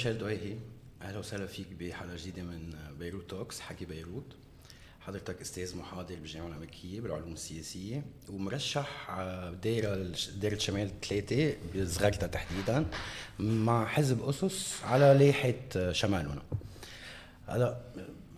ميشيل 0.00 0.18
دويهي 0.18 0.56
أهلا 1.02 1.18
وسهلا 1.18 1.46
فيك 1.46 1.66
بحلقة 1.80 2.16
جديدة 2.16 2.42
من 2.42 2.74
بيروت 2.98 3.30
توكس 3.30 3.60
حكي 3.60 3.84
بيروت. 3.84 4.24
حضرتك 5.00 5.40
أستاذ 5.40 5.76
محاضر 5.76 6.14
بالجامعة 6.14 6.48
الأمريكية 6.48 7.00
بالعلوم 7.00 7.32
السياسية 7.32 8.04
ومرشح 8.28 9.10
دايره 9.62 10.12
دايره 10.36 10.58
شمال 10.58 11.00
ثلاثة 11.00 11.54
بصغرتها 11.74 12.26
تحديدا 12.26 12.86
مع 13.38 13.86
حزب 13.86 14.22
أسس 14.22 14.80
على 14.84 15.16
لائحة 15.18 15.92
شمالنا. 15.92 16.42
هلا 17.46 17.80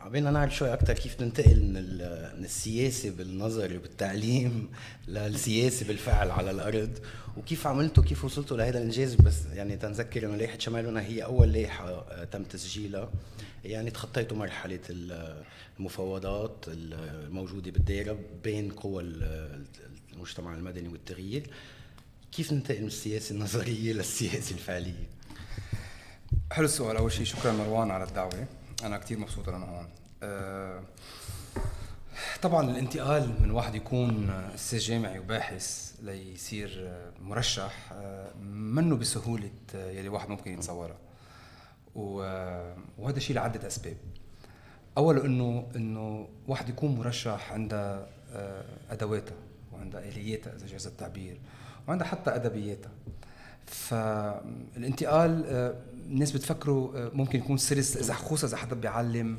عبينا 0.04 0.30
نعرف 0.30 0.56
شوي 0.56 0.72
أكثر 0.72 0.92
كيف 0.94 1.20
ننتقل 1.20 1.62
من 1.62 1.72
من 2.38 2.44
السياسة 2.44 3.10
بالنظر 3.10 3.76
وبالتعليم 3.76 4.68
للسياسه 5.08 5.86
بالفعل 5.86 6.30
على 6.30 6.50
الأرض 6.50 6.98
وكيف 7.36 7.66
عملتوا 7.66 8.04
كيف 8.04 8.24
وصلتوا 8.24 8.56
لهذا 8.56 8.78
الإنجاز. 8.78 9.14
بس 9.14 9.46
يعني 9.52 9.76
تنذكر 9.76 10.26
إنه 10.26 10.36
لائحه 10.36 10.58
شمالنا 10.58 11.00
هي 11.02 11.24
أول 11.24 11.52
لائحه 11.52 11.88
آه، 11.88 12.24
تم 12.24 12.44
تسجيلها. 12.44 13.10
يعني 13.64 13.90
تخطيتوا 13.90 14.36
مرحلة 14.36 14.80
المفاوضات 15.78 16.64
الموجودة 16.68 17.70
بالدائرة 17.70 18.18
بين 18.44 18.70
قوى 18.72 19.02
المجتمع 20.12 20.54
المدني 20.54 20.88
والتغيير. 20.88 21.50
كيف 22.32 22.52
ننتقل 22.52 22.80
من 22.80 22.86
السياسة 22.86 23.34
النظرية 23.34 23.92
للسياسة 23.98 24.54
الفعلية؟ 24.54 25.08
حلو 26.52 26.64
السؤال. 26.64 26.96
أول 26.96 27.12
شيء 27.12 27.24
شكرا 27.24 27.52
مروان 27.52 27.90
على 27.90 28.04
الدعوة. 28.04 28.46
أنا 28.82 28.98
كثير 28.98 29.18
مبسوط 29.18 29.48
أنا 29.48 29.66
هون. 29.66 29.88
أه 30.22 30.82
طبعا 32.42 32.70
الانتقال 32.70 33.42
من 33.42 33.50
واحد 33.50 33.74
يكون 33.74 34.30
أستاذ 34.30 34.78
جامعي 34.78 35.18
وباحث 35.18 35.94
ليصير 36.02 37.00
مرشح 37.20 37.92
أه 37.92 38.34
منه 38.52 38.96
بسهولة 38.96 39.50
يلي 39.74 40.08
واحد 40.08 40.28
ممكن 40.28 40.52
يتصورها 40.52 40.96
وهذا 41.94 43.18
شيء 43.18 43.36
لعدة 43.36 43.66
أسباب. 43.66 43.96
اول 44.98 45.18
إنه 45.20 45.66
إنه 45.76 46.28
واحد 46.48 46.68
يكون 46.68 46.94
مرشح 46.94 47.52
عنده 47.52 48.06
أه، 48.32 48.64
أدواتها 48.90 49.36
وعنده 49.72 50.08
آلياتها 50.08 50.56
إذا 50.56 50.66
جاز 50.66 50.86
التعبير 50.86 51.40
وعنده 51.88 52.04
حتى 52.04 52.34
أدبياتها. 52.34 52.90
فالانتقال 53.66 55.44
الناس 56.12 56.32
بتفكروا 56.32 56.98
آه، 56.98 57.10
ممكن 57.14 57.38
يكون 57.38 57.56
سلس 57.56 57.96
إذا 57.96 58.14
خصوصا 58.14 58.46
إذا 58.46 58.56
حدا 58.56 58.74
بيعلم 58.74 59.38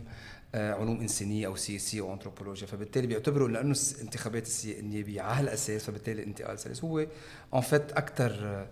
آه، 0.55 0.73
علوم 0.73 1.01
إنسانية 1.01 1.47
أو 1.47 1.55
سياسيه 1.55 2.01
أو 2.01 2.13
انثروبولوجيا 2.13 2.67
فبالتالي 2.67 3.07
بيعتبروا 3.07 3.49
لأنه 3.49 3.75
الانتخابات 3.95 4.49
النيابيه 4.65 5.21
على 5.21 5.39
هالاساس 5.39 5.83
فبالتالي 5.83 6.21
الانتقال 6.21 6.59
سلس 6.59 6.83
هو 6.83 7.07
en 7.53 7.61
fait 7.61 7.91
أكثر 7.91 8.65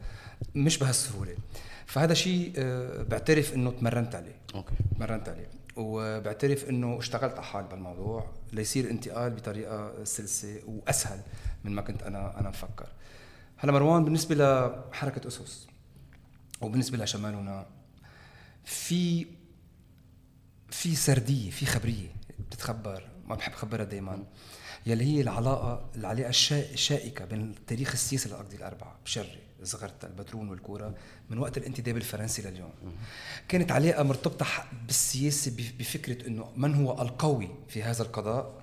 مش 0.55 0.77
بهالسهولة. 0.77 1.35
فهذا 1.85 2.13
شيء 2.13 2.53
آه، 2.57 3.03
بعترف 3.03 3.53
إنه 3.53 3.71
تمرنت 3.71 4.15
عليه. 4.15 4.35
okay. 4.55 4.73
تمرنت 4.95 5.29
عليه. 5.29 5.47
وبعترف 5.75 6.69
إنه 6.69 6.99
اشتغلت 6.99 7.33
على 7.33 7.43
حالي 7.43 7.67
بالموضوع 7.67 8.25
ليصير 8.53 8.83
الانتقال 8.83 9.31
بطريقة 9.31 10.03
سلسة 10.03 10.59
وأسهل 10.67 11.19
من 11.63 11.71
ما 11.71 11.81
كنت 11.81 12.03
أنا 12.03 12.39
أنا 12.39 12.49
مفكر. 12.49 12.87
هلا 13.57 13.71
مروان 13.71 14.03
بالنسبة 14.03 14.35
لحركة 14.35 15.27
أسس 15.27 15.67
وبالنسبة 16.61 16.97
لشمالنا 16.97 17.65
في 18.65 19.27
في 20.69 20.95
سردية 20.95 21.51
في 21.51 21.65
خبرية 21.65 22.07
بتتخبر 22.39 23.03
ما 23.27 23.35
بحب 23.35 23.53
خبرها 23.53 23.85
دائما 23.85 24.23
يلي 24.85 25.05
هي 25.05 25.21
العلاقة 25.21 25.89
العلاقة 25.95 26.29
الشائكة 26.51 27.25
بين 27.25 27.41
التاريخ 27.41 27.91
السياسي 27.91 28.29
للارض 28.29 28.53
الأربعة 28.53 28.95
بشري 29.05 29.39
زغرتا 29.61 30.07
البترون 30.07 30.49
والكورة 30.49 30.95
من 31.29 31.37
وقت 31.37 31.57
الانتداب 31.57 31.97
الفرنسي 31.97 32.41
لليوم. 32.41 32.71
كانت 33.47 33.71
علاقة 33.71 34.03
مرتبطة 34.03 34.45
بالسياسة 34.87 35.51
بفكرة 35.79 36.27
إنه 36.27 36.51
من 36.55 36.75
هو 36.75 37.01
القوي 37.01 37.49
في 37.67 37.83
هذا 37.83 38.03
القضاء؟ 38.03 38.61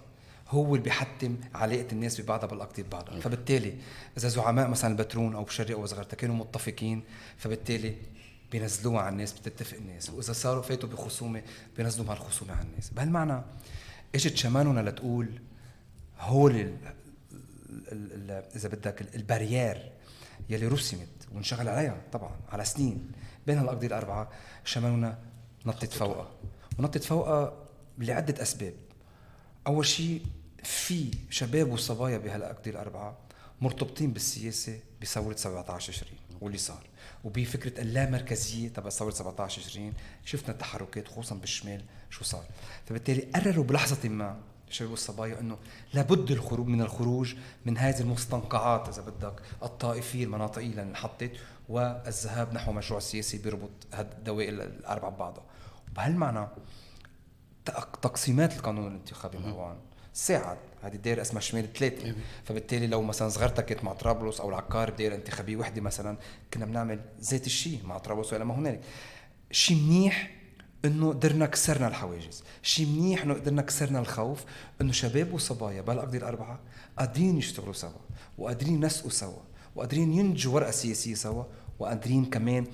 هو 0.49 0.75
اللي 0.75 0.85
بيحتم 0.85 1.37
علاقة 1.55 1.87
الناس 1.93 2.21
ببعضها 2.21 2.47
بالاقضيه 2.47 2.83
ببعضها. 2.83 3.21
فبالتالي 3.21 3.75
إذا 4.19 4.29
زعماء 4.29 4.69
مثلا 4.69 4.93
البترون 4.93 5.35
أو 5.35 5.45
بشري 5.45 5.75
أو 5.75 5.87
زغرتا 5.87 6.17
كانوا 6.17 6.37
متفقين 6.37 7.03
فبالتالي 7.37 7.97
بينزلوها 8.53 9.01
على 9.01 9.13
الناس 9.13 9.33
بتتفق 9.33 9.77
الناس. 9.77 10.11
وإذا 10.11 10.33
صاروا 10.33 10.63
فاتوا 10.63 10.89
بخصومة 10.89 11.43
بينزلوا 11.77 12.13
هالخصومه 12.13 12.53
على 12.53 12.67
الناس. 12.67 12.91
بهالمعنى 12.91 13.43
إجت 14.15 14.37
شمالنا 14.37 14.91
لتقول 14.91 15.41
هول 16.19 16.57
ال 16.57 16.77
ال 17.93 18.13
ال 18.13 18.31
إذا 18.57 18.69
بدك 18.69 19.15
البارير 19.15 19.93
يلي 20.51 20.67
رسمت 20.67 21.09
وانشغل 21.33 21.69
عليها 21.69 22.01
طبعا 22.13 22.37
على 22.49 22.65
سنين. 22.65 23.11
بين 23.47 23.59
هالاقضيه 23.59 23.87
الأربعة 23.87 24.31
شمالنا 24.65 25.19
نطت 25.67 25.93
فوقها. 25.93 26.31
ونطت 26.79 27.05
فوقها 27.05 27.53
لعدة 27.99 28.43
أسباب. 28.43 28.75
أول 29.67 29.87
شيء 29.87 30.23
في 30.65 31.11
شباب 31.31 31.73
وصبايا 31.73 32.19
بهالاقضيه 32.19 32.71
الأربعة 32.71 33.19
مرتبطين 33.61 34.13
بالسياسة 34.13 34.81
بثورة 35.03 35.37
17 35.37 35.93
تشرين 35.93 36.19
واللي 36.41 36.59
صار. 36.59 36.87
وبفكرة 37.25 37.81
اللامركزية 37.81 38.69
تبع 38.69 38.91
ثوره 38.91 39.11
17 39.11 39.63
تشرين 39.63 39.95
شفنا 40.25 40.51
التحركات 40.51 41.09
خصوصا 41.09 41.35
بالشمال 41.35 41.83
شو 42.11 42.25
صار. 42.25 42.45
فبالتالي 42.87 43.21
قرروا 43.21 43.65
بلحظة 43.65 44.09
ما 44.09 44.41
الشباب 44.69 44.91
والصبايا 44.91 45.41
إنه 45.41 45.59
لابد 45.95 46.31
الخروج 46.31 46.67
من 46.67 46.81
الخروج 46.81 47.35
من 47.67 47.79
هذه 47.79 48.01
المستنقعات 48.01 48.89
إذا 48.89 49.03
بدك 49.03 49.43
الطائفية 49.63 50.25
المناطقية 50.25 50.67
اللي 50.67 50.83
انحطت 50.83 51.31
والذهاب 51.69 52.55
نحو 52.55 52.73
مشروع 52.73 53.01
سياسي 53.01 53.39
بيربط 53.39 53.71
الدوائر 53.99 54.49
الأربعة 54.49 55.11
ببعضها. 55.11 55.45
وبهالمعنى 55.91 56.49
تقسيمات 58.03 58.57
القانون 58.57 58.87
الانتخابي 58.87 59.39
مروان 59.39 59.77
ساعد. 60.13 60.59
هذه 60.83 60.95
الدائرة 60.95 61.23
اسمها 61.23 61.41
شمال 61.41 61.73
ثلاثة 61.73 62.15
فبالتالي 62.45 62.87
لو 62.87 63.03
مثلا 63.03 63.29
صغرتك 63.29 63.65
كانت 63.65 63.85
مع 63.85 63.93
طرابلس 63.93 64.41
أو 64.41 64.49
العقار 64.49 64.91
بدائرة 64.91 65.15
انتخابية 65.15 65.57
وحدة 65.57 65.81
مثلا 65.81 66.19
كنا 66.55 66.65
بنعمل 66.65 67.01
ذات 67.21 67.47
الشيء 67.47 67.81
مع 67.85 67.99
طرابلس 67.99 68.33
ولا 68.33 68.45
ما 68.45 68.55
هنالك. 68.55 68.81
شيء 69.51 69.77
منيح 69.77 70.31
إنه 70.85 71.09
قدرنا 71.09 71.47
كسرنا 71.47 71.89
الحواجز. 71.89 72.43
شيء 72.63 72.87
منيح 72.87 73.23
إنه 73.23 73.35
قدرنا 73.35 73.63
كسرنا 73.63 73.99
الخوف 73.99 74.45
إنه 74.81 74.93
شباب 74.93 75.33
وصبايا 75.33 75.81
بهالاقضيه 75.81 76.19
الأربعة 76.19 76.61
قادرين 76.99 77.39
يشتغلوا 77.39 77.73
سوا 77.73 78.01
وقادرين 78.39 78.75
ينسقوا 78.75 79.11
سوا 79.11 79.43
وقادرين 79.77 80.13
ينتجوا 80.13 80.55
ورقة 80.55 80.71
سياسية 80.71 81.15
سوا 81.15 81.45
وقادرين 81.79 82.25
كمان 82.25 82.67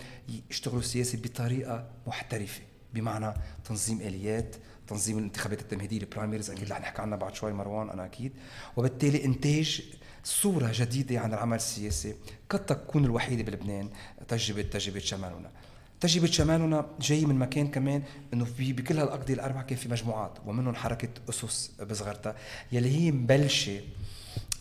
يشتغلوا 0.50 0.82
سياسي 0.82 1.16
بطريقة 1.16 1.86
محترفة 2.06 2.60
بمعنى 2.94 3.34
تنظيم 3.64 4.00
آليات 4.00 4.56
تنظيم 4.88 5.18
الانتخابات 5.18 5.60
التمهيدية 5.60 5.98
ال 5.98 6.03
primaries 6.03 6.50
أكيد 6.50 6.72
رح 6.72 6.80
نحكي 6.80 7.02
عنها 7.02 7.18
بعد 7.18 7.34
شوي 7.34 7.52
مروان 7.52 7.90
أنا 7.90 8.04
أكيد. 8.04 8.32
وبالتالي 8.76 9.24
إنتاج 9.24 9.82
صورة 10.24 10.70
جديدة 10.74 11.20
عن 11.20 11.32
العمل 11.34 11.56
السياسي 11.56 12.14
قد 12.50 12.66
تكون 12.66 13.04
الوحيدة 13.04 13.42
بلبنان 13.42 13.88
تجربة 14.28 14.62
تجربة 14.62 14.98
شمالنا. 14.98 15.50
تجربة 16.00 16.26
شمالنا 16.26 16.86
جاي 17.00 17.24
من 17.26 17.38
مكان 17.38 17.68
كمان 17.68 18.02
إنه 18.32 18.44
في 18.44 18.72
بكل 18.72 18.98
هالاقضية 18.98 19.34
الأربعة 19.34 19.62
كان 19.62 19.78
في 19.78 19.88
مجموعات 19.88 20.32
ومنهم 20.46 20.74
حركة 20.74 21.08
أسس 21.28 21.70
بزغرتا 21.90 22.36
يلي 22.72 22.96
هي 22.96 23.12
مبلشة 23.12 23.80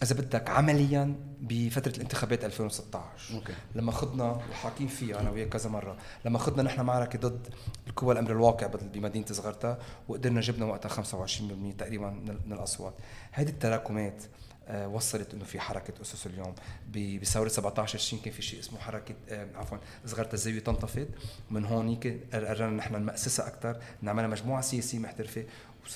إذا 0.04 0.16
بدك 0.16 0.50
عمليا 0.50 1.16
بفترة 1.42 1.96
الانتخابات 1.96 2.46
2016 2.46 3.36
okay. 3.36 3.54
لما 3.76 3.92
خضنا 3.92 4.42
وحاكين 4.52 4.88
فيها 4.88 5.20
أنا 5.20 5.30
وياك 5.30 5.50
كذا 5.50 5.70
مرة 5.70 5.98
لما 6.26 6.40
خضنا 6.40 6.64
نحن 6.64 6.82
معركة 6.82 7.20
ضد 7.20 7.48
القوى 7.88 8.14
الامر 8.14 8.32
الواقع 8.32 8.68
بمدينة 8.68 9.26
زغرتا 9.26 9.78
وقدرنا 10.08 10.42
جبنا 10.42 10.66
وقتها 10.66 10.90
25% 10.90 11.76
تقريبا 11.78 12.10
من 12.46 12.54
الأصوات. 12.54 12.94
هذه 13.32 13.50
التراكمات 13.50 14.24
آه، 14.68 14.88
وصلت 14.88 15.34
إنه 15.34 15.44
في 15.44 15.60
حركة 15.60 16.02
أسس 16.02 16.28
اليوم. 16.28 16.56
بثورة 17.22 17.48
17 17.48 18.00
20 18.00 18.22
كان 18.22 18.34
في 18.34 18.42
شيء 18.42 18.60
اسمه 18.60 18.80
حركة 18.80 19.16
آه، 19.30 19.48
عفوا 19.56 19.78
زغرتا 20.06 20.34
الزاوية 20.34 20.60
تنتفض 20.60 21.08
من 21.52 21.66
هونيك 21.66 22.20
قررنا 22.34 22.70
نحن 22.70 22.96
نمأسسها 22.96 23.48
أكثر 23.48 23.78
نعملها 24.02 24.28
مجموعة 24.28 24.62
سياسية 24.62 25.00
محترفة 25.00 25.46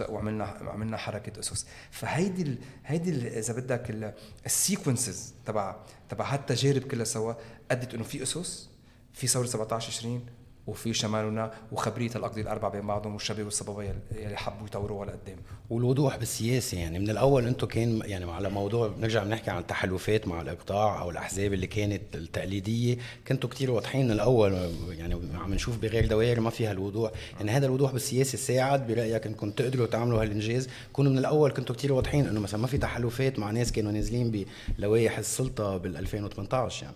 وعملنا 0.09 0.45
عملنا 0.45 0.97
حركة 0.97 1.39
أسس. 1.39 1.67
فهيدي 1.91 2.41
ال... 2.41 2.57
هيدي 2.85 3.09
ال... 3.09 3.27
إذا 3.27 3.53
بدك 3.53 4.15
ال 4.45 4.54
sequences 4.54 5.33
تبع 5.45 5.75
تبع 6.09 6.33
هالتجارب 6.33 6.81
كلها 6.81 7.05
سوا 7.05 7.33
أدت 7.71 7.93
إنه 7.93 8.03
في 8.03 8.23
أسس 8.23 8.69
في 9.13 9.27
ثورة 9.27 9.45
17 9.45 9.87
20 9.87 10.25
وفي 10.67 10.93
شمالنا 10.93 11.51
وخبرية 11.71 12.11
الاقضيه 12.15 12.41
الاربعه 12.41 12.71
بين 12.71 12.87
بعضهم 12.87 13.13
والشباب 13.13 13.45
والصبابيه 13.45 13.95
اللي 14.11 14.37
حبوا 14.37 14.67
يطوروها 14.67 15.05
لقدام 15.05 15.37
والوضوح 15.69 16.17
بالسياسة 16.17 16.77
يعني 16.77 16.99
من 16.99 17.09
الأول 17.09 17.47
أنتم 17.47 17.67
كان 17.67 18.01
يعني 18.05 18.31
على 18.31 18.49
موضوع 18.49 18.87
بنرجع 18.87 19.23
بنحكي 19.23 19.51
عن 19.51 19.57
التحالفات 19.57 20.27
مع 20.27 20.41
الإقطاع 20.41 21.01
أو 21.01 21.09
الأحزاب 21.09 21.53
اللي 21.53 21.67
كانت 21.67 22.01
التقليدية 22.15 22.97
كنتوا 23.27 23.49
كثير 23.49 23.71
واضحين 23.71 24.05
من 24.05 24.11
الأول 24.11 24.71
يعني 24.89 25.19
عم 25.35 25.53
نشوف 25.53 25.77
بغير 25.77 26.07
دوائر 26.07 26.39
ما 26.39 26.49
فيها 26.49 26.71
الوضوح. 26.71 27.11
يعني 27.37 27.51
هذا 27.51 27.65
الوضوح 27.65 27.91
بالسياسة 27.91 28.37
ساعد 28.37 28.87
برأيك 28.87 29.27
إنكم 29.27 29.51
تقدروا 29.51 29.87
تعملوا 29.87 30.21
هالإنجاز. 30.21 30.67
كونوا 30.93 31.11
من 31.11 31.17
الأول 31.17 31.51
كنتوا 31.51 31.75
كثير 31.75 31.93
واضحين 31.93 32.27
إنه 32.27 32.39
مثلا 32.39 32.59
ما 32.59 32.67
في 32.67 32.77
تحالفات 32.77 33.39
مع 33.39 33.51
ناس 33.51 33.71
كانوا 33.71 33.91
نازلين 33.91 34.45
بلوائح 34.77 35.17
السلطة 35.17 35.77
بال 35.77 35.97
2018 35.97 36.83
يعني. 36.83 36.95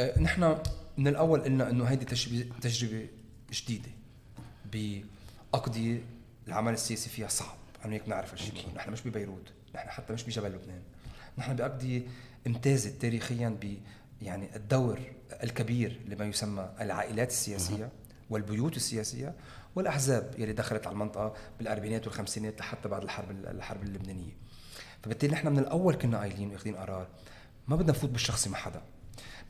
أه، 0.00 0.20
نحن 0.20 0.56
من 0.98 1.08
الأول 1.08 1.40
قلنا 1.40 1.70
إنه 1.70 1.84
هيدي 1.84 2.04
تجربه 2.60 3.08
جديدة 3.52 3.90
باقضيه 4.72 6.02
العمل 6.48 6.72
السياسي 6.72 7.10
فيها 7.10 7.28
صعب. 7.28 7.56
أنا 7.84 7.94
هيك 7.94 8.08
نعرف 8.08 8.32
هالشيء 8.32 8.54
نحن 8.76 8.92
مش 8.92 9.02
ببيروت. 9.02 9.52
نحن 9.74 9.88
حتى 9.88 10.12
مش 10.12 10.22
بجبل 10.22 10.48
لبنان. 10.52 10.82
نحن 11.38 11.56
بأقضية 11.56 12.02
امتازت 12.46 13.02
تاريخيا 13.02 13.48
ب 13.48 13.78
يعني 14.22 14.56
الدور 14.56 15.00
الكبير 15.42 16.00
لما 16.06 16.24
يسمى 16.24 16.70
العائلات 16.80 17.30
السياسية 17.30 17.90
والبيوت 18.30 18.76
السياسية 18.76 19.34
والأحزاب 19.74 20.34
يلي 20.38 20.52
دخلت 20.52 20.86
على 20.86 20.94
المنطقة 20.94 21.34
بالأربعينات 21.58 22.06
والخمسينات 22.06 22.60
لحتى 22.60 22.88
بعد 22.88 23.02
الحرب 23.02 23.30
الحرب 23.30 23.82
اللبنانية. 23.82 24.32
فبالتالي 25.02 25.32
نحن 25.32 25.48
من 25.48 25.58
الأول 25.58 25.94
كنا 25.94 26.18
قايلين 26.18 26.50
وأخذين 26.50 26.76
قرار 26.76 27.08
ما 27.68 27.76
بدنا 27.76 27.90
نفوت 27.90 28.10
بالشخصي 28.10 28.50
مع 28.50 28.58
حدا. 28.58 28.82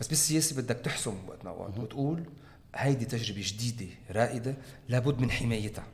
بس 0.01 0.09
بالسياسة 0.09 0.57
بدك 0.57 0.77
تحسم 0.77 1.15
وقت 1.29 1.45
ما 1.45 1.51
وقت 1.51 1.79
وتقول 1.79 2.25
هيدي 2.75 3.05
تجربة 3.05 3.43
جديدة 3.45 3.93
رائدة 4.11 4.55
لابد 4.89 5.21
من 5.21 5.31
حمايتها. 5.31 5.87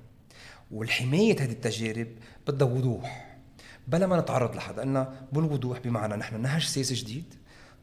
والحماية 0.70 1.42
هذه 1.42 1.50
التجارب 1.50 2.08
بدها 2.46 2.68
وضوح. 2.68 3.36
بلا 3.88 4.06
ما 4.06 4.20
نتعرض 4.20 4.56
لحدا 4.56 4.82
قلنا 4.82 5.26
بالوضوح 5.32 5.78
بمعنى 5.78 6.16
نحن 6.16 6.42
نهج 6.42 6.64
سياسي 6.64 6.94
جديد 6.94 7.34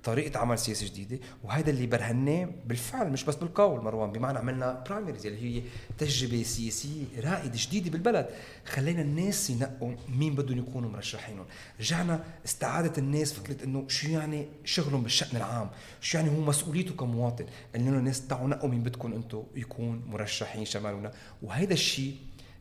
طريقة 0.07 0.39
عمل 0.39 0.59
سياسي 0.59 0.85
جديدة 0.85 1.19
وهذا 1.43 1.69
اللي 1.69 1.87
برهناه 1.87 2.49
بالفعل 2.65 3.09
مش 3.09 3.23
بس 3.23 3.35
بالقول 3.35 3.83
مروان 3.83 4.11
بمعنى 4.11 4.37
عملنا 4.37 4.83
برايمريز 4.89 5.25
اللي 5.25 5.57
هي 5.57 5.63
تجربة 5.97 6.43
سياسية 6.43 7.05
رائدة 7.19 7.51
جديدة 7.55 7.89
بالبلد. 7.89 8.29
خلينا 8.65 9.01
الناس 9.01 9.49
ينقوا 9.49 9.93
مين 10.09 10.35
بدهم 10.35 10.57
يكونوا 10.57 10.89
مرشحينهم. 10.89 11.45
رجعنا 11.79 12.23
استعادت 12.45 12.97
الناس 12.97 13.33
فكرة 13.33 13.63
إنه 13.63 13.87
شو 13.87 14.07
يعني 14.07 14.47
شغلهم 14.65 15.03
بالشأن 15.03 15.37
العام؟ 15.37 15.69
شو 16.01 16.17
يعني 16.17 16.29
هو 16.29 16.41
مسؤوليته 16.41 16.93
كمواطن؟ 16.93 17.45
قلنا 17.75 17.99
الناس 17.99 18.27
تعوا 18.27 18.47
نقوا 18.47 18.69
مين 18.69 18.83
بدكم 18.83 19.13
أنتم 19.13 19.43
يكون 19.55 20.03
مرشحين 20.07 20.65
شمالنا. 20.65 21.11
وهذا 21.41 21.73
الشيء 21.73 22.15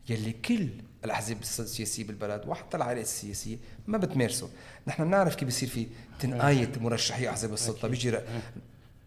يلي 0.09 0.31
كل 0.31 0.69
الأحزاب 1.07 1.37
السياسية 1.41 2.03
بالبلد 2.03 2.41
وحتى 2.47 2.77
العائلات 2.77 3.05
السياسية 3.05 3.57
ما 3.87 3.97
بتمارسه 3.97 4.49
نحن 4.87 5.03
بنعرف 5.03 5.35
كيف 5.35 5.43
بيصير 5.43 5.69
في 5.69 5.87
تنقاية 6.19 6.71
مرشحي 6.81 7.29
أحزاب 7.29 7.53
السلطة 7.53 7.87
بيجي 7.87 8.09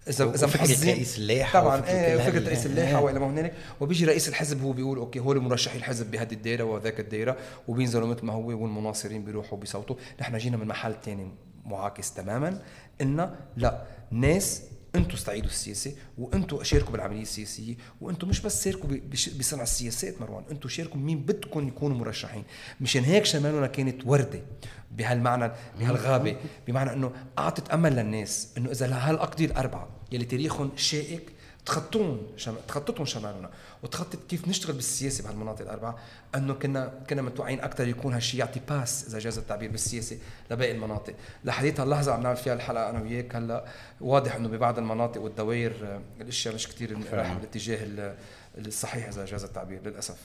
اذا 0.08 0.34
إذا 0.34 0.46
فكره 0.46 0.90
رئيس 0.90 1.18
اللائحة 1.18 1.60
طبعا 1.60 1.86
إيه 1.86 2.18
فكره 2.18 2.46
رئيس 2.46 2.66
اللائحة 2.66 3.00
وإلى 3.00 3.18
ما 3.18 3.26
هنالك. 3.26 3.54
وبيجي 3.80 4.04
رئيس 4.04 4.28
الحزب 4.28 4.62
هو 4.62 4.72
بيقول 4.72 4.98
أوكي 4.98 5.18
هول 5.18 5.40
مرشحي 5.40 5.78
الحزب 5.78 6.10
بهذه 6.10 6.32
الدائره 6.32 6.64
وذاك 6.64 7.00
الدائره 7.00 7.36
وبينزلوا 7.68 8.08
مثل 8.08 8.26
ما 8.26 8.32
هو 8.32 8.46
والمناصرين 8.46 9.24
بيروحوا 9.24 9.58
بيصوتوا 9.58 9.96
نحن 10.20 10.38
جينا 10.38 10.56
من 10.56 10.66
محل 10.66 10.94
ثاني 11.04 11.28
معاكس 11.64 12.14
تماما. 12.14 12.62
قلنا 13.00 13.34
لا 13.56 13.82
ناس 14.10 14.62
أنتم 14.94 15.14
استعيدوا 15.14 15.50
السياسة 15.50 15.92
وأنتم 16.18 16.62
شاركوا 16.62 16.92
بالعملية 16.92 17.22
السياسية 17.22 17.74
وأنتم 18.00 18.28
مش 18.28 18.40
بس 18.40 18.64
شاركوا 18.64 18.90
بصنع 19.38 19.62
السياسات 19.62 20.20
مروان 20.20 20.44
أنتم 20.50 20.68
شاركوا 20.68 21.00
مين 21.00 21.18
بدكم 21.18 21.68
يكونوا 21.68 21.96
مرشحين. 21.96 22.44
مشان 22.80 23.04
هيك 23.04 23.24
شمالنا 23.24 23.66
كانت 23.66 24.06
وردة 24.06 24.42
بهالمعنى 24.90 25.52
بهالغابة 25.78 26.36
بمعنى 26.66 26.92
إنه 26.92 27.12
أعطت 27.38 27.70
أمل 27.70 27.92
للناس 27.92 28.48
إنه 28.58 28.70
إذا 28.70 28.94
هالأقضية 28.94 29.46
الأربعة 29.46 29.88
يلي 30.12 30.24
تاريخهم 30.24 30.70
شائك 30.76 31.32
تخطون 31.66 32.26
شم... 32.36 32.54
تخطتهم 32.68 33.06
شمالنا. 33.06 33.50
وتخطط 33.82 34.18
كيف 34.28 34.48
نشتغل 34.48 34.72
بالسياسة 34.72 35.24
بهالمناطق 35.24 35.62
الأربعة 35.62 35.98
أنه 36.34 36.54
كنا 36.54 36.92
كنا 37.10 37.22
متوقعين 37.22 37.60
أكثر 37.60 37.88
يكون 37.88 38.14
هالشيء 38.14 38.40
يعطي 38.40 38.60
pass 38.68 39.08
إذا 39.08 39.18
جاز 39.18 39.38
التعبير 39.38 39.70
بالسياسة 39.70 40.18
لباقي 40.50 40.72
المناطق. 40.72 41.14
لحديت 41.44 41.80
هاللحظه 41.80 42.12
عم 42.12 42.22
نعمل 42.22 42.36
فيها 42.36 42.54
الحلقة 42.54 42.90
أنا 42.90 43.02
وياك 43.02 43.36
هلأ 43.36 43.64
واضح 44.00 44.34
إنه 44.34 44.48
ببعض 44.48 44.78
المناطق 44.78 45.20
والدوائر 45.20 45.72
آه، 45.82 46.00
الأشياء 46.20 46.54
مش 46.54 46.68
كثير 46.68 46.98
رايحه 47.12 47.34
بالاتجاه 47.34 48.14
الصحيح 48.58 49.08
إذا 49.08 49.24
جاز 49.24 49.44
التعبير 49.44 49.80
للأسف. 49.84 50.16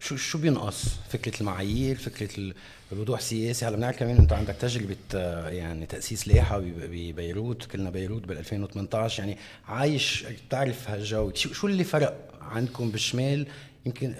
شو 0.00 0.16
شو 0.16 0.38
بينقص؟ 0.38 0.84
فكرة 1.10 1.40
المعايير، 1.40 1.96
فكرة 1.96 2.52
الوضوح 2.92 3.18
السياسي، 3.18 3.66
هلأ 3.66 3.76
بنعرف 3.76 3.98
كمان 3.98 4.16
انت 4.16 4.32
عندك 4.32 4.54
تجربة 4.54 4.96
آه، 5.14 5.48
يعني 5.48 5.86
تأسيس 5.86 6.28
لائحة 6.28 6.58
ببيروت، 6.64 7.64
كلنا 7.64 7.90
بيروت 7.90 8.22
بال 8.26 8.38
2018 8.38 9.20
يعني 9.20 9.38
عايش 9.68 10.26
بتعرف 10.48 10.90
هالجو، 10.90 11.32
شو 11.34 11.66
اللي 11.66 11.84
فرق؟ 11.84 12.27
عندكم 12.48 12.90
بالشمال 12.90 13.46
يمكن 13.86 14.14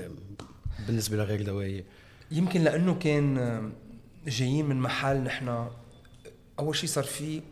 بالنسبة 0.86 1.16
لغير 1.16 1.42
دوايه؟ 1.42 1.84
يمكن 2.30 2.60
لأنه 2.60 2.94
كان 2.94 3.38
آه، 3.38 3.70
جايين 4.26 4.66
من 4.66 4.76
محل 4.80 5.16
نحن 5.16 5.68
أول 6.58 6.76
شيء 6.76 6.88
صار 6.88 7.04
في 7.04 7.42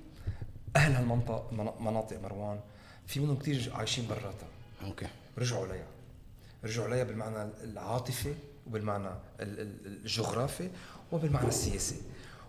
أهل 0.77 0.93
هالمنطقة 0.93 1.51
مناطق 1.81 2.23
مروان 2.23 2.61
في 3.07 3.21
منهم 3.21 3.39
كثير 3.39 3.71
عايشين 3.75 4.07
براتها 4.09 4.49
أوكي. 4.85 5.07
رجعوا 5.39 5.67
لها 5.67 5.87
رجعوا 6.65 6.87
عليها 6.87 7.05
بالمعنى 7.05 7.51
العاطفي 7.65 8.35
وبالمعنى 8.67 9.09
الجغرافي 9.41 10.71
وبالمعنى 11.13 11.49
السياسي. 11.49 11.97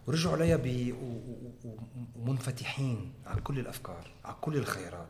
ورجعوا 0.07 0.35
عليها 0.35 0.59
ومنفتحين 2.15 3.13
على 3.25 3.41
كل 3.41 3.59
الأفكار 3.59 4.11
على 4.25 4.35
كل 4.41 4.57
الخيارات. 4.57 5.07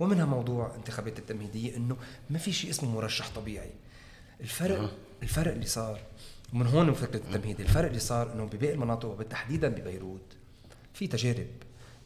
ومنها 0.00 0.24
موضوع 0.24 0.74
انتخابات 0.74 1.18
التمهيدية 1.18 1.76
إنه 1.76 1.96
ما 2.30 2.38
في 2.38 2.52
شيء 2.52 2.70
اسمه 2.70 2.90
مرشح 2.90 3.30
طبيعي. 3.34 3.70
الفرق 4.40 4.90
الفرق 5.22 5.52
اللي 5.52 5.66
صار 5.66 6.00
ومن 6.52 6.66
هون 6.66 6.94
فكره 6.94 7.16
التمهيدي 7.16 7.62
الفرق 7.62 7.86
اللي 7.86 7.98
صار 7.98 8.32
إنه 8.32 8.44
بباقي 8.44 8.74
المناطق 8.74 9.08
وبالتحديدا 9.08 9.68
ببيروت. 9.68 10.36
في 10.94 11.06
تجارب 11.06 11.46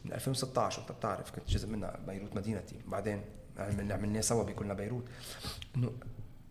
من 0.05 0.13
2016 0.13 0.79
وانت 0.79 0.91
بتعرف 0.91 1.31
كنت 1.31 1.49
جزء 1.49 1.67
منها 1.67 1.99
بيروت 2.07 2.35
مدينتي. 2.35 2.75
بعدين 2.87 3.21
عملناه 3.57 4.21
سوا 4.21 4.43
بكلنا 4.43 4.73
بيروت. 4.73 5.03
إنه 5.75 5.91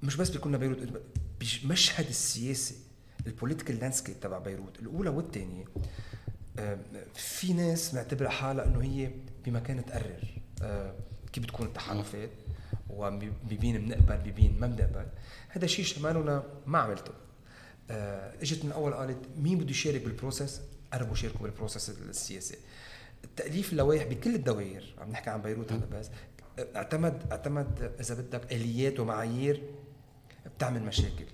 مش 0.02 0.16
بس 0.16 0.30
بيكون 0.30 0.58
بيروت 0.58 0.78
مشهد 1.64 2.06
السياسي 2.06 2.74
ال 3.28 3.33
political 3.33 3.78
landscape 3.78 4.20
تبع 4.20 4.38
بيروت 4.38 4.78
الأولى 4.78 5.10
والثانيه 5.10 5.64
في 7.14 7.52
ناس 7.52 7.94
معتبرة 7.94 8.28
حالها 8.28 8.66
إنه 8.66 8.82
هي 8.82 9.10
بمكان 9.46 9.86
تقرر 9.86 10.24
كيف 11.32 11.44
بتكون 11.44 11.66
التحالفات 11.66 12.30
وبمين 12.90 13.78
بنقبل 13.78 14.16
بمين 14.16 14.60
ما 14.60 14.66
بنقبل. 14.66 15.06
هذا 15.48 15.64
الشيء 15.64 15.84
شمالنا 15.84 16.42
ما 16.66 16.78
عملته. 16.78 17.12
إجت 18.40 18.64
من 18.64 18.72
اول 18.72 18.94
قالت 18.94 19.18
مين 19.36 19.58
بده 19.58 19.70
يشارك 19.70 20.02
بال 20.02 20.15
process 20.15 20.60
قربوا 20.92 21.14
شاركوا 21.14 21.40
بال 21.40 21.52
process 21.52 21.90
السياسي. 21.90 22.56
تاليف 23.36 23.72
اللوائح 23.72 24.04
بكل 24.04 24.34
الدوائر 24.34 24.94
عم 24.98 25.10
نحكي 25.10 25.30
عن 25.30 25.42
بيروت 25.42 25.72
هذا 25.72 25.86
بس 25.92 26.10
اعتمد 26.76 27.22
اعتمد 27.32 27.92
إذا 28.00 28.14
بدك 28.14 28.52
آليات 28.52 29.00
ومعايير 29.00 29.62
بتعمل 30.56 30.82
مشاكل. 30.82 31.26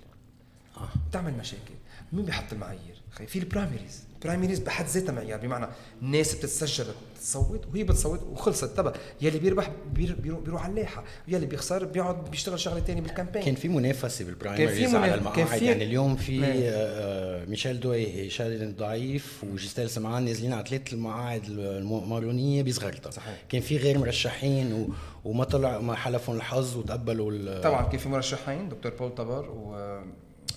آه. 0.77 0.89
بتعمل 1.09 1.35
مشاكل. 1.39 1.75
مين 2.13 2.25
بيحط 2.25 2.53
المعايير؟ 2.53 2.95
في 3.27 3.39
ال 3.39 3.45
primaries. 3.45 4.05
ال 4.15 4.19
primaries 4.19 4.59
بحد 4.59 4.87
ذاتها 4.87 5.13
معيار. 5.13 5.41
بمعنى 5.41 5.67
الناس 6.03 6.35
بتتسجل 6.35 6.85
بتصوت 7.17 7.67
وهي 7.73 7.85
بتصوت 7.85 8.23
وخلصت. 8.23 8.77
تبع 8.77 8.93
يلي 9.21 9.39
بيربح 9.39 9.71
بيروح 9.93 10.63
على 10.63 10.71
اللائحة. 10.71 11.05
يلي 11.29 11.47
بيخسر 11.47 11.85
بيقعد 11.85 12.31
بيشتغل 12.31 12.61
شغلة 12.61 12.81
ثانية 12.81 13.01
بال 13.01 13.09
campaign. 13.09 13.43
كان 13.43 13.55
في 13.55 13.69
منافسة 13.69 14.25
بال 14.25 14.38
primaries 14.38 14.95
على 14.95 15.15
المقاعد. 15.15 15.63
يعني 15.63 15.85
اليوم 15.85 16.17
في 16.17 16.39
نعم. 16.39 16.51
آه 16.55 17.45
ميشيل 17.45 17.81
دويهي 17.81 18.31
شادن 18.31 18.75
ضعيف 18.75 19.45
وجيستيل 19.45 19.91
سمعان 19.91 20.25
نازلين 20.25 20.53
على 20.53 20.65
ثلاث 20.67 20.93
المقاعد 20.93 21.43
المارونية 21.49 22.63
بزغرتا 22.63 23.23
كان 23.49 23.61
في 23.61 23.77
غير 23.77 23.99
مرشحين 23.99 24.73
و 24.73 24.89
وما 25.25 25.45
طلع 25.45 25.81
ما 25.81 25.95
حلفهم 25.95 26.37
الحظ 26.37 26.77
وتقبلوا 26.77 27.61
طبعا 27.61 27.83
كان 27.89 27.99
في 27.99 28.09
مرشحين 28.09 28.69
دكتور 28.69 28.93
بول 28.93 29.15
طبر 29.15 29.51
و... 29.51 30.01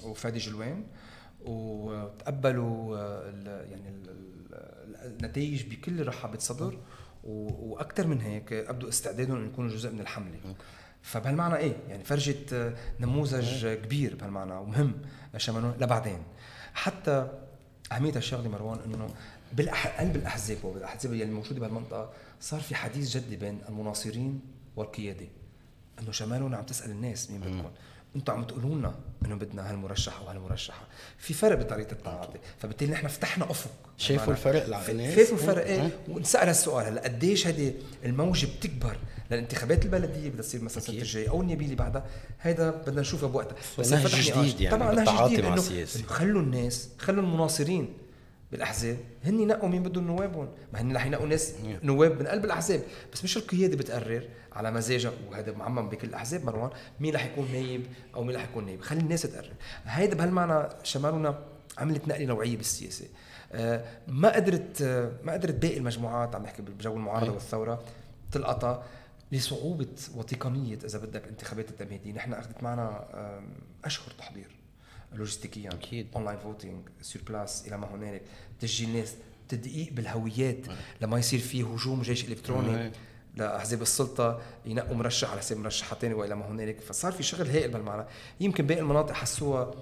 وفادي 0.03 0.39
جلوان. 0.39 0.83
وتقبلوا 1.47 2.97
يعني 3.45 3.93
النتائج 5.05 5.63
بكل 5.69 6.07
رحابه 6.07 6.39
صدر 6.39 6.77
وأكثر 7.23 8.07
من 8.07 8.21
هيك 8.21 8.53
ابدوا 8.53 8.89
استعدادهم 8.89 9.37
ان 9.37 9.45
يكونوا 9.45 9.71
جزء 9.71 9.91
من 9.91 9.99
الحملة. 9.99 10.39
فبهالمعنى 11.01 11.55
إيه؟ 11.55 11.75
يعني 11.89 12.03
فرجت 12.03 12.75
نموذج 12.99 13.67
كبير 13.67 14.15
بهالمعنى 14.15 14.53
ومهم 14.53 14.93
شمالون 15.37 15.73
لبعدين. 15.79 16.23
حتى 16.73 17.31
أهمية 17.91 18.15
الشغلة 18.15 18.49
مروان 18.49 18.79
إنه 18.85 19.09
بالقلب 19.53 20.15
الاحزاب 20.15 20.57
وبالأحزاب 20.63 21.13
اللي 21.13 21.25
موجودة 21.25 21.59
بهالمنطقة 21.59 22.13
صار 22.39 22.59
في 22.59 22.75
حديث 22.75 23.17
جدي 23.17 23.35
بين 23.35 23.61
المناصرين 23.69 24.41
والقيادة. 24.75 25.27
إنه 25.99 26.11
شمالنا 26.11 26.57
عم 26.57 26.65
تسأل 26.65 26.91
الناس 26.91 27.31
مين 27.31 27.41
بدكم. 27.41 27.71
أنتم 28.17 28.33
عم 28.33 28.43
تقولوا 28.43 28.75
لنا 28.75 28.95
انه 29.25 29.35
بدنا 29.35 29.71
هالمرشح 29.71 30.21
وهالمرشحة. 30.21 30.87
في 31.17 31.33
فرق 31.33 31.59
بطريقة 31.59 31.91
التعاطي. 31.91 32.39
فبالتالي 32.59 32.91
نحن 32.91 33.07
فتحنا 33.07 33.51
أفق. 33.51 33.71
شافوا 33.97 34.33
الفرق 34.33 34.89
الناس 34.89 35.15
شافوا 35.15 35.37
الفرق. 35.37 35.65
إيه. 35.65 35.89
ونسال 36.09 36.47
هالسؤال 36.47 36.85
هلا 36.85 37.03
قديش 37.03 37.47
هذه 37.47 37.73
الموجة 38.05 38.47
بتكبر 38.57 38.97
للانتخابات 39.31 39.85
البلدية 39.85 40.29
بدها 40.29 40.41
تصير 40.41 40.61
مثلا 40.61 40.77
السنة 40.77 40.97
الجاية 40.97 41.29
أو 41.29 41.41
النيابيه 41.41 41.65
اللي 41.65 41.75
بعدها؟ 41.75 42.05
هذا 42.37 42.71
بدنا 42.71 43.01
نشوفها 43.01 43.29
بوقتها. 43.29 43.55
بس 43.79 43.93
نهج 43.93 44.31
جديد 44.31 44.61
يعني 44.61 44.77
طبعا 44.77 44.93
نهج 44.93 45.31
جديد 45.31 45.45
إنه 45.45 46.07
خلوا 46.07 46.41
الناس 46.41 46.89
خلوا 46.99 47.23
المناصرين 47.23 47.93
بالأحزاب. 48.51 48.97
هن 49.23 49.47
نقوا 49.47 49.69
مين 49.69 49.83
بدهم 49.83 50.07
نوابهم 50.07 50.49
ما 50.73 50.81
هن 50.81 50.95
رح 50.95 51.05
ينقوا 51.05 51.27
ناس 51.27 51.53
نواب 51.83 52.19
من 52.21 52.27
قلب 52.27 52.45
الأحزاب. 52.45 52.81
بس 53.13 53.23
مش 53.23 53.37
القياده 53.37 53.77
بتقرر 53.77 54.29
على 54.53 54.71
مزاجها. 54.71 55.11
وهذا 55.31 55.51
معمم 55.51 55.89
بكل 55.89 56.07
الأحزاب 56.07 56.45
مروان. 56.45 56.69
مين 56.99 57.15
رح 57.15 57.25
يكون 57.25 57.51
نايب 57.51 57.85
أو 58.15 58.23
مين 58.23 58.35
رح 58.35 58.43
يكون 58.43 58.65
نايب؟ 58.65 58.81
خلي 58.81 58.99
الناس 58.99 59.21
تقرر. 59.21 59.53
هيدا 59.85 60.15
بهالمعنى 60.15 60.69
شمالنا 60.83 61.39
عملت 61.77 62.07
نقلة 62.07 62.25
نوعية 62.25 62.57
بالسياسة. 62.57 63.05
آه، 63.51 63.85
ما 64.07 64.35
قدرت 64.35 64.81
آه، 64.81 65.11
ما 65.23 65.33
قدرت 65.33 65.55
باقي 65.55 65.77
المجموعات 65.77 66.35
عم 66.35 66.43
نحكي 66.43 66.61
بجو 66.61 66.93
المعارضة 66.93 67.31
والثورة 67.31 67.83
تلقطها 68.31 68.83
لصعوبة 69.31 69.87
وتقنية 70.15 70.79
إذا 70.85 70.99
بدك 70.99 71.23
الانتخابات 71.23 71.69
التمهيدية، 71.69 72.13
نحن 72.13 72.33
أخذت 72.33 72.63
معنا 72.63 73.07
أشهر 73.85 74.11
تحضير. 74.17 74.56
لوجستيكيا 75.13 75.69
أكيد 75.69 76.07
online 76.15 76.37
voting 76.39 76.87
sur 77.01 77.21
place 77.27 77.67
إلى 77.67 77.77
ما 77.77 77.95
هنالك 77.95 78.21
تسجيل 78.59 78.97
ناس 78.97 79.13
تدقيق 79.49 79.93
بالهويات. 79.93 80.57
لما 81.01 81.19
يصير 81.19 81.39
في 81.39 81.63
هجوم 81.63 82.01
جيش 82.01 82.25
إلكتروني 82.25 82.91
لاحزاب 83.35 83.81
السلطة 83.81 84.41
ينقوا 84.65 84.95
مرشح 84.95 85.31
على 85.31 85.39
حساب 85.39 85.57
مرشح 85.57 85.93
ثاني 85.93 86.13
وإلى 86.13 86.35
ما 86.35 86.47
هنالك 86.47 86.81
فصار 86.81 87.11
في 87.11 87.23
شغل 87.23 87.47
هائل 87.49 87.71
بالمعنى. 87.71 88.05
يمكن 88.39 88.67
باقي 88.67 88.79
المناطق 88.81 89.13
حسوها 89.13 89.73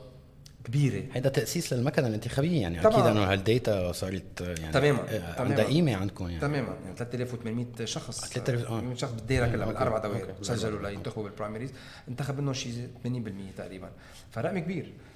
كبيرة. 0.63 1.03
هيدا 1.13 1.29
تأسيس 1.29 1.73
للمكنة 1.73 2.07
الانتخابية 2.07 2.61
يعني. 2.61 2.81
طبعاً. 2.81 2.95
أكيد 2.95 3.05
أنه 3.05 3.31
هال 3.31 3.51
data 3.51 3.91
صارت 3.91 4.41
يعني 4.41 4.73
تماماً. 4.73 4.99
آه،. 5.09 5.41
عندها 5.41 5.65
قيمه 5.65 5.95
عندكم 5.95 6.27
يعني. 6.27 6.39
تماما. 6.39 6.77
يعني 6.85 6.95
3800 6.97 7.85
شخص. 7.85 8.29
3000 8.29 8.61
آه. 8.61 8.67
800 8.67 8.95
شخص 8.95 9.11
بالدائره 9.11 9.47
كلها. 9.47 9.65
بالأربع 9.65 9.97
دوائر. 9.97 10.35
سجلوا 10.41 10.89
لينتخبوا 10.89 11.23
بال 11.23 11.32
primaries 11.32 11.71
انتخب 12.07 12.39
منهم 12.39 12.53
شيء 12.53 12.89
80% 13.03 13.57
تقريبا. 13.57 13.89
فرقم 14.31 14.59
كبير. 14.59 14.85
آه، 14.85 15.14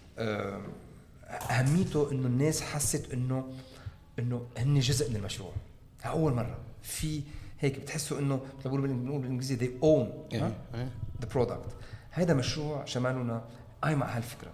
أهميته 1.29 2.11
إنه 2.11 2.27
الناس 2.27 2.61
حست 2.61 3.13
إنه 3.13 3.47
إنه 4.19 4.45
هن 4.57 4.79
جزء 4.79 5.09
من 5.09 5.15
المشروع. 5.15 5.51
أول 6.05 6.33
مرة. 6.33 6.57
في 6.83 7.21
هيك 7.59 7.79
بتحسوا 7.79 8.19
إنه 8.19 8.41
بنقول 8.65 8.81
بنقول 8.87 9.21
بالإنجليزي 9.21 9.57
they 9.57 9.81
own 9.83 10.33
إيه، 10.33 10.53
إيه. 10.75 10.89
the 11.21 11.27
product 11.33 11.75
هذا 12.11 12.33
مشروع 12.33 12.85
شمالنا 12.85 13.43
قايم 13.81 14.03
على 14.03 14.11
هالفكرة. 14.13 14.51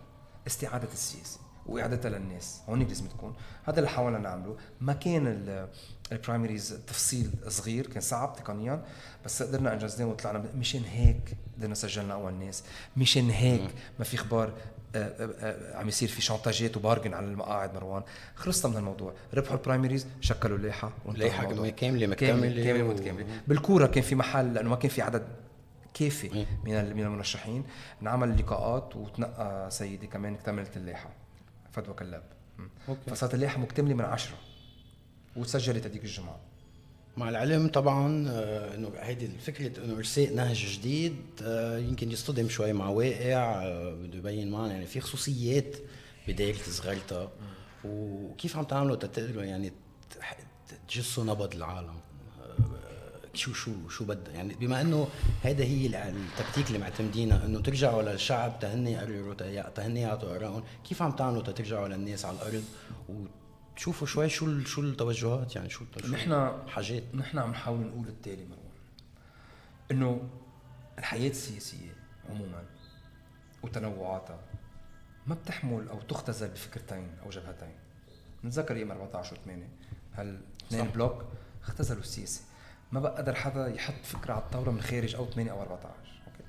استعادة 0.48 0.88
السياسة 0.94 1.40
وإعادتها 1.66 2.10
للناس. 2.10 2.62
هونيك 2.70 2.88
لازم 2.88 3.06
تكون. 3.08 3.34
هذا 3.66 3.78
اللي 3.80 3.90
حاولنا 3.90 4.18
نعمله. 4.20 4.58
ما 4.82 4.94
كان 4.94 5.28
ال- 5.28 5.68
ال 6.12 6.19
primaries 6.19 6.80
تفصيل 6.88 7.32
صغير 7.48 7.88
كان 7.88 8.02
صعب 8.02 8.36
تقنيا 8.36 8.86
بس 9.26 9.44
قدرنا 9.44 9.74
انجزناه 9.74 10.08
وطلعنا 10.08 10.46
مشان 10.58 10.82
هيك 10.84 11.38
قدرنا 11.58 11.76
سجلنا 11.76 12.14
أول 12.14 12.34
ناس. 12.34 12.64
مشان 12.98 13.30
هيك 13.30 13.70
ما 14.00 14.06
في 14.06 14.16
إخبار 14.16 14.48
آه، 14.48 14.52
آه، 14.52 14.54
آه، 14.54 14.85
عم 15.76 15.88
يصير 15.88 16.10
في 16.10 16.22
شانتاجات 16.22 16.78
و 16.78 16.82
bargain 16.82 17.14
على 17.14 17.26
المقاعد 17.26 17.74
مروان. 17.74 18.04
خلصنا 18.36 18.72
من 18.72 18.78
الموضوع. 18.78 19.14
ربحوا 19.34 19.58
ال 19.58 19.63
primaries 19.63 20.08
شكلوا 20.22 20.58
لائحه. 20.58 20.92
كاملة 21.06 21.70
كاملة 21.70 22.08
مكتملة 22.08 22.64
كاملة 22.64 22.84
و- 22.84 22.88
متكاملة. 22.94 23.26
بالكورة 23.48 23.88
كان 23.88 24.04
في 24.04 24.16
محل 24.16 24.54
لأنه 24.54 24.70
ما 24.70 24.76
كان 24.76 24.90
في 24.92 25.02
عدد 25.02 25.28
كافي 25.94 26.34
إيه. 26.34 26.46
من 26.66 26.96
من 26.96 27.04
المرشحين. 27.04 27.64
انعمل 28.02 28.38
لقاءات 28.40 28.96
وتنقى 28.96 29.72
سيدي 29.72 30.08
كمان 30.08 30.34
اكتملت 30.34 30.78
اللائحة. 30.78 31.10
فدوى 31.72 31.94
كلاب. 31.94 32.24
فصارت 33.08 33.34
اللائحة 33.34 33.60
مكتملة 33.60 33.94
من 33.94 34.06
عشرة 34.06 34.36
وتسجلت 35.36 35.86
هذيك 35.86 36.04
الجمعة. 36.04 36.40
مع 37.18 37.30
العلم 37.30 37.68
طبعا 37.68 38.28
آه، 38.30 38.76
إنه 38.76 38.92
هيدي 39.00 39.26
الفكرة 39.26 39.84
إنه 39.86 39.98
ارساء 39.98 40.34
نهج 40.34 40.66
جديد 40.80 41.16
آه، 41.44 41.78
يمكن 41.78 42.12
يصطدم 42.12 42.50
شوي 42.50 42.74
مع 42.74 42.90
واقع 42.90 43.64
آه، 43.64 43.94
بده 43.94 44.18
يبين 44.18 44.52
معنا 44.52 44.74
يعني 44.74 44.86
في 44.86 45.00
خصوصيات 45.02 45.76
بدايره 46.28 46.58
صغيرتها 46.58 47.32
وكيف 47.86 48.58
عم 48.58 48.64
تعملوا 48.64 48.96
تقدروا 48.96 49.44
يعني 49.44 49.72
تجسوا 50.88 51.24
نبض 51.24 51.54
العالم؟ 51.56 51.94
شو 53.34 53.54
شو 53.54 53.72
شو 53.90 54.06
بدها؟ 54.06 54.34
يعني 54.34 54.54
بما 54.54 54.82
إنه 54.82 55.08
هيدا 55.44 55.64
هي 55.64 55.86
التكتيك 56.10 56.68
اللي 56.68 56.78
معتمدينها 56.80 57.46
إنه 57.46 57.62
ترجعوا 57.62 58.02
للشعب 58.02 58.60
تهني 58.60 58.92
يقرروا 58.92 59.34
تهي- 59.34 59.72
تهني 59.76 60.02
يعطوا 60.02 60.36
ارائهم 60.36 60.64
كيف 60.90 61.02
عم 61.02 61.12
تعملوا 61.12 61.42
ترجعوا 61.44 61.88
للناس 61.88 62.26
على 62.26 62.38
الأرض؟ 62.38 62.64
وتشوفوا 63.76 64.08
شوي 64.08 64.30
شو 64.30 64.64
شو 64.64 64.82
التوجهات 64.82 65.56
يعني 65.56 65.70
شو 65.70 65.86
نحن 66.12 66.52
حاجات. 66.68 67.04
نحن 67.16 67.40
عم 67.40 67.52
نحاول 67.52 67.80
نقول 67.80 68.08
التالي 68.08 68.46
مروان 68.46 68.72
إنه 69.92 70.30
الحياة 71.00 71.30
السياسية 71.30 71.94
عموما 72.30 72.64
وتنوعاتها 73.64 74.40
ما 75.28 75.36
بتحمل 75.36 75.90
أو 75.90 76.02
تختزل 76.02 76.48
بفكرتين 76.48 77.08
أو 77.24 77.30
جبهتين. 77.30 77.74
نتذكر 78.44 78.76
أيام 78.76 78.92
14 78.92 79.36
و8 79.36 79.50
هالاثنين 80.20 80.86
صح. 80.86 80.94
بلوك 80.94 81.26
اختزلوا 81.64 82.02
السياسة. 82.02 82.42
ما 82.92 83.00
بقى 83.00 83.18
قدر 83.18 83.36
حدا 83.36 83.68
يحط 83.68 84.04
فكرة 84.04 84.34
على 84.34 84.44
الطاوله 84.44 84.72
من 84.72 84.82
خارج 84.82 85.16
أو 85.16 85.26
8 85.26 85.52
أو 85.52 85.62
14 85.62 85.90
أوكي؟ 86.28 86.44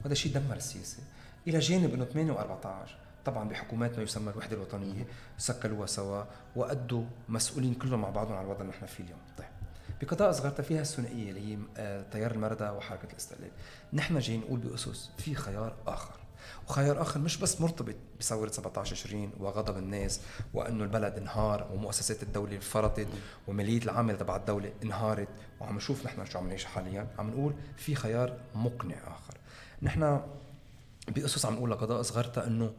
وهذا 0.00 0.12
الشيء 0.12 0.32
دمر 0.32 0.56
السياسة. 0.56 1.02
إلى 1.46 1.58
جانب 1.58 1.94
إنه 1.94 2.04
8 2.04 2.32
و14 2.32 2.90
طبعا 3.24 3.48
بحكومات 3.48 3.96
ما 3.96 4.02
يسمى 4.02 4.30
الوحدة 4.30 4.56
الوطنية 4.56 5.06
سكلوها 5.38 5.86
سوا 5.86 6.24
وأدوا 6.56 7.04
مسؤولين 7.28 7.74
كلهم 7.74 8.00
مع 8.00 8.10
بعضهم 8.10 8.36
على 8.36 8.44
الوضع 8.44 8.60
اللي 8.60 8.72
نحن 8.72 8.86
فيه 8.86 9.04
اليوم. 9.04 9.18
طيب 9.38 9.46
بقضاء 10.02 10.32
صغيرتها 10.32 10.62
فيها 10.62 10.80
الثنائية 10.80 11.30
اللي 11.30 11.52
هي 11.54 11.58
آه، 11.76 12.04
تيار 12.12 12.30
المردى 12.30 12.64
وحركة 12.64 13.12
الاستقلال. 13.12 13.50
نحن 13.92 14.18
جايين 14.18 14.40
نقول 14.40 14.58
بأسس 14.58 15.10
في 15.18 15.34
خيار 15.34 15.74
آخر. 15.86 16.14
وخيار 16.68 17.02
آخر 17.02 17.20
مش 17.20 17.36
بس 17.36 17.60
مرتبط 17.60 17.94
بثورة 18.20 18.50
17 18.50 18.96
20 18.96 19.32
وغضب 19.40 19.76
الناس 19.76 20.20
وأنه 20.54 20.84
البلد 20.84 21.14
انهار 21.14 21.68
ومؤسسات 21.72 22.22
الدولة 22.22 22.54
انفرطت 22.56 23.08
وماليه 23.48 23.82
العامل 23.82 24.18
تبع 24.18 24.36
الدولة 24.36 24.72
انهارت 24.82 25.28
وعم 25.60 25.76
نشوف 25.76 26.06
نحن 26.06 26.26
شو 26.26 26.38
عم 26.38 26.48
نعيش 26.48 26.64
حاليا 26.64 27.06
عم 27.18 27.30
نقول 27.30 27.54
في 27.76 27.94
خيار 27.94 28.36
مقنع 28.54 28.96
آخر. 29.06 29.34
نحن 29.82 30.20
بقصص 31.08 31.46
عم 31.46 31.54
نقول 31.54 31.70
لقضاء 31.70 32.02
صغيرتها 32.02 32.46
إنه 32.46 32.72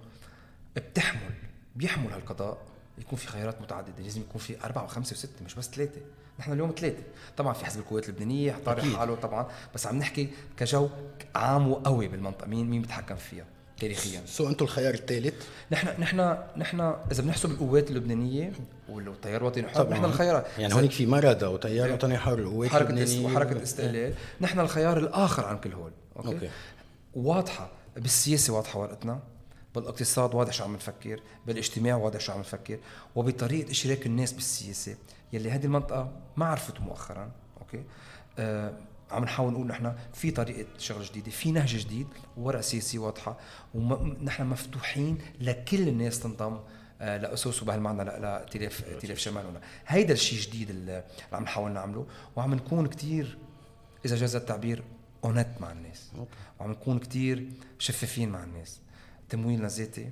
بتحمل 0.75 1.33
بيحمل 1.75 2.11
هالقضاء 2.13 2.57
يكون 2.97 3.19
في 3.19 3.27
خيارات 3.27 3.61
متعددة 3.61 4.03
لازم 4.03 4.21
يكون 4.21 4.41
في 4.41 4.63
أربعة 4.63 4.83
وخمسة 4.83 5.13
وستة 5.13 5.45
مش 5.45 5.55
بس 5.55 5.69
ثلاثة. 5.69 6.01
نحن 6.39 6.51
اليوم 6.51 6.73
ثلاثة. 6.77 7.03
طبعا 7.37 7.53
في 7.53 7.65
حزب 7.65 7.79
القوات 7.79 8.09
اللبنانية 8.09 8.59
طارح. 8.65 8.95
حاله 8.95 9.15
طبعا 9.15 9.47
بس 9.75 9.87
عم 9.87 9.97
نحكي 9.97 10.29
كجو 10.57 10.89
عام 11.35 11.71
وقوي 11.71 12.07
بالمنطقة. 12.07 12.47
مين 12.47 12.69
مين 12.69 12.81
بيتحكم 12.81 13.15
فيها 13.15 13.45
تاريخيا؟ 13.79 14.21
سو 14.25 14.49
أنتم 14.49 14.65
الخيار 14.65 14.93
الثالث؟ 14.93 15.33
نحن 15.71 16.01
نحن 16.01 16.37
نحن 16.57 16.79
إذا 17.11 17.23
بنحسب 17.23 17.51
القوات 17.51 17.89
اللبنانية 17.89 18.53
والتيار 18.89 19.41
الوطني 19.41 19.63
الحر. 19.63 19.89
نحن 19.89 20.05
الخيار 20.05 20.45
يعني 20.57 20.73
هونيك 20.73 20.91
في 20.91 21.05
مردة 21.05 21.45
وتيار 21.45 21.91
وطني 21.91 22.17
حر 22.17 22.41
وقوات 22.41 22.69
حركة. 22.69 23.25
وحركة 23.25 23.63
استقلال 23.63 24.13
نحن 24.41 24.59
الخيار 24.59 24.97
الآخر 24.97 25.45
عن 25.45 25.57
كل 25.57 25.73
هول 25.73 25.91
okay, 26.17 26.27
okay. 26.27 26.49
واضحة 27.13 27.69
بالسياسة 27.95 28.53
واضحة 28.53 28.79
ورقتنا. 28.79 29.19
بالاقتصاد 29.75 30.35
واضح 30.35 30.53
شو 30.53 30.63
عم 30.63 30.75
نفكر 30.75 31.21
بالاجتماع 31.47 31.95
واضح 31.95 32.19
شو 32.19 32.31
عم 32.31 32.39
نفكر 32.39 32.79
وبطريقة 33.15 33.71
اشراك 33.71 34.05
الناس 34.05 34.33
بالسياسة. 34.33 34.95
يلي 35.33 35.51
هذه 35.51 35.65
المنطقة 35.65 36.11
ما 36.37 36.45
عرفته 36.45 36.83
مؤخرا 36.83 37.31
okay؟ 37.61 37.83
آه 38.39 38.73
عم 39.11 39.23
نحاول 39.23 39.53
نقول 39.53 39.67
نحن 39.67 39.95
في 40.13 40.31
طريقة 40.31 40.67
شغل 40.77 41.03
جديدة 41.03 41.31
في 41.31 41.51
نهج 41.51 41.77
جديد 41.77 42.07
وورقه 42.37 42.61
سياسية 42.61 42.99
واضحة 42.99 43.37
ونحن 43.73 44.45
مفتوحين 44.45 45.17
لكل 45.39 45.87
الناس 45.87 46.19
تنضم 46.19 46.59
آه، 47.01 47.17
لأسس 47.17 47.63
وبهالمعنى 47.63 48.03
لائتلاف 48.03 48.83
ائتلاف 48.83 49.17
شمالنا. 49.17 49.61
هيدا 49.87 50.13
الشيء 50.13 50.39
الجديد 50.39 50.69
اللي 50.69 51.03
عم 51.33 51.43
نحاول 51.43 51.71
نعمله 51.71 52.07
وعم 52.35 52.53
نكون 52.53 52.87
كتير 52.87 53.37
إذا 54.05 54.15
جاز 54.15 54.35
التعبير 54.35 54.83
honnête 55.23 55.47
مع 55.59 55.71
الناس. 55.71 56.11
وعم 56.59 56.71
نكون 56.71 56.99
كتير 56.99 57.49
شفافين 57.79 58.29
مع 58.29 58.43
الناس. 58.43 58.79
تمويلنا 59.31 59.67
ذاتي 59.67 60.11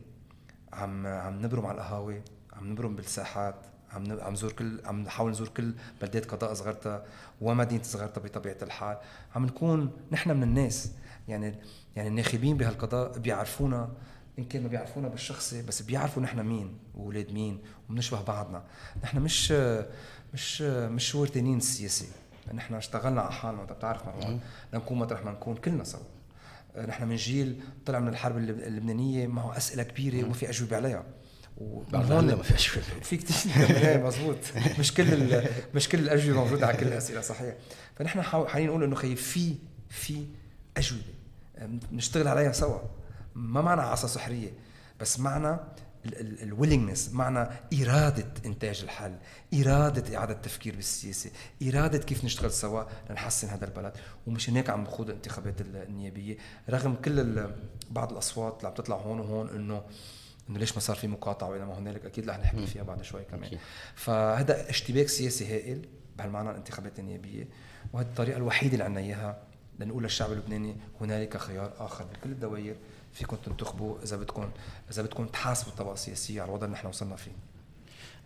عم 0.74 1.08
عم 1.08 1.46
نبرم 1.46 1.66
على 1.66 1.76
القهاوي 1.76 2.22
عم 2.54 2.72
نبرم 2.72 2.96
بالساحات 2.96 3.56
عم 3.92 4.20
عم 4.20 4.34
نزور 4.34 4.52
كل 4.52 4.82
عم 4.86 5.00
نحاول 5.02 5.32
نزور 5.32 5.48
كل 5.48 5.74
بلدات 6.02 6.26
قضاء 6.26 6.54
زغرتا 6.54 7.06
ومدينة 7.42 7.84
زغرتا 7.84 8.22
بطبيعة 8.22 8.58
الحال. 8.62 8.98
عم 9.36 9.46
نكون 9.46 9.92
نحن 10.12 10.38
من 10.38 10.44
الناس 10.44 10.92
يعني 11.28 11.56
يعني 11.96 12.10
الناخبين 12.10 12.58
بهالقضاء 12.58 13.20
بيعرفونا 13.20 13.92
إن 14.40 14.46
كان 14.46 14.64
ما 14.64 14.68
بيعرفونا 14.68 15.08
بالشخصي 15.08 15.62
بس 15.62 15.82
بيعرفوا 15.82 16.24
نحن 16.24 16.40
مين 16.40 16.78
واولاد 16.96 17.32
مين 17.32 17.60
وبنشبه 17.90 18.22
بعضنا. 18.22 18.64
نحن 19.04 19.20
مش 19.20 19.52
مش 20.34 20.62
مش 20.62 21.16
وردانين 21.16 21.58
السياسي 21.58 22.08
نحن 22.54 22.74
اشتغلنا 22.74 23.22
على 23.22 23.32
حالنا 23.32 23.62
انت 23.62 23.72
بتعرف 23.72 24.08
مروان 24.08 24.40
لنكون 24.74 24.98
مطرح 24.98 25.26
ما 25.26 25.32
نكون 25.32 25.56
كلنا 25.56 25.84
سوا. 25.84 26.19
نحن 26.78 27.08
من 27.08 27.16
جيل 27.16 27.62
طلع 27.86 28.00
من 28.00 28.08
الحرب 28.08 28.38
اللب- 28.38 28.60
اللبنانية 28.60 29.28
معه 29.28 29.58
أسئلة 29.58 29.84
كبيرة 29.84 30.24
وما 30.26 30.34
في 30.34 30.50
أجوبة 30.50 30.76
عليها. 30.76 31.04
ومن 31.58 31.86
بعد 31.92 32.12
هون 32.12 32.24
هلا 32.26 32.36
ما 32.36 32.44
في 32.44 32.54
أجوبة. 32.54 32.86
في 33.04 33.18
كثير 33.18 33.78
إيه 33.88 34.04
مزبوط 34.04 34.36
مش 34.80 34.94
كل 34.94 35.42
مش 35.76 35.90
كل 35.90 36.00
الأجوبة 36.00 36.40
موجودة 36.44 36.68
على 36.68 36.78
كل 36.78 36.88
الأسئلة 36.88 37.22
صحيح. 37.22 37.56
فنحن 37.96 38.22
حاليا 38.22 38.68
نقول 38.68 38.84
إنه 38.84 38.96
خي 38.96 39.16
في 39.16 39.56
في 39.90 40.26
أجوبة. 40.78 41.02
نشتغل 41.92 42.28
عليها 42.28 42.52
سوا. 42.52 42.80
ما 43.36 43.62
معنا 43.62 43.82
عصا 43.82 44.08
سحرية 44.08 44.50
بس 45.00 45.20
معنا 45.20 45.68
الويلنجنس 46.06 47.10
معنى 47.14 47.50
إرادة 47.82 48.28
إنتاج 48.46 48.82
الحل 48.84 49.16
إرادة 49.54 50.18
إعادة 50.18 50.34
التفكير 50.34 50.76
بالسياسة 50.76 51.32
إرادة 51.64 51.98
كيف 51.98 52.26
نشتغل 52.26 52.52
سوا 52.52 52.84
لنحسن 53.10 53.48
هذا 53.48 53.66
البلد. 53.66 53.94
ومش 54.28 54.50
هيك 54.50 54.70
عم 54.70 54.84
بخوض 54.84 55.10
الانتخابات 55.10 55.62
النيابية. 55.62 56.38
رغم 56.70 56.96
كل 56.96 57.50
بعض 57.92 58.12
الأصوات 58.12 58.58
اللي 58.58 58.68
عم 58.68 58.74
تطلع 58.74 58.96
هون 58.96 59.20
وهون 59.20 59.50
إنه 59.50 59.82
إنه 60.50 60.60
ليش 60.60 60.74
ما 60.74 60.80
صار 60.80 60.96
في 60.96 61.08
مقاطعة 61.08 61.50
والى 61.50 61.66
ما 61.66 61.78
هنالك؟ 61.78 62.06
أكيد 62.06 62.30
رح 62.30 62.40
نحكي 62.40 62.68
فيها 62.68 62.84
بعد 62.84 63.02
شوي 63.02 63.24
كمان. 63.24 63.58
فهذا 63.96 64.70
اشتباك 64.70 65.08
سياسي 65.08 65.46
هائل 65.46 65.86
بهالمعنى 66.18 66.50
الانتخابات 66.50 67.00
النيابية. 67.00 67.48
وهذه 67.94 68.06
الطريقة 68.06 68.38
الوحيدة 68.38 68.74
اللي 68.74 68.84
عندنا 68.84 69.02
إياها 69.06 69.44
لنقول 69.80 70.04
للشعب 70.04 70.32
اللبناني 70.32 70.78
هنالك 71.02 71.38
خيار 71.38 71.74
آخر 71.78 72.06
بكل 72.06 72.32
الدوائر. 72.32 72.76
فيكم 73.14 73.38
تنتخبوا 73.46 73.96
إذا 74.04 74.18
بدكم 74.18 74.50
إذا 74.92 75.02
بدكم 75.02 75.26
تحاسبوا 75.26 75.72
الطبقه 75.72 75.94
السياسيه 75.94 76.42
على 76.42 76.50
الوضع 76.50 76.66
اللي 76.66 76.76
نحن 76.76 76.88
وصلنا 76.88 77.16
فيه. 77.16 77.32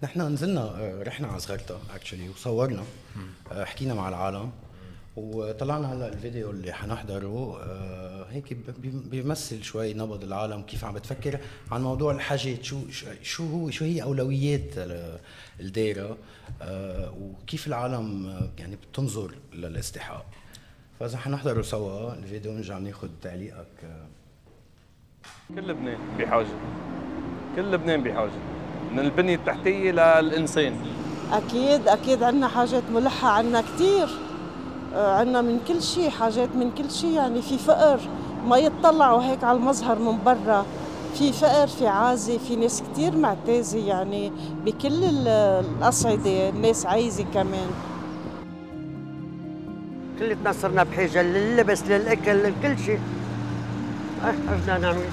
نحن 0.03 0.21
نزلنا 0.21 0.61
آه، 0.61 1.03
رحنا 1.03 1.27
على 1.27 1.39
صغرتا 1.39 1.79
اكشلي 1.95 2.29
وصورنا 2.29 2.83
آه، 3.51 3.63
حكينا 3.63 3.93
مع 3.93 4.09
العالم 4.09 4.51
وطلعنا 5.15 5.93
هلا 5.93 6.07
الفيديو 6.07 6.51
اللي 6.51 6.73
حنحضره 6.73 7.61
آه، 7.63 8.25
هيك 8.31 8.57
بيمثل 8.83 9.63
شوي 9.63 9.93
نبض 9.93 10.23
العالم 10.23 10.61
كيف 10.61 10.85
عم 10.85 10.93
بتفكر 10.93 11.39
عن 11.71 11.81
موضوع 11.81 12.11
الحاجات 12.11 12.63
شو 12.63 12.79
شو 13.21 13.47
هو 13.47 13.69
شو 13.69 13.85
هي 13.85 14.03
أولويات 14.03 14.69
الدائره 15.59 16.17
وكيف 17.21 17.67
العالم 17.67 18.35
يعني 18.59 18.75
بتنظر 18.75 19.35
للاستحقاق. 19.53 20.25
فإذا 20.99 21.17
حنحضره 21.17 21.61
سوا 21.61 22.13
الفيديو 22.13 22.51
ونرجع 22.51 22.77
ناخذ 22.77 23.09
تعليقك 23.21 24.05
كل 25.55 25.67
لبنان 25.67 25.97
بحاجة. 26.19 26.45
كل 27.55 27.71
لبنان 27.71 28.03
بحاجة. 28.03 28.31
من 28.91 28.99
البنية 28.99 29.35
التحتية 29.35 29.91
للإنسان. 29.91 30.73
أكيد 31.33 31.87
أكيد 31.87 32.23
عندنا 32.23 32.47
حاجات 32.47 32.83
ملحة 32.93 33.29
عندنا 33.29 33.61
كثير 33.61 34.07
آه، 34.95 35.15
عندنا 35.19 35.41
من 35.41 35.59
كل 35.67 35.81
شيء 35.81 36.09
حاجات 36.09 36.55
من 36.55 36.71
كل 36.71 36.91
شيء. 36.91 37.11
يعني 37.11 37.41
في 37.41 37.57
فقر 37.57 37.99
ما 38.47 38.57
يتطلعوا 38.57 39.23
هيك 39.23 39.43
على 39.43 39.57
المظهر 39.57 39.99
من 39.99 40.23
برا. 40.25 40.65
في 41.13 41.33
فقر 41.33 41.67
في 41.67 41.87
عازة 41.87 42.37
في 42.37 42.55
ناس 42.55 42.83
كثير 42.91 43.15
معتازة 43.15 43.87
يعني 43.87 44.31
بكل 44.65 45.03
الأصعدة 45.03 46.49
الناس 46.49 46.85
عايزة 46.85 47.25
كمان. 47.33 47.67
كلتنا 50.19 50.51
صرنا 50.51 50.83
بحاجة 50.83 51.21
لللبس 51.21 51.83
للأكل 51.87 52.43
لكل 52.43 52.79
شيء. 52.79 52.99
بدنا 54.31 54.77
نعمل 54.77 55.03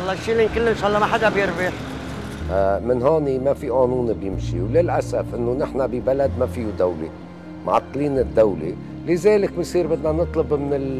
الله 0.00 0.12
يشيلن 0.12 0.48
كل 0.54 0.68
إن 0.68 0.76
شاء 0.76 0.88
الله 0.88 0.98
ما 0.98 1.06
حدا 1.06 1.28
بيربح. 1.28 1.72
آه، 2.50 2.78
من 2.78 3.02
هون 3.02 3.44
ما 3.44 3.54
في 3.54 3.68
قانون 3.68 4.12
بيمشي 4.12 4.60
وللأسف 4.60 5.24
إنه 5.34 5.52
نحن 5.52 5.86
ببلد 5.86 6.30
ما 6.40 6.46
فيه 6.46 6.66
دولة 6.78 7.08
معطلين 7.66 8.18
الدولة. 8.18 8.76
لذلك 9.06 9.58
بصير 9.58 9.86
بدنا 9.86 10.12
نطلب 10.12 10.52
من 10.52 10.98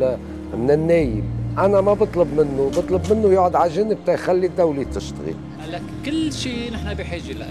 من 0.59 0.71
النايب. 0.71 1.25
أنا 1.59 1.81
ما 1.81 1.95
بطلب 1.95 2.29
منه 2.41 2.71
بطلب 2.77 3.13
منه 3.13 3.33
يقعد 3.33 3.57
على 3.57 3.71
جنب 3.71 3.99
تخلي 4.07 4.47
الدولة 4.47 4.87
تشتغل. 4.95 5.35
هلا 5.61 5.81
كل 6.05 6.33
شيء 6.33 6.73
نحن 6.73 6.95
بحاجة 6.95 7.33
له 7.33 7.47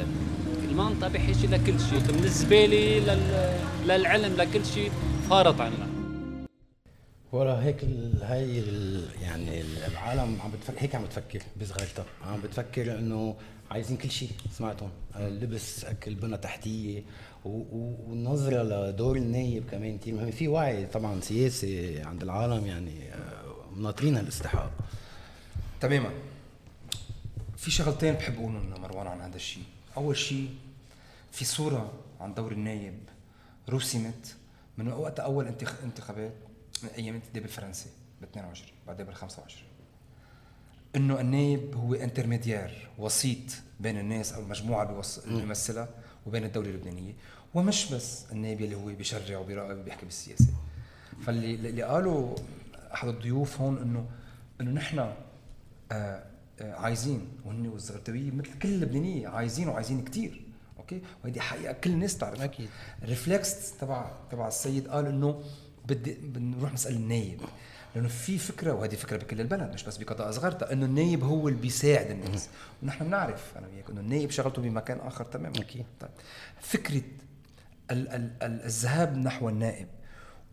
المنطقة 0.71 1.09
بحاجة 1.09 1.45
لكل 1.51 1.79
شيء. 1.79 1.99
من 2.17 2.23
الزبالة 2.23 2.99
لل... 2.99 3.19
للعلم 3.87 4.33
لكل 4.37 4.65
شيء 4.65 4.91
فارط 5.29 5.61
عنا. 5.61 5.90
ورا 7.31 7.63
هيك 7.63 7.83
هاي 8.21 8.63
يعني 9.21 9.61
العالم 9.61 10.41
عم 10.41 10.51
بتفكر 10.51 10.81
هيك 10.81 10.95
عم 10.95 11.03
بتفكر 11.03 11.41
بصغرتها 11.61 12.05
عم 12.21 12.41
بتفكر 12.41 12.99
إنه 12.99 13.35
عايزين 13.71 13.97
كل 13.97 14.11
شيء 14.11 14.29
سمعتهم؟ 14.51 14.89
لبس 15.15 15.85
أكل 15.85 16.15
بنى 16.15 16.37
تحتية 16.37 17.03
والنظره 17.45 18.63
لدور 18.63 19.15
النايب 19.15 19.69
كمان 19.71 19.97
كثير 19.97 20.13
مهم 20.13 20.31
في 20.31 20.47
وعي 20.47 20.85
طبعا 20.85 21.21
سياسي 21.21 22.01
عند 22.01 22.23
العالم 22.23 22.65
يعني 22.65 23.13
آه، 23.13 23.55
مناطرين 23.75 24.17
الاستحقاق 24.17 24.71
تماما. 25.81 26.09
في 27.57 27.71
شغلتين 27.71 28.13
بحب 28.13 28.33
اقولهم 28.33 28.81
مروان 28.81 29.07
عن 29.07 29.21
هذا 29.21 29.35
الشيء 29.35 29.63
أول 29.97 30.17
شيء 30.17 30.49
في 31.31 31.45
صورة 31.45 31.93
عن 32.19 32.33
دور 32.33 32.51
النايب 32.51 32.99
رسمت 33.69 34.35
من 34.77 34.87
وقت 34.87 35.19
أول 35.19 35.53
انتخابات. 35.83 36.33
أيام 36.97 37.15
الانتداب 37.15 37.43
الفرنسي 37.43 37.89
ب 38.21 38.23
22 38.23 38.71
بعدين 38.87 39.05
بال 39.05 39.15
25 39.15 39.67
إنه 40.95 41.19
النائب 41.21 41.75
هو 41.75 41.93
intermédiaire 41.93 42.71
وسيط 42.97 43.37
بين 43.79 43.99
الناس 43.99 44.33
أو 44.33 44.41
المجموعة 44.41 45.01
اللي 45.25 45.41
بيمثلها 45.41 45.89
وبين 46.25 46.43
الدولة 46.43 46.69
اللبنانية. 46.69 47.13
ومش 47.53 47.93
بس 47.93 48.31
النائب 48.31 48.61
اللي 48.61 48.75
هو 48.75 48.85
بيشرع 48.85 49.37
وبيراقب 49.37 49.77
وبيحكي 49.77 50.05
بالسياسة. 50.05 50.47
فاللي 51.25 51.55
اللي 51.69 51.83
قالوا 51.83 52.35
أحد 52.93 53.07
الضيوف 53.07 53.61
هون 53.61 53.77
إنه 53.77 54.05
إنه 54.61 54.71
نحن 54.71 54.99
آه 54.99 55.13
آه 55.91 56.23
عايزين 56.61 57.27
وهن 57.45 57.67
والزغرتاويه 57.67 58.31
مثل 58.31 58.59
كل 58.59 58.69
اللبنانية 58.69 59.27
عايزين 59.27 59.67
وعايزين 59.67 60.03
كثير 60.03 60.41
okay؟ 60.79 61.01
وهيدي 61.23 61.41
حقيقة 61.41 61.73
كل 61.73 61.89
الناس 61.89 62.17
تعرف 62.17 62.41
أكيد. 62.41 62.69
ال 63.03 63.14
reflex 63.14 63.77
تبع 63.77 64.11
تبع 64.31 64.47
السيد 64.47 64.87
قال 64.87 65.05
إنه 65.05 65.43
بدي 65.85 66.13
بنروح 66.23 66.73
نسأل 66.73 66.95
النايب 66.95 67.41
لأنه 67.95 68.07
في 68.07 68.37
فكرة 68.37 68.73
وهذه 68.73 68.95
فكرة 68.95 69.17
بكل 69.17 69.41
البلد 69.41 69.73
مش 69.73 69.83
بس 69.83 69.97
بقضاء 69.97 70.31
صغرتا 70.31 70.73
إنه 70.73 70.85
النايب 70.85 71.23
هو 71.23 71.47
اللي 71.47 71.59
بيساعد 71.59 72.11
الناس. 72.11 72.49
ونحن 72.83 73.05
بنعرف 73.05 73.57
أنا 73.57 73.67
وياك 73.67 73.89
إنه 73.89 74.01
النايب 74.01 74.31
شغلته 74.31 74.61
بمكان 74.61 74.99
آخر 74.99 75.25
تماما. 75.25 75.55
أكيد. 75.55 75.85
طيب 75.99 76.09
فكرة 76.61 77.01
ال 77.91 78.07
ال 78.07 78.31
ال 78.43 78.63
الذهاب 78.63 79.17
نحو 79.17 79.49
النائب 79.49 79.87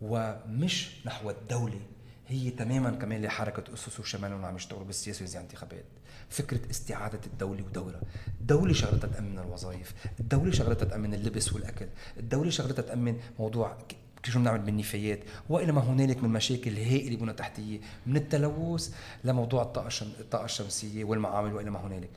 ومش 0.01 0.91
نحو 1.07 1.31
الدولة 1.31 1.81
هي 2.29 2.51
تماما 2.51 2.91
كمان 2.91 3.23
لحركه 3.23 3.75
أسس 3.75 4.01
وشمال 4.01 4.45
عم 4.45 4.57
يشتغلوا 4.57 4.85
بالسياسة 4.85 5.25
وزي 5.25 5.41
انتخابات 5.41 5.85
فكرة 6.31 6.71
استعادة 6.71 7.21
الدولة 7.27 7.62
ودورها. 7.62 8.01
الدولة 8.41 8.73
شغلتها 8.73 9.09
تأمن 9.09 9.38
الوظائف 9.38 9.95
الدولة 10.21 10.53
شغلتها 10.53 10.85
تأمن 10.87 11.14
اللبس 11.14 11.53
والأكل 11.53 11.87
الدولة 12.17 12.51
شغلتها 12.51 12.83
تأمن 12.83 13.21
موضوع 13.38 13.79
شو 14.25 14.39
بنعمل 14.39 14.59
بالنفايات؟ 14.59 15.21
والى 15.49 15.73
ما 15.73 15.81
هنالك 15.81 16.23
من 16.23 16.31
مشاكل 16.31 16.77
هائلة 16.77 17.17
بنى 17.17 17.33
تحتية 17.33 17.81
من 18.07 18.17
التلوث 18.17 18.95
لموضوع 19.25 19.63
الطاقة 19.63 19.89
الطاقة 20.21 20.45
الشمسية 20.45 21.05
والمعامل 21.05 21.53
والى 21.53 21.71
ما 21.71 21.87
هنالك. 21.87 22.11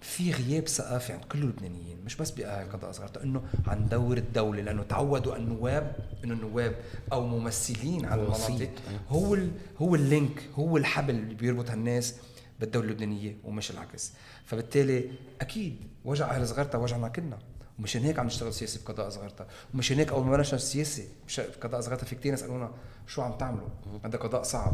في 0.00 0.32
غياب 0.32 0.68
ثقافي 0.68 1.12
عند 1.12 1.24
كل 1.24 1.38
اللبنانيين 1.38 1.96
مش 2.06 2.16
بس 2.16 2.30
بأهل 2.30 2.72
قضاء 2.72 2.92
صغيرة 2.92 3.22
إنه 3.22 3.42
عن 3.66 3.88
دور 3.88 4.16
الدولة 4.16 4.62
لأنه 4.62 4.82
تعودوا 4.82 5.36
النواب 5.36 5.96
إنه 6.24 6.34
النواب 6.34 6.74
أو 7.12 7.26
ممثلين 7.26 8.04
على 8.04 8.22
المناطق 8.22 8.70
هو 9.08 9.34
ال 9.34 9.50
هو 9.78 9.94
اللينك 9.94 10.42
هو 10.54 10.76
الحبل 10.76 11.14
اللي 11.14 11.34
بيربط 11.34 11.70
هالناس 11.70 12.14
بالدولة 12.60 12.86
اللبنانية 12.86 13.36
ومش 13.44 13.70
العكس. 13.70 14.12
فبالتالي 14.44 15.10
أكيد 15.40 15.76
وجع 16.04 16.30
أهل 16.30 16.48
صغيرتها 16.48 16.78
وجعنا 16.78 17.08
كلنا. 17.08 17.38
ومشان 17.78 18.02
هيك 18.02 18.18
عم 18.18 18.26
نشتغل 18.26 18.54
سياسي 18.54 18.78
بقضاء 18.84 19.08
صغيرتها. 19.10 19.46
ومشان 19.74 19.98
هيك 19.98 20.08
أول 20.08 20.24
ما 20.24 20.36
بلشنا 20.36 20.56
السياسة 20.56 21.04
بقضاء 21.38 21.80
صغيرتها 21.80 22.06
في 22.06 22.16
كثير 22.16 22.34
يسالونا 22.34 22.70
شو 23.06 23.22
عم 23.22 23.32
تعملوا؟ 23.32 23.68
هذا 24.04 24.18
قضاء 24.18 24.42
صعب. 24.42 24.72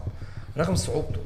رغم 0.56 0.74
صعوبته 0.74 1.20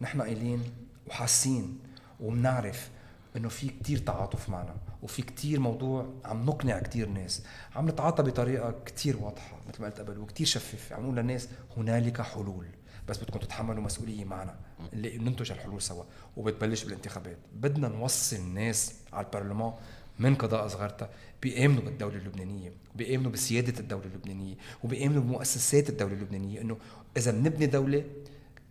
نحن 0.00 0.22
قايلين 0.22 0.62
وحاسين 1.06 1.78
وبنعرف 2.20 2.88
إنه 3.36 3.48
في 3.48 3.68
كتير 3.68 3.98
تعاطف 3.98 4.48
معنا 4.48 4.74
وفي 5.02 5.22
كتير 5.22 5.60
موضوع 5.60 6.06
عم 6.24 6.46
نقنع 6.46 6.78
كتير 6.78 7.08
ناس. 7.08 7.42
عم 7.76 7.88
نتعاطى 7.88 8.22
بطريقة 8.22 8.74
كتير 8.86 9.16
واضحة 9.16 9.56
مثل 9.68 9.82
ما 9.82 9.88
قلت 9.88 10.00
قبل 10.00 10.18
وكتير 10.18 10.46
شفافة. 10.46 10.96
عم 10.96 11.02
نقول 11.02 11.16
للناس 11.16 11.48
هنالك 11.76 12.20
حلول 12.20 12.66
بس 13.08 13.18
بدكم 13.18 13.38
تتحملوا 13.38 13.82
مسؤولية 13.82 14.24
معنا. 14.24 14.54
اللي 14.92 15.18
ننتج 15.18 15.52
الحلول 15.52 15.82
سوا 15.82 16.04
وبتبلش 16.36 16.84
بالانتخابات. 16.84 17.38
بدنا 17.52 17.88
نوصل 17.88 18.36
الناس 18.36 18.94
على 19.12 19.26
البرلمان 19.26 19.72
من 20.20 20.34
قضاء 20.34 20.68
صغرتها 20.68 21.08
بيامنوا 21.42 21.82
بالدولة 21.82 22.16
اللبنانية 22.16 22.72
بيامنوا 22.94 23.30
بسيادة 23.30 23.80
الدولة 23.80 24.04
اللبنانية 24.04 24.54
وبيامنوا 24.84 25.22
بمؤسسات 25.22 25.88
الدولة 25.88 26.12
اللبنانية 26.12 26.60
إنه 26.60 26.76
إذا 27.16 27.30
بنبني 27.30 27.66
دولة 27.66 28.04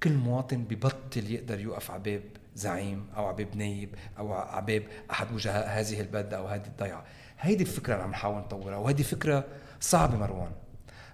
كل 0.04 0.14
مواطن 0.14 0.64
ببطل 0.64 1.32
يقدر 1.32 1.60
يوقف 1.60 1.92
على 1.92 2.04
باب 2.04 2.22
زعيم 2.56 3.08
أو 3.18 3.26
على 3.26 3.36
باب 3.36 3.58
نايب 3.58 3.90
أو 4.18 4.34
على 4.34 4.66
باب 4.66 4.84
أحد 5.12 5.32
وجهاء 5.34 5.80
هذه 5.80 6.02
البلده 6.02 6.38
أو 6.38 6.48
هذه 6.48 6.66
الضيعة. 6.66 7.04
هيدي 7.40 7.64
الفكرة 7.64 7.94
اللي 7.94 8.04
عم 8.04 8.12
نحاول 8.12 8.38
نطورها 8.38 8.78
وهذه 8.78 9.02
فكرة 9.02 9.46
صعبة 9.80 10.18
مروان. 10.18 10.52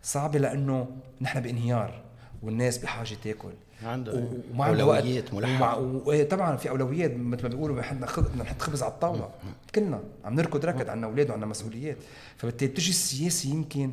صعبة 0.04 0.40
لأنه 0.40 0.98
نحن 1.22 1.40
بانهيار 1.40 2.02
والناس 2.44 2.78
بحاجة 2.78 3.16
تاكل. 3.24 3.54
عنده. 3.84 4.30
وما 4.52 4.68
أولويات 4.68 5.34
ملحقة. 5.34 5.80
وطبعا 5.80 6.58
في 6.58 6.70
أولويات 6.70 7.12
مثل 7.12 7.44
ما 7.44 7.50
بيقولوا 7.50 7.82
بدنا 8.18 8.44
نحط 8.44 8.62
خبز 8.62 8.84
على 8.84 8.92
الطاولة. 8.92 9.30
كلنا 9.76 10.04
عم 10.26 10.36
نركض 10.36 10.66
ركض 10.66 10.90
عندنا 10.90 11.08
أولاد 11.08 11.30
وعندنا 11.30 11.50
مسؤوليات. 11.50 11.98
فبالتالي 12.38 12.72
بتجي 12.72 12.90
السياسة 12.90 13.50
يمكن 13.50 13.92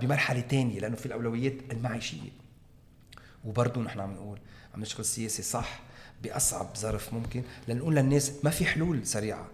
بمرحلة 0.00 0.40
ثانية 0.40 0.80
لأنه 0.80 0.96
في 0.96 1.06
الأولويات 1.06 1.54
المعيشية. 1.72 2.30
وبرضه 3.44 3.80
نحن 3.80 4.00
عم 4.00 4.12
نقول 4.12 4.38
عم 4.74 4.80
نشتغل 4.80 5.04
سياسي 5.04 5.42
صح 5.42 5.80
بأصعب 6.22 6.76
ظرف 6.76 7.14
ممكن 7.14 7.42
لنقول 7.68 7.94
للناس 7.96 8.32
ما 8.44 8.50
في 8.50 8.66
حلول 8.66 9.06
سريعة. 9.06 9.46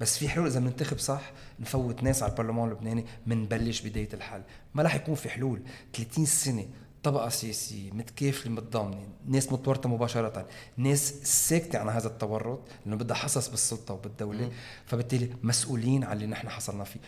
بس 0.00 0.18
في 0.18 0.28
حلول 0.28 0.46
إذا 0.46 0.60
بننتخب 0.60 0.98
صح 0.98 1.32
نفوت 1.60 2.02
ناس 2.02 2.22
على 2.22 2.32
البرلمان 2.32 2.68
اللبناني 2.68 3.04
بنبلش 3.26 3.80
بداية 3.80 4.08
الحل. 4.14 4.42
ما 4.74 4.82
راح 4.82 4.94
يكون 4.94 5.14
في 5.14 5.28
حلول. 5.28 5.60
30 5.94 6.26
سنة 6.26 6.66
طبقة 7.02 7.28
سياسية 7.28 7.90
متكافلة 7.90 8.52
متضامنة 8.52 9.08
ناس 9.26 9.52
متورطة 9.52 9.88
مباشرة 9.88 10.46
ناس 10.76 11.08
ساكتة 11.48 11.78
عن 11.78 11.88
هذا 11.88 12.06
التورط 12.06 12.60
لأنه 12.86 12.96
بدها 12.96 13.16
حصص 13.16 13.48
بالسلطة 13.48 13.94
وبالدولة. 13.94 14.50
فبالتالي 14.86 15.30
مسؤولين 15.42 16.04
عن 16.04 16.16
اللي 16.16 16.26
نحن 16.26 16.48
حصلنا 16.48 16.84
فيه. 16.84 17.00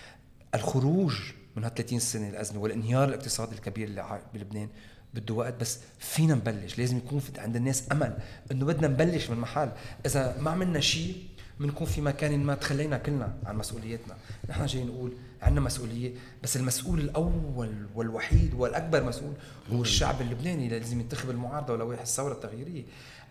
الخروج 0.54 1.14
من 1.56 1.64
هال 1.64 1.74
30 1.74 1.98
سنة 1.98 2.28
الأزمة 2.28 2.60
والانهيار 2.60 3.08
الاقتصادي 3.08 3.54
الكبير 3.54 3.88
اللي 3.88 4.20
بلبنان 4.34 4.68
بده 5.14 5.34
وقت 5.34 5.60
بس 5.60 5.78
فينا 5.98 6.34
نبلش. 6.34 6.78
لازم 6.78 6.96
يكون 6.96 7.22
عند 7.38 7.56
الناس 7.56 7.84
أمل 7.92 8.18
إنه 8.52 8.66
بدنا 8.66 8.88
نبلش 8.88 9.30
من 9.30 9.38
محل. 9.38 9.70
إذا 10.06 10.40
ما 10.40 10.50
عملنا 10.50 10.80
شيء 10.80 11.16
بنكون 11.60 11.86
في 11.86 12.00
مكان 12.00 12.44
ما 12.44 12.54
تخلينا 12.54 12.98
كلنا 12.98 13.34
عن 13.46 13.56
مسؤوليتنا. 13.56 14.16
نحن 14.48 14.66
جاي 14.66 14.84
نقول 14.84 15.12
عندنا 15.42 15.60
مسؤولية 15.60 16.12
بس 16.42 16.56
المسؤول 16.56 17.00
الأول 17.00 17.86
والوحيد 17.94 18.54
والأكبر 18.54 19.04
مسؤول 19.04 19.32
هو 19.72 19.82
الشعب 19.82 20.20
اللبناني 20.20 20.66
اللي 20.66 20.78
لازم 20.78 21.00
ينتخب 21.00 21.30
المعارضة 21.30 21.72
ولوائح 21.74 22.00
الثوره 22.00 22.32
التغييريه 22.32 22.82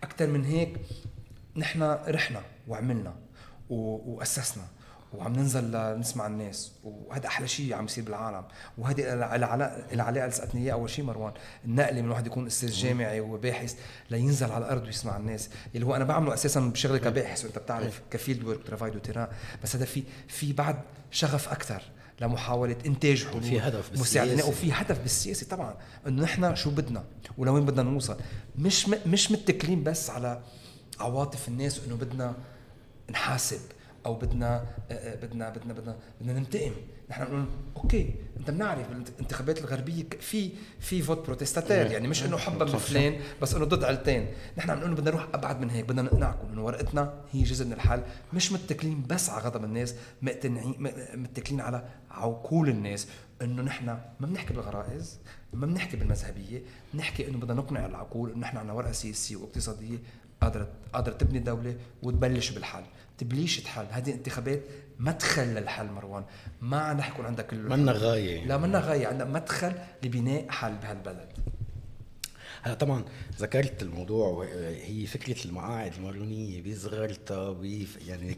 أكثر 0.02 0.26
من 0.26 0.44
هيك 0.44 0.76
نحن 1.56 1.82
رحنا 2.08 2.42
وعملنا 2.68 3.14
وأسسنا. 3.70 4.64
وعم 5.16 5.32
ننزل 5.32 5.98
نسمع 5.98 6.26
الناس. 6.26 6.72
وهذا 6.84 7.26
أحلى 7.26 7.48
شيء 7.48 7.74
عم 7.74 7.84
يصير 7.84 8.04
بالعالم. 8.04 8.44
وهذه 8.78 9.12
العلاقه 9.12 9.54
العلاقة 9.92 10.24
اللي 10.24 10.36
سالتني 10.36 10.62
اياه 10.62 10.72
أول 10.72 10.90
شيء 10.90 11.04
مروان 11.04 11.32
النقله 11.64 12.02
من 12.02 12.10
واحد 12.10 12.26
يكون 12.26 12.46
أستاذ 12.46 12.70
جامعي 12.70 13.20
وباحث 13.20 13.74
لينزل 14.10 14.52
على 14.52 14.64
الأرض 14.64 14.82
ويسمع 14.82 15.16
الناس. 15.16 15.50
اللي 15.74 15.86
هو 15.86 15.96
أنا 15.96 16.04
بعمله 16.04 16.34
أساسا 16.34 16.60
بشغلي 16.60 16.98
كباحث. 16.98 17.44
وأنت 17.44 17.58
بتعرف 17.58 18.00
ك 18.10 18.16
field 18.16 18.44
work 18.44 18.66
travail 18.66 18.90
de 18.90 19.00
بس 19.62 19.76
هذا 19.76 19.84
في 19.84 20.02
في 20.28 20.52
بعد 20.52 20.76
شغف 21.10 21.48
أكثر 21.48 21.82
لمحاولة 22.20 22.76
إنتاج 22.86 23.24
حلول 23.24 23.42
في 23.42 23.60
هدف 23.60 23.90
بالسياسة. 23.90 24.48
وفي 24.48 24.72
هدف 24.72 24.98
بالسياسة 24.98 25.46
طبعا. 25.46 25.76
إنه 26.06 26.22
نحن 26.22 26.54
شو 26.54 26.70
بدنا 26.70 27.04
ولوين 27.38 27.66
بدنا 27.66 27.82
نوصل. 27.82 28.16
مش 28.58 28.88
مش 28.88 29.32
متكلين 29.32 29.84
بس 29.84 30.10
على 30.10 30.40
عواطف 31.00 31.48
الناس 31.48 31.80
وإنه 31.80 31.96
بدنا 31.96 32.34
نحاسب. 33.10 33.60
أو 34.06 34.14
بدنا 34.14 34.56
آه، 34.90 34.92
آه، 34.92 35.14
بدنا 35.14 35.50
بدنا 35.50 35.72
بدنا 35.72 35.96
بدنا 36.20 36.32
ننتقم. 36.32 36.72
نحن 37.10 37.24
بنقول 37.24 37.46
okay 37.76 38.14
أنت 38.36 38.50
بنعرف 38.50 38.88
بالانتخابات 38.88 39.58
الغربية 39.58 40.04
في 40.20 40.50
في 40.80 41.02
فوت 41.02 41.26
بروتستاتير 41.26 41.86
يعني 41.86 42.08
مش 42.08 42.24
إنه 42.24 42.36
حبا 42.36 42.64
بفلان 42.64 43.20
بس 43.42 43.54
إنه 43.54 43.64
ضد 43.64 43.84
عيلتين 43.84 44.26
نحن 44.58 44.70
عم 44.70 44.78
نقول 44.78 44.94
بدنا 44.94 45.10
نروح 45.10 45.28
أبعد 45.34 45.60
من 45.60 45.70
هيك 45.70 45.84
بدنا 45.84 46.02
نقنعكم 46.02 46.48
انه 46.52 46.64
ورقتنا. 46.64 47.14
هي 47.32 47.42
جزء 47.42 47.64
من 47.66 47.72
الحل 47.72 48.02
مش 48.32 48.52
متكلين 48.52 49.02
بس 49.10 49.30
على 49.30 49.44
غضب 49.44 49.64
الناس 49.64 49.94
متكلين 51.14 51.60
على 51.60 51.84
عقول 52.10 52.68
الناس. 52.68 53.08
إنه 53.42 53.62
نحن 53.62 53.86
ما 53.86 54.00
بنحكي 54.20 54.54
بالغرائز 54.54 55.18
ما 55.52 55.66
بنحكي 55.66 55.96
بالمذهبية. 55.96 56.62
بنحكي 56.94 57.28
إنه 57.28 57.38
بدنا 57.38 57.54
نقنع 57.54 57.86
العقول 57.86 58.30
إنه 58.30 58.40
نحن 58.40 58.56
عندنا 58.56 58.72
ورقة 58.72 58.92
سياسية 58.92 59.36
واقتصادية 59.36 59.98
قادرة 60.40 60.68
قادرة 60.92 61.12
تبني 61.12 61.38
دولة 61.38 61.76
وتبلش 62.02 62.50
بالحل 62.50 62.82
تبليش 63.18 63.60
تحل 63.60 63.86
هذه 63.90 64.12
انتخابات 64.12 64.62
مدخل 64.98 65.42
للحل 65.42 65.86
مروان. 65.86 66.24
ما 66.60 66.78
عم 66.78 66.98
يكون 66.98 67.26
عندك 67.26 67.46
كل 67.46 67.56
منا 67.56 67.92
غاية 67.92 68.46
لا 68.46 68.56
منا 68.56 68.78
غاية. 68.78 69.06
عندنا 69.06 69.30
مدخل 69.30 69.72
لبناء 70.02 70.50
حل 70.50 70.72
بهالبلد. 70.72 71.32
طبعا 72.72 73.04
ذكرت 73.38 73.82
الموضوع 73.82 74.46
هي 74.84 75.06
فكرة 75.06 75.44
المقاعد 75.44 75.92
المارونية 75.94 76.62
بصغرتها 76.62 77.56
يعني 78.08 78.36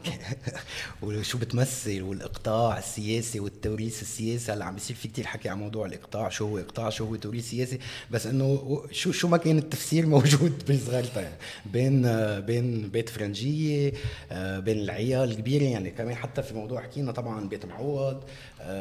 وشو 1.01 1.37
بتمثل 1.37 2.01
والإقطاع 2.01 2.77
السياسي 2.77 3.39
والتوريث 3.39 4.01
السياسي 4.01 4.51
هلا 4.51 4.65
عم 4.65 4.73
بيصير 4.73 4.95
في 4.95 5.07
كثير 5.07 5.27
حكي 5.27 5.49
عن 5.49 5.57
موضوع 5.57 5.85
الإقطاع 5.85 6.29
شو 6.29 6.47
هو 6.47 6.57
إقطاع 6.57 6.89
شو 6.89 7.05
هو 7.05 7.15
توريث 7.15 7.49
سياسي 7.49 7.79
بس 8.11 8.25
إنه 8.25 8.83
شو 8.91 9.11
شو 9.11 9.27
ما 9.27 9.37
كان 9.37 9.57
التفسير 9.57 10.05
موجود 10.15 10.71
بصغرتها 10.71 11.21
يعني 11.21 11.37
بين 11.65 12.01
بين 12.39 12.89
بيت 12.89 13.09
فرنجية 13.09 13.93
بين 14.31 14.79
العيال 14.79 15.31
الكبيرة 15.31 15.63
يعني 15.63 15.91
كمان 15.91 16.15
حتى 16.15 16.43
في 16.43 16.53
موضوع 16.53 16.81
حكينا 16.81 17.11
طبعا 17.11 17.49
بيت 17.49 17.65
معوض 17.65 18.23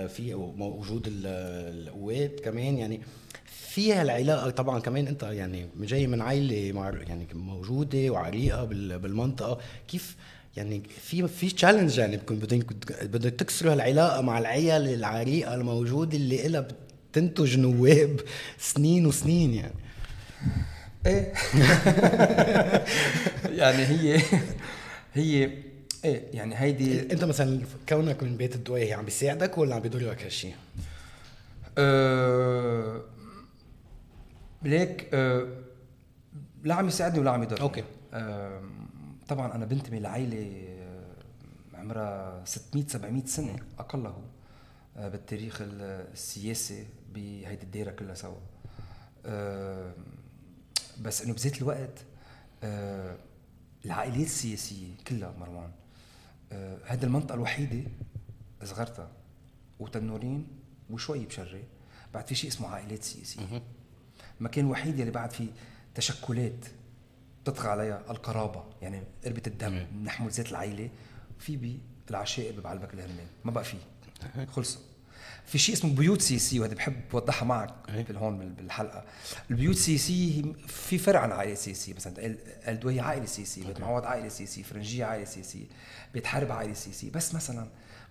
في 0.08 0.34
وجود 0.58 1.02
القوات 1.06 2.40
كمان 2.40 2.78
يعني 2.78 3.00
فيها 3.76 4.02
العلاقة. 4.02 4.50
طبعا 4.50 4.80
كمان 4.80 5.06
أنت 5.06 5.22
يعني 5.22 5.66
جاي 5.80 6.06
من 6.06 6.22
عائله 6.22 6.54
يعني 7.08 7.26
موجودة 7.34 8.10
وعريقة 8.10 8.64
بالمنطقة. 8.64 9.58
كيف 9.88 10.16
يعني 10.56 10.82
في 11.02 11.28
في 11.28 11.50
تشالنج 11.50 11.98
يعني 11.98 12.16
بكون 12.16 12.38
بدك 12.38 12.72
بدك 13.02 13.32
تكسروا 13.32 13.72
العلاقه 13.72 14.20
مع 14.20 14.38
العيال 14.38 14.88
العريقة 14.88 15.54
الموجودة 15.54 16.16
اللي 16.16 16.48
لها 16.48 16.68
بتنتج 17.12 17.58
نواب 17.58 18.20
سنين 18.58 19.06
وسنين 19.06 19.54
يعني. 19.54 19.74
إيه. 21.06 21.32
يعني 23.60 23.86
هي 23.86 24.22
هي 25.14 25.50
إيه 26.04 26.22
يعني 26.32 26.54
هيدي 26.58 27.00
أنت 27.00 27.24
مثلا 27.24 27.60
كونك 27.88 28.22
من 28.22 28.36
بيت 28.36 28.54
الدواهي 28.54 28.92
عم 28.92 29.04
بيساعدك 29.04 29.58
ولا 29.58 29.74
عم 29.74 29.80
بيضر 29.80 29.98
لك 29.98 30.22
هالشيء؟ 30.22 30.54
أه 31.78 33.15
ليك 34.66 35.14
آه 35.14 35.62
لا 36.62 36.74
عم 36.74 36.88
يساعدني 36.88 37.18
ولا 37.18 37.30
عم 37.30 37.42
يضر 37.42 37.60
أوكي. 37.60 37.84
طبعا 39.28 39.54
أنا 39.54 39.64
بنتمي 39.64 40.00
لعائله 40.00 40.62
عمرها 41.74 42.44
600 42.44 42.86
700 42.86 43.24
سنة 43.26 43.56
اقله 43.78 44.22
آه 44.96 45.08
بالتاريخ 45.08 45.58
السياسي 45.62 46.86
بهيدي 47.14 47.62
الدائره 47.62 47.90
كلها 47.90 48.14
سوا. 48.14 48.36
بس 51.00 51.22
إنه 51.22 51.34
بذات 51.34 51.58
الوقت 51.58 52.04
آه 52.62 53.16
العائلات 53.84 54.26
السياسية 54.26 54.88
كلها 55.08 55.34
مروان 55.38 55.70
هذه 56.86 57.04
المنطقة 57.04 57.34
الوحيدة 57.34 57.90
صغرتها 58.64 59.08
وتنورين 59.78 60.46
وشوي 60.90 61.26
بشري 61.26 61.64
بعد 62.14 62.26
في 62.26 62.34
شيء 62.34 62.50
اسمه 62.50 62.68
عائلات 62.68 63.02
سياسية. 63.02 63.42
المكان 64.40 64.64
الوحيد 64.66 65.00
اللي 65.00 65.12
بعد 65.12 65.30
فيه 65.32 65.48
تشكلات 65.94 66.66
تطغى 67.44 67.68
عليها 67.68 68.02
القرابة 68.10 68.64
يعني 68.82 69.02
قربة 69.24 69.42
الدم 69.46 69.86
نحمل 70.04 70.30
ذات 70.30 70.50
العائله 70.50 70.88
في 71.38 71.78
بالعشائر 72.08 72.60
بعلبك 72.60 72.94
الهرمان 72.94 73.26
ما 73.44 73.50
بقى 73.50 73.64
في 73.64 73.76
خلصوا. 74.52 74.80
في 75.46 75.58
شيء 75.58 75.74
اسمه 75.74 75.94
بيوت 75.94 76.20
سياسيه 76.20 76.60
وهذا 76.60 76.74
بحب 76.74 76.94
أوضحها 77.14 77.44
معك 77.46 77.74
هون 78.10 78.54
بالحلقة. 78.54 79.04
البيوت 79.50 79.76
السياسيه 79.76 80.42
في 80.66 80.98
فرع 80.98 81.20
عن 81.20 81.32
عائلة 81.32 81.54
سياسيه 81.54 81.94
مثلا 81.94 82.14
الدويهي 82.68 83.00
عائلة 83.00 83.26
سياسيه 83.26 83.66
بيت 83.66 83.80
معوض 83.80 84.04
عائلة 84.04 84.28
سياسيه 84.28 84.62
فرنجية 84.62 85.04
عائلة 85.04 85.24
سياسيه 85.24 85.64
بيت 86.14 86.26
حرب 86.26 86.52
عائلة 86.52 86.74
سياسيه 86.74 87.10
بس 87.10 87.34
مثلا 87.34 87.68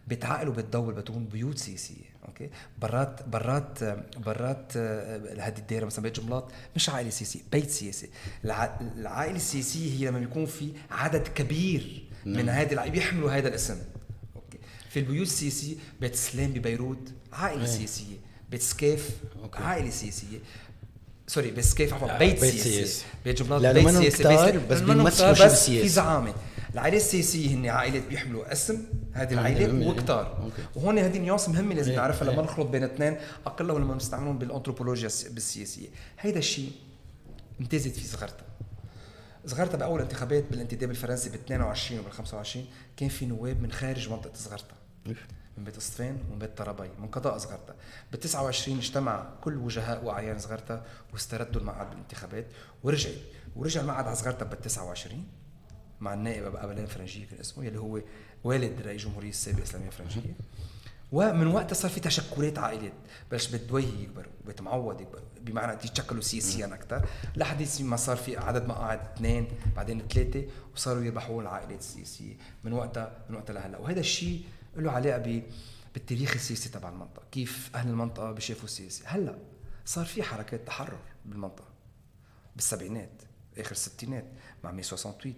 بيتعقلوا 0.08 0.54
بالضوء 0.54 0.94
بتكون 0.94 1.26
بيوت 1.26 1.58
سياسيه 1.58 2.16
okay؟ 2.28 2.50
برات 2.82 3.28
برات 3.28 3.84
برات 4.18 4.72
آه، 4.78 5.18
هذه 5.40 5.58
الدائره 5.58 5.86
مثلا 5.86 6.04
بيت 6.04 6.20
جنبلاط 6.20 6.52
مش 6.76 6.90
عائله 6.90 7.10
سياسيه 7.10 7.40
بيت 7.52 7.70
سياسي 7.70 8.10
العائله 8.46 9.36
السياسيه 9.36 10.00
هي 10.00 10.08
لما 10.08 10.20
بيكون 10.20 10.46
في 10.46 10.72
عدد 10.92 11.28
كبير 11.28 12.04
من 12.26 12.50
هذه 12.50 12.74
العائله 12.74 12.94
بيحملوا 12.94 13.32
هذا 13.32 13.48
الاسم 13.48 13.78
okay؟ 14.36 14.58
في 14.90 15.00
البيوت 15.00 15.28
السياسيه 15.28 15.76
بيت 16.02 16.16
سلام 16.16 16.52
ببيروت 16.54 17.12
عائله 17.34 17.62
أيه. 17.62 17.68
سياسيه 17.68 18.16
بيت 18.52 18.62
سكاف 18.62 19.10
okay. 19.44 19.64
عائله 19.64 19.90
سياسيه 19.90 20.40
sorry 21.28 21.52
بيت 21.52 21.66
سكاف 21.66 21.94
عفوا 21.94 22.18
بيت, 22.18 22.42
بيت 22.42 22.54
سياسي 22.54 23.04
بيت 23.26 23.42
جنبلاط 23.42 23.62
بيت 23.62 24.14
سياسي 24.14 24.58
بس 24.58 24.80
بيمثلوا 24.80 25.32
بس 25.32 25.70
في 25.70 25.88
زعامة. 25.88 26.34
العائلة 26.76 26.98
السياسية 26.98 27.56
هن 27.56 27.66
عائلات 27.66 28.08
بيحملوا 28.08 28.52
اسم 28.52 28.86
هذه 29.14 29.34
العائلة 29.34 29.88
وكتار. 29.90 30.52
وهون 30.76 31.00
هذه 31.00 31.18
nuance 31.18 31.50
مهمة 31.50 31.76
لازم 31.76 31.92
إيه، 31.92 31.98
نعرفها 31.98 32.28
لما 32.28 32.40
إيه. 32.40 32.46
نخلط 32.46 32.68
بين 32.68 32.84
اثنين. 32.84 33.18
أقل 33.46 33.68
لما 33.68 33.94
بنستعملهم 33.94 34.38
بالأنثروبولوجيا 34.38 35.10
بالسياسية. 35.30 35.88
هيدا 36.20 36.40
الشيء 36.40 36.72
امتازت 37.60 37.96
فيه 37.96 38.08
زغرتا. 38.08 38.46
زغرتا 39.46 39.78
بأول 39.78 40.02
انتخابات 40.02 40.44
بالانتداب 40.52 40.90
الفرنسي 40.92 41.30
بال 41.30 41.40
22 41.40 42.00
وبال 42.00 42.12
25 42.12 42.66
كان 42.98 43.10
في 43.10 43.26
نواب 43.26 43.62
من 43.62 43.72
خارج 43.72 44.10
منطقة 44.10 44.36
زغرتا. 44.36 44.78
من 45.58 45.64
بيت 45.64 45.78
اصفان 45.78 46.18
ومن 46.30 46.40
بيت 46.40 46.58
طرابي 46.58 46.90
من 47.00 47.08
قضاء 47.08 47.38
زغرتا. 47.38 47.76
بال 48.12 48.20
29 48.20 48.78
اجتمع 48.78 49.30
كل 49.42 49.58
وجهاء 49.58 50.06
وأعيان 50.06 50.40
زغرتا 50.40 50.84
واستردوا 51.14 51.62
المقعد 51.62 51.90
بالانتخابات 51.90 52.46
ورجعت. 52.84 53.16
ورجع 53.56 53.82
المقعد 53.82 54.08
على 54.08 54.16
زغرتا 54.16 54.46
بال 54.46 54.62
29 54.62 55.28
مع 56.02 56.14
النائب 56.14 56.46
قبلان 56.46 56.86
فرنجيه 56.86 57.26
كان 57.26 57.40
اسمه 57.40 57.66
يلي 57.66 57.80
هو 57.80 58.02
والد 58.44 58.82
رئيس 58.82 59.02
جمهورية 59.02 59.30
السابق 59.30 59.62
سليمان 59.62 59.90
فرنجيه 59.90 60.36
ومن 61.12 61.48
وقتها 61.48 61.76
صار 61.76 61.92
في 61.92 62.00
تشكلات 62.00 62.60
عائلات 62.60 62.94
بلش 63.32 63.48
بيت 63.48 63.64
دويهي 63.64 63.84
يكبر 63.84 64.28
بيت 64.46 64.62
معوض 64.62 65.02
يكبر 65.02 65.22
بمعنى 65.42 65.74
يتشكلوا 65.74 66.22
سياسيا 66.22 66.66
أكثر 66.66 67.06
لحد 67.36 67.68
ما 67.80 67.96
صار 67.96 68.18
في 68.18 68.38
عدد 68.38 68.68
مقاعد 68.68 69.00
اثنين 69.00 69.48
بعدين 69.76 70.08
ثلاثة 70.08 70.46
وصاروا 70.74 71.04
يربحوا 71.04 71.42
العائلات 71.42 71.80
السياسية 71.80 72.34
من 72.64 72.74
وقتها 72.74 73.26
من 73.30 73.36
وقتها 73.36 73.54
لهلأ. 73.54 73.78
وهذا 73.78 74.00
الشيء 74.00 74.44
له 74.76 74.92
علاقة 74.92 75.42
بالتاريخ 75.94 76.34
السياسي 76.34 76.70
تبع 76.70 76.90
المنطقة 76.90 77.24
كيف 77.32 77.70
أهل 77.76 77.90
المنطقة 77.90 78.32
بيشافوا 78.32 78.66
السياسة. 78.66 79.04
هلأ 79.08 79.38
صار 79.86 80.06
في 80.06 80.24
حركات 80.24 80.68
تحرر 80.68 81.00
بالمنطقة 81.26 81.68
بالسبعينات. 82.56 83.22
آخر 83.60 83.72
الستينات 83.72 84.26
مع 84.64 84.72
مي 84.72 84.84
68 84.84 85.34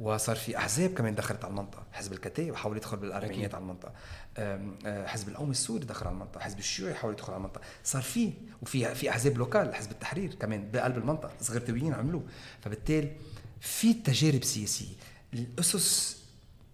وصار 0.00 0.36
في 0.36 0.56
أحزاب 0.58 0.90
كمان 0.94 1.14
دخلت 1.14 1.44
على 1.44 1.50
المنطقة. 1.50 1.86
حزب 1.92 2.12
الكتائب 2.12 2.54
حاول 2.54 2.76
يدخل 2.76 2.96
بالاربعينات 2.96 3.54
على 3.54 3.62
المنطقة. 3.62 3.92
آه، 4.36 5.06
حزب 5.06 5.28
القومي 5.28 5.50
السوري 5.50 5.84
دخل 5.84 6.06
على 6.06 6.14
المنطقة. 6.14 6.40
حزب 6.40 6.58
الشيوعي 6.58 6.94
حاول 6.94 7.12
يدخل 7.12 7.32
على 7.32 7.36
المنطقة. 7.40 7.62
صار 7.84 8.02
في 8.02 8.32
وفي 8.62 8.94
في 8.94 9.10
أحزاب 9.10 9.38
local 9.38 9.74
حزب 9.74 9.90
التحرير 9.90 10.34
كمان 10.34 10.70
بقلب 10.70 10.98
المنطقة. 10.98 11.32
زغرتاويين 11.40 11.94
عملوه. 11.94 12.22
فبالتالي 12.62 13.12
في 13.60 13.94
تجارب 13.94 14.44
سياسية. 14.44 14.94
الأسس 15.34 16.18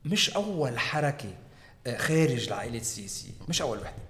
مش 0.05 0.31
أول 0.31 0.79
حركة 0.79 1.35
آه، 1.87 1.97
خارج 1.97 2.47
العائلات 2.47 2.81
السياسيه 2.81 3.31
مش 3.49 3.63
أول 3.63 3.79
وحدة. 3.79 4.03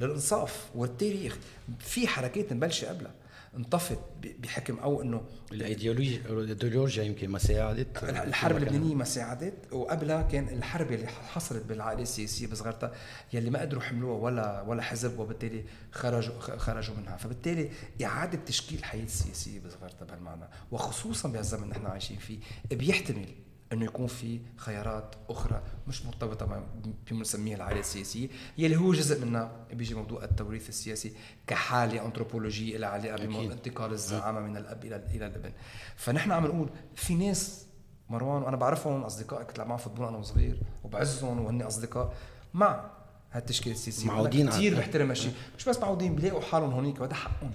للإنصاف 0.00 0.66
والتاريخ. 0.74 1.38
في 1.78 2.08
حركات 2.08 2.52
مبلشه 2.52 2.88
قبلها. 2.88 3.12
انطفت 3.56 3.98
بحكم 4.38 4.78
أو 4.78 5.02
إنه 5.02 5.22
الايديولوجيا 5.52 6.20
الإيديولوجيا 6.28 7.04
يمكن 7.04 7.28
ما 7.28 7.38
ساعدت 7.38 8.04
الحرب 8.04 8.56
اللبنانية 8.56 8.94
ما 8.94 9.04
ساعدت 9.04 9.72
وقبلها 9.72 10.22
كان 10.22 10.48
الحرب 10.48 10.92
اللي 10.92 11.06
حصلت 11.06 11.64
بالعائلة 11.64 12.02
السياسية 12.02 12.46
بزغرتا 12.46 12.92
يلي 13.32 13.50
ما 13.50 13.60
قدروا 13.60 13.82
يحملوها 13.82 14.18
ولا 14.18 14.60
ولا 14.60 14.82
حزب 14.82 15.18
وبالتالي 15.18 15.64
خرجوا 15.92 16.40
خرجوا 16.40 16.94
منها. 16.96 17.16
فبالتالي 17.16 17.70
إعادة 18.04 18.38
تشكيل 18.46 18.78
الحياة 18.78 19.04
السياسيه 19.04 19.60
بصغرتها 19.60 20.04
بهالمعنى 20.06 20.44
وخصوصا 20.70 21.28
بهالزمن 21.28 21.62
اللي 21.62 21.74
نحن 21.74 21.86
عايشين 21.86 22.16
فيه 22.16 22.38
بيحتمل 22.70 23.26
أنه 23.72 23.84
يكون 23.84 24.06
في 24.06 24.40
خيارات 24.56 25.14
أخرى 25.30 25.62
مش 25.88 26.06
مرتبطة 26.06 26.46
بما 26.46 26.66
بنسميها 27.10 27.56
العائله 27.56 27.80
السياسية 27.80 28.28
يلي 28.58 28.76
هو 28.76 28.92
جزء 28.92 29.24
منها 29.24 29.52
بيجي 29.72 29.94
موضوع 29.94 30.24
التوريث 30.24 30.68
السياسي 30.68 31.12
كحالة 31.46 32.06
أنثروبولوجية 32.06 32.76
لها 32.76 32.88
علاقة 32.88 33.26
بانتقال 33.26 33.92
الزعامة 33.92 34.40
من 34.40 34.56
الأب 34.56 34.84
إلى 34.84 34.96
إلى 34.96 35.26
الابن. 35.26 35.52
فنحن 35.96 36.32
عم 36.32 36.46
نقول 36.46 36.68
في 36.94 37.14
ناس 37.14 37.66
مروان 38.08 38.42
وأنا 38.42 38.56
بعرفهم 38.56 39.02
اصدقاء 39.02 39.42
كنت 39.42 39.60
معهم 39.60 39.78
فوتبول 39.78 40.06
أنا 40.06 40.16
وصغير 40.16 40.60
وبعزهم 40.84 41.40
وهن 41.40 41.62
أصدقاء 41.62 42.14
مع 42.54 42.90
هالتشكيلة 43.32 43.76
السياسية. 43.76 44.06
معودين 44.06 44.48
كثير 44.48 44.78
بحترم 44.78 45.08
هالشيء 45.08 45.32
مش 45.58 45.68
بس 45.68 45.78
معودين 45.78 46.14
بيلاقوا 46.14 46.40
حالهم 46.40 46.70
هونيك 46.70 47.00
وهذا 47.00 47.14
حقهم. 47.14 47.50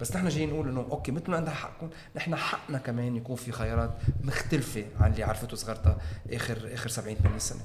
بس 0.00 0.16
نحن 0.16 0.28
جايين 0.28 0.50
نقول 0.50 0.68
إنه 0.68 0.80
okay 0.90 1.12
مثل 1.12 1.30
ما 1.30 1.36
عندها 1.36 1.54
حقكم 1.54 1.88
نحن 2.16 2.36
حقنا 2.36 2.78
كمان 2.78 3.16
يكون 3.16 3.36
في 3.36 3.52
خيارات 3.52 3.90
مختلفة 4.24 4.84
عن 5.00 5.12
اللي 5.12 5.22
عرفته 5.24 5.56
زغرتا 5.56 5.98
اخر 6.32 6.70
آخر 6.74 6.88
70 6.88 7.16
80 7.16 7.38
سنة. 7.38 7.60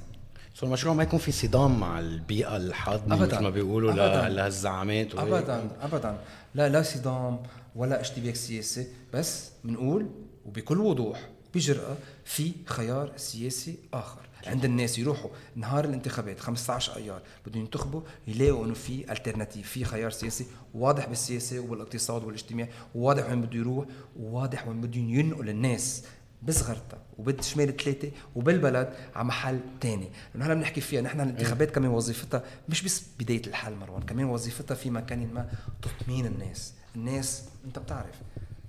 so 0.54 0.66
المشروع 0.66 0.94
ما 0.94 1.02
يكون 1.02 1.18
في 1.18 1.32
صدام 1.32 1.80
مع 1.80 1.98
البيئة 1.98 2.56
الحاضنة 2.56 3.16
مثل 3.16 3.38
ما 3.38 3.50
بيقولوا 3.50 3.92
لهالزعامات 3.92 5.14
ابدا. 5.14 5.70
ابدا 5.82 6.18
لا 6.54 6.68
لا 6.68 6.82
صدام 6.82 7.42
ولا 7.76 8.00
اشتباك 8.00 8.34
سياسي 8.34 8.86
بس 9.14 9.50
بنقول 9.64 10.06
وبكل 10.46 10.78
وضوح 10.78 11.28
بجرأة 11.54 11.96
في 12.24 12.52
خيار 12.66 13.12
سياسي 13.16 13.78
آخر. 13.94 14.20
عند 14.46 14.64
الناس 14.64 14.98
يروحوا 14.98 15.30
نهار 15.56 15.84
الانتخابات 15.84 16.40
15 16.40 16.96
أيار 16.96 17.22
بدهم 17.46 17.62
ينتخبوا 17.62 18.00
يلاقوا 18.26 18.64
انه 18.64 18.74
في 18.74 19.12
الترناتيف 19.12 19.68
في 19.68 19.84
خيار 19.84 20.10
سياسي 20.10 20.46
واضح 20.74 21.06
بالسياسة 21.06 21.60
وبالاقتصاد 21.60 22.24
والاجتماع 22.24 22.68
وواضح 22.94 23.28
وين 23.28 23.40
بده 23.40 23.58
يروح 23.58 23.86
وواضح 24.16 24.68
وين 24.68 24.80
بدهم 24.80 25.10
ينقل 25.10 25.48
الناس 25.48 26.04
بصغرتها 26.42 26.98
وبالشمال 27.18 27.76
ثلاثة 27.76 28.10
وبالبلد 28.34 28.92
على 29.14 29.24
محل 29.24 29.60
تاني. 29.80 30.08
لأنه 30.34 30.46
هلا 30.46 30.54
بنحكي 30.54 30.80
فيها 30.80 31.00
نحن 31.00 31.20
الانتخابات 31.20 31.70
كمان 31.70 31.90
وظيفتها 31.90 32.42
مش 32.68 32.82
بس 32.82 33.04
بداية 33.20 33.42
الحل 33.46 33.74
مروان 33.74 34.02
كمان 34.02 34.24
وظيفتها 34.26 34.74
في 34.74 34.90
مكان 34.90 35.34
ما 35.34 35.50
تطمين 35.82 36.26
الناس. 36.26 36.74
الناس 36.96 37.44
أنت 37.64 37.78
بتعرف 37.78 38.14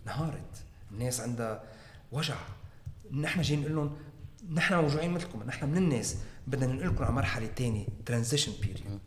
انهارت 0.06 0.64
الناس 0.92 1.22
عندها 1.22 1.64
وجع. 2.12 2.36
نحن 3.12 3.42
جايين 3.42 3.62
نقول 3.62 3.76
لهم 3.76 3.96
نحن 4.52 4.76
موجوعين 4.76 5.12
مثلكم 5.12 5.44
نحن 5.44 5.70
من 5.70 5.78
الناس 5.78 6.18
بدنا 6.48 6.74
ننقلكم 6.74 7.04
على 7.04 7.14
مرحلة 7.14 7.50
ثانية 7.58 7.86
transition 8.06 8.52
period 8.62 9.00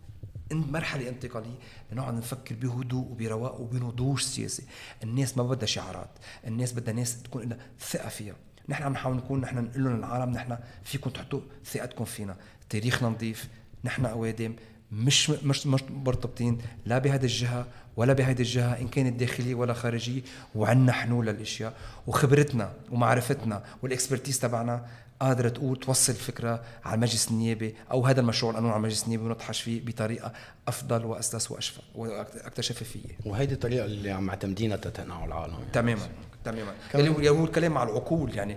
مرحلة 0.52 1.08
انتقالية 1.08 1.58
لنقعد 1.92 2.14
نفكر 2.14 2.54
بهدوء 2.54 3.10
وبرواق 3.10 3.60
وبنضوج 3.60 4.20
سياسي. 4.20 4.62
الناس 5.02 5.36
ما 5.36 5.42
بدها 5.42 5.66
شعارات. 5.66 6.10
الناس 6.46 6.72
بدها 6.72 6.94
ناس 6.94 7.22
تكون 7.22 7.42
لها 7.42 7.58
ثقة 7.80 8.08
فيها. 8.08 8.34
نحن 8.68 8.82
عم 8.82 8.92
نحاول 8.92 9.16
نكون 9.16 9.40
نحن 9.40 9.64
نقول 9.64 9.84
لهم 9.84 9.96
للعالم 9.96 10.32
نحن 10.32 10.58
فيكم 10.84 11.10
تحطوا 11.10 11.40
ثقتكم 11.64 12.04
فينا. 12.04 12.36
تاريخنا 12.70 13.08
نظيف 13.08 13.48
نحن 13.84 14.06
أوادم 14.06 14.54
مش 14.92 15.30
مش 15.30 15.66
مش 15.66 15.82
مرتبطين 15.82 16.58
لا 16.84 16.98
بهذه 16.98 17.22
الجهة 17.22 17.66
ولا 17.96 18.12
بهذه 18.12 18.40
الجهة 18.40 18.80
إن 18.80 18.88
كانت 18.88 19.20
داخلية 19.20 19.54
ولا 19.54 19.74
خارجية. 19.74 20.22
وعندنا 20.54 20.92
حلول 20.92 21.26
للأشياء. 21.26 21.76
وخبرتنا 22.06 22.72
ومعرفتنا 22.90 23.64
والإكسبرتيز 23.82 24.38
تبعنا 24.38 24.86
قادرة 25.20 25.48
تقول 25.48 25.76
توصل 25.76 26.12
الفكرة 26.12 26.62
على 26.84 26.94
المجلس 26.94 27.30
النيابي 27.30 27.74
أو 27.90 28.06
هذا 28.06 28.20
المشروع 28.20 28.50
القانون 28.50 28.70
على 28.70 28.78
المجلس 28.78 29.04
النيابي 29.04 29.24
ونطحش 29.24 29.60
فيه 29.60 29.84
بطريقة 29.84 30.32
أفضل 30.68 31.04
وأسلس 31.04 31.50
وأشفى 31.50 31.80
وأكثر 31.94 32.62
شفافية 32.62 33.18
وهيدي 33.24 33.54
الطريقة 33.54 33.84
اللي 33.84 34.10
عم 34.10 34.22
معتمدينها 34.22 34.76
تتقنعوا 34.76 35.26
العالم. 35.26 35.54
تماما 35.72 36.08
تماما. 36.44 36.74
اللي 36.94 37.28
هو 37.30 37.44
الكلام 37.44 37.72
مع 37.72 37.82
العقول 37.82 38.34
يعني 38.34 38.56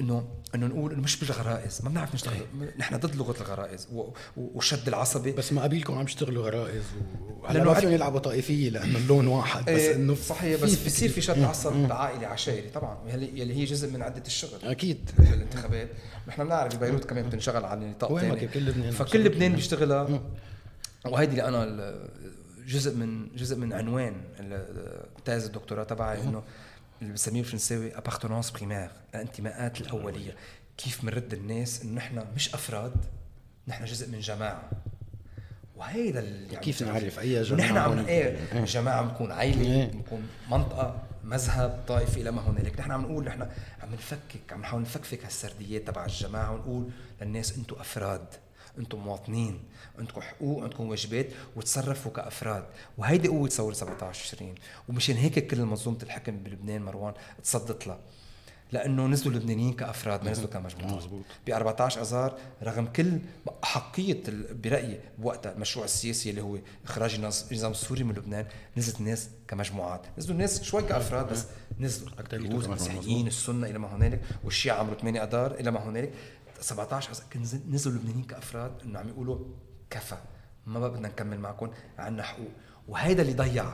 إنه 0.00 0.28
إنه 0.54 0.66
نقول 0.66 0.92
إنه 0.92 1.02
مش 1.02 1.16
بالغرائز 1.16 1.80
ما 1.82 1.88
بنعرف 1.88 2.14
نشتغل. 2.14 2.46
نحن 2.78 2.96
ضد 2.96 3.16
لغة 3.16 3.34
الغرائز 3.40 3.88
وشد 4.36 4.88
العصبي. 4.88 5.32
بس 5.32 5.52
مقابيلكم 5.52 5.98
عم 5.98 6.04
يشتغلوا 6.04 6.44
غرائز 6.44 6.82
وهلا 7.40 7.64
ما 7.64 7.74
فيهم 7.74 7.92
يلعبوا 7.92 8.18
طائفية 8.18 8.70
لأنه 8.70 8.98
اللون 8.98 9.26
واحد 9.26 9.62
بس 9.62 9.68
إيه 9.68 9.94
إنه 9.94 10.14
صحيح 10.14 10.62
بس 10.62 10.84
بصير 10.86 11.08
في 11.08 11.20
شد 11.20 11.42
عصب 11.42 11.92
عائلي 11.92 12.26
عشائري 12.26 12.70
طبعا 12.70 12.98
يلي 13.08 13.54
هي 13.54 13.64
جزء 13.64 13.90
من 13.92 14.02
عدة 14.02 14.22
الشغل. 14.26 14.64
أكيد. 14.64 15.10
الانتخابات. 15.18 15.88
نحن 16.28 16.44
بنعرف 16.44 16.76
ببيروت 16.76 17.04
كمان 17.04 17.28
بتنشغل 17.28 17.64
على 17.64 17.86
نطاق 17.86 18.12
ما 18.12 18.34
كل 18.34 18.66
لبنان 18.66 18.90
فكل 18.90 19.24
لبنان 19.24 19.52
بيشتغلها. 19.52 20.20
وهيدي 21.04 21.30
اللي 21.30 21.48
أنا 21.48 21.94
جزء 22.66 22.96
من 22.96 23.28
جزء 23.36 23.56
من 23.56 23.72
عنوان 23.72 24.14
thèse 25.24 25.46
الدكتوراه 25.46 25.84
تبعي 25.84 26.22
إنه 26.22 26.42
اللي 27.02 27.12
بسميه 27.12 27.40
بالفرنساوي 27.42 27.98
appartenances 27.98 28.50
premières 28.50 28.90
الانتماءات 29.14 29.80
الأولية. 29.80 30.36
كيف 30.76 31.02
بنرد 31.02 31.32
الناس 31.32 31.82
إنه 31.82 31.94
نحن 31.94 32.24
مش 32.34 32.54
أفراد 32.54 32.92
نحن 33.68 33.84
جزء 33.84 34.08
من 34.08 34.20
جماعة. 34.20 34.70
وهيدا 35.76 36.20
يعني 36.20 36.56
كيف 36.56 36.82
نعرف؟ 36.82 37.18
أي 37.18 37.42
جماعة 37.42 37.66
نحن 37.66 37.76
عم 37.76 37.98
إيه. 38.06 38.64
جماعة 38.64 39.02
بنكون 39.02 39.32
عائلة 39.32 39.86
بنكون 39.86 40.28
منطقة 40.50 41.02
مذهب 41.24 41.84
طائفة 41.88 42.20
إلى 42.20 42.30
ما 42.30 42.50
هنالك. 42.50 42.80
نحن 42.80 42.90
عم 42.90 43.02
نقول 43.02 43.24
نحن 43.24 43.42
عم 43.82 43.92
نفكك 43.92 44.52
عم 44.52 44.60
نحاول 44.60 44.82
نفكفك 44.82 45.24
هالسرديات 45.24 45.86
تبع 45.86 46.04
الجماعة 46.04 46.52
ونقول 46.52 46.90
للناس 47.22 47.58
أنتم 47.58 47.76
أفراد. 47.76 48.26
أنتم 48.78 48.98
مواطنين 48.98 49.60
عندكم 49.98 50.20
حقوق 50.20 50.62
عندكم 50.62 50.88
واجبات 50.88 51.26
وتصرفوا 51.56 52.12
كأفراد. 52.12 52.64
وهيدي 52.98 53.28
قوة 53.28 53.48
ثورة 53.48 53.72
17 53.72 54.24
تشرين 54.24 54.54
ومشان 54.88 55.16
هيك 55.16 55.46
كل 55.46 55.64
منظومة 55.64 55.98
الحكم 56.02 56.36
بلبنان 56.36 56.82
مروان 56.82 57.14
تصدت 57.42 57.86
لها. 57.86 57.98
لأنه 58.72 59.06
نزلوا 59.06 59.32
اللبنانيين 59.34 59.72
كأفراد 59.72 60.24
ما 60.24 60.30
نزلوا 60.30 60.48
كمجموعات. 60.48 61.04
ب 61.46 61.50
14 61.50 62.00
آذار 62.00 62.38
رغم 62.62 62.86
كل 62.86 63.18
احقيه 63.64 64.22
برأيي 64.64 65.00
بوقتها 65.18 65.52
المشروع 65.52 65.84
السياسي 65.84 66.30
اللي 66.30 66.40
هو 66.40 66.58
إخراج 66.84 67.14
النظام 67.14 67.70
السوري 67.70 68.04
من 68.04 68.14
لبنان 68.14 68.46
نزلت 68.76 69.00
الناس 69.00 69.28
كمجموعات. 69.48 70.00
نزلوا 70.18 70.32
الناس 70.34 70.62
شوي 70.62 70.82
كأفراد 70.82 71.30
بس 71.30 71.46
نزلوا 71.80 72.10
الدروز 72.20 72.64
المسيحيين 72.64 73.26
السنة 73.26 73.66
إلى 73.66 73.78
ما 73.78 73.96
هنالك 73.96 74.20
والشيعة 74.44 74.76
عمرو 74.76 74.94
8 74.94 75.22
آذار 75.22 75.54
إلى 75.54 75.70
ما 75.70 75.88
هنالك. 75.88 76.12
17 76.60 77.12
نزلوا 77.68 77.94
اللبنانيين 77.96 78.24
كأفراد 78.24 78.72
إنه 78.84 78.98
عم 78.98 79.08
يقولوا 79.08 79.38
كفى 79.90 80.16
ما 80.66 80.80
بقى 80.80 80.90
بدنا 80.90 81.08
نكمل 81.08 81.40
معكم 81.40 81.70
عنا 81.98 82.22
حقوق 82.22 82.48
وهيدا 82.88 83.22
اللي 83.22 83.34
ضيع 83.34 83.72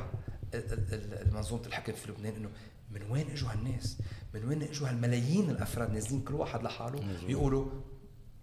منظومة 1.33 1.67
الحكم 1.67 1.93
في 1.93 2.11
لبنان 2.13 2.35
إنه 2.35 2.49
من 2.91 3.03
وين 3.11 3.31
إجوا 3.31 3.49
هالناس؟ 3.51 3.99
من 4.35 4.45
وين 4.45 4.63
إجوا 4.63 4.89
هالملايين 4.89 5.51
الأفراد 5.51 5.93
نازلين 5.93 6.21
كل 6.21 6.35
واحد 6.35 6.63
لحاله 6.63 7.01
يقولوا 7.29 7.67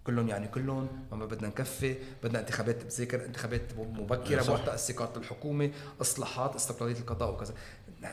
كلهم 0.03 0.27
يعني 0.27 0.47
كلهم 0.47 0.87
ما 1.11 1.25
بدنا 1.25 1.47
نكفي 1.47 1.95
بدنا 2.23 2.39
انتخابات 2.39 2.83
بذاكر 2.85 3.25
انتخابات 3.25 3.61
مبكرة 3.77 4.43
بوقتها 4.43 4.75
استقالة 4.75 5.15
الحكومة 5.17 5.71
إصلاحات 6.01 6.55
استقلالية 6.55 6.99
القضاء 6.99 7.33
وكذا. 7.33 7.53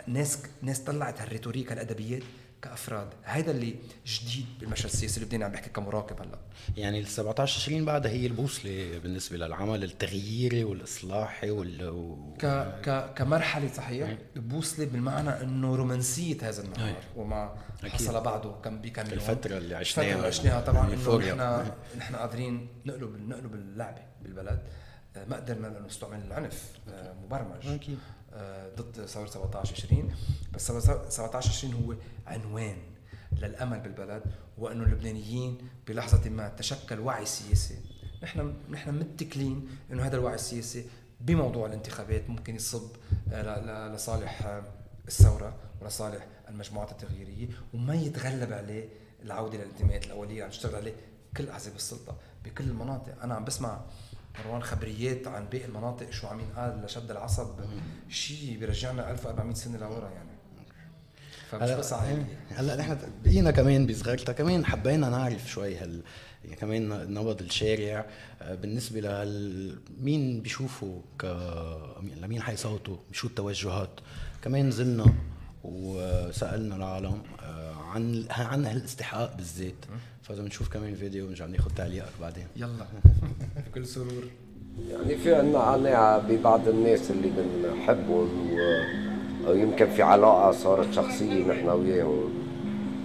ناس 0.07 0.38
ناس 0.62 0.81
طلعت 0.81 1.21
هالريتوريك 1.21 1.73
هالادبيات 1.73 2.23
كأفراد 2.62 3.09
هذا 3.23 3.51
اللي 3.51 3.75
جديد 4.07 4.46
بالمشهد 4.61 4.85
السياسي 4.85 5.20
اللبناني 5.20 5.44
عم 5.44 5.53
بحكي 5.53 5.70
كمراقب 5.70 6.20
هلا 6.23 6.38
يعني 6.77 7.01
ال 7.01 7.07
17 7.07 7.61
20 7.61 7.85
بعدها 7.85 8.12
هي 8.12 8.27
البوصلة 8.27 8.99
بالنسبة 9.03 9.37
للعمل 9.37 9.85
التغييري 9.85 10.64
والإصلاحي 10.64 11.51
وال 11.51 11.88
و... 11.88 12.35
ك 12.40 12.46
ك 12.85 13.14
كمرحلة 13.14 13.68
صحيح 13.73 14.18
بوصله 14.37 14.87
بالمعنى 14.87 15.31
إنه 15.31 15.77
رومانسية 15.77 16.37
هذا 16.42 16.62
النهار 16.62 16.88
أي. 16.88 16.94
وما 17.16 17.57
أكيد. 17.81 17.90
حصل 17.90 18.20
بعده 18.20 18.51
كم 18.64 18.81
بكم 18.81 19.03
يوم 19.03 19.12
الفترة 19.12 19.59
اللي 19.59 19.75
عشناها. 19.75 20.07
الفترة 20.07 20.16
اللي 20.16 20.29
عشناها 20.29 20.61
طبعا 20.61 20.94
إنه. 20.94 21.16
نحن 21.18 21.70
نحن 21.99 22.16
قادرين 22.16 22.68
نقلب 22.87 23.29
نقلب 23.29 23.55
اللعبة 23.55 24.03
بالبلد 24.23 24.62
ما 25.16 25.37
قدرنا 25.37 25.66
لأنه 25.66 25.87
نستعمل 25.87 26.20
العنف 26.27 26.64
آه، 26.88 27.14
مبرمج 27.25 27.66
أكيد. 27.66 27.99
آه، 28.35 28.71
ضد 28.77 29.07
ثورة 29.07 29.27
17 29.27 29.75
20 29.75 30.14
بس 30.53 30.66
ثورة 30.66 31.09
17 31.09 31.49
20 31.51 31.75
هو 31.75 31.95
عنوان 32.27 32.77
للأمل 33.33 33.81
بالبلد 33.81 34.23
وأنه 34.59 34.85
اللبنانيين 34.85 35.59
بلحظة 35.88 36.31
ما 36.31 36.49
تشكل 36.49 37.01
وعي 37.01 37.27
سياسي. 37.27 37.79
نحن 38.23 38.55
نحن 38.71 38.95
متكلين 38.95 39.69
إنه 39.93 40.07
هذا 40.07 40.16
الوعي 40.16 40.35
السياسي 40.35 40.85
بموضوع 41.21 41.66
الانتخابات 41.66 42.31
ممكن 42.31 42.55
يصب 42.57 42.90
آه، 43.33 43.95
لصالح 43.95 44.43
آه، 44.43 44.62
الثورة 45.09 45.57
ولصالح 45.81 46.27
المجموعات 46.49 46.90
التغييرية 46.93 47.49
وما 47.75 47.95
يتغلب 47.95 48.53
عليه 48.53 48.88
العودة 49.23 49.59
للانتماءات 49.59 50.07
الأولية 50.07 50.45
عم 50.45 50.51
تشتغل 50.51 50.75
عليه 50.75 50.93
كل 51.37 51.49
أحزاب 51.49 51.75
السلطة 51.77 52.16
بكل 52.45 52.64
المناطق. 52.64 53.23
أنا 53.23 53.35
عم 53.35 53.45
بسمع 53.45 53.81
مروان 54.46 54.62
خبريات 54.62 55.26
عن 55.26 55.46
باقي 55.53 55.64
المناطق 55.64 56.11
شو 56.11 56.26
عم 56.26 56.40
ينقال 56.40 56.83
لشد 56.85 57.11
العصب. 57.11 57.48
شيء 58.09 58.59
بيرجعنا 58.59 59.11
1400 59.11 59.55
سنة 59.55 59.79
لورا 59.79 60.09
يعني. 60.09 60.31
فمش 61.50 61.70
بس 61.70 61.92
عائلي 61.92 62.24
هلا 62.50 62.76
نحن 62.76 62.98
بقينا 63.24 63.50
كمان 63.50 63.87
بصغرتها 63.87 64.33
كمان 64.33 64.64
حبينا 64.64 65.09
نعرف 65.09 65.50
شوي 65.50 65.76
هال 65.76 66.03
يعني 66.44 66.57
كمان 66.57 67.14
نبض 67.14 67.42
الشارع. 67.42 68.07
آه، 68.42 68.55
بالنسبة 68.55 69.00
لل 69.00 69.79
مين 70.00 70.40
بيشوفوا 70.42 71.00
ك 71.18 71.24
لمين 72.22 72.42
حيصوتوا؟ 72.42 72.96
شو 73.12 73.26
التوجهات؟ 73.26 74.00
كمان 74.42 74.68
نزلنا 74.68 75.14
وسألنا 75.64 76.76
العالم 76.76 77.22
آه، 77.42 77.69
عن 77.94 78.24
عن 78.31 78.64
هالاستحقاق 78.64 79.37
بالذات. 79.37 79.74
فإذا 80.22 80.42
بنشوف 80.42 80.68
كمان 80.68 80.94
فيديو 80.94 81.26
بنرجع 81.26 81.46
ناخذ 81.46 81.70
تعليقك 81.76 82.12
بعدين. 82.20 82.46
يلا. 82.57 82.87
بكل 83.70 83.87
سرور. 83.87 84.24
يعني 84.90 85.16
في 85.16 85.35
عنا 85.35 85.59
قناعة 85.72 86.18
ببعض 86.29 86.68
الناس 86.68 87.11
اللي 87.11 87.31
بنحبهم 87.37 88.50
و... 88.53 88.59
أو 89.48 89.55
يمكن 89.55 89.87
في 89.90 90.03
علاقة 90.03 90.50
صارت 90.53 90.92
شخصية 90.92 91.44
نحن 91.44 91.68
وياهم. 91.68 92.31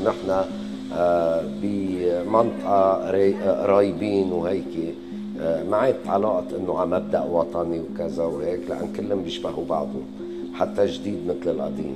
نحن 0.05 0.45
آه، 0.93 1.41
بمنطقة 1.61 3.11
راي- 3.11 3.33
قرايبين 3.43 4.31
وهيك. 4.31 4.95
آه، 5.39 5.63
معت 5.63 5.95
علاقة 6.07 6.57
إنه 6.57 6.79
على 6.79 6.89
مبدأ 6.89 7.21
وطني 7.23 7.79
وكذا 7.79 8.23
وهيك 8.23 8.59
لأن 8.69 8.93
كلهم 8.93 9.23
بيشبهوا 9.23 9.65
بعضهم 9.65 10.05
حتى 10.53 10.85
جديد 10.85 11.27
مثل 11.27 11.49
القديم. 11.51 11.95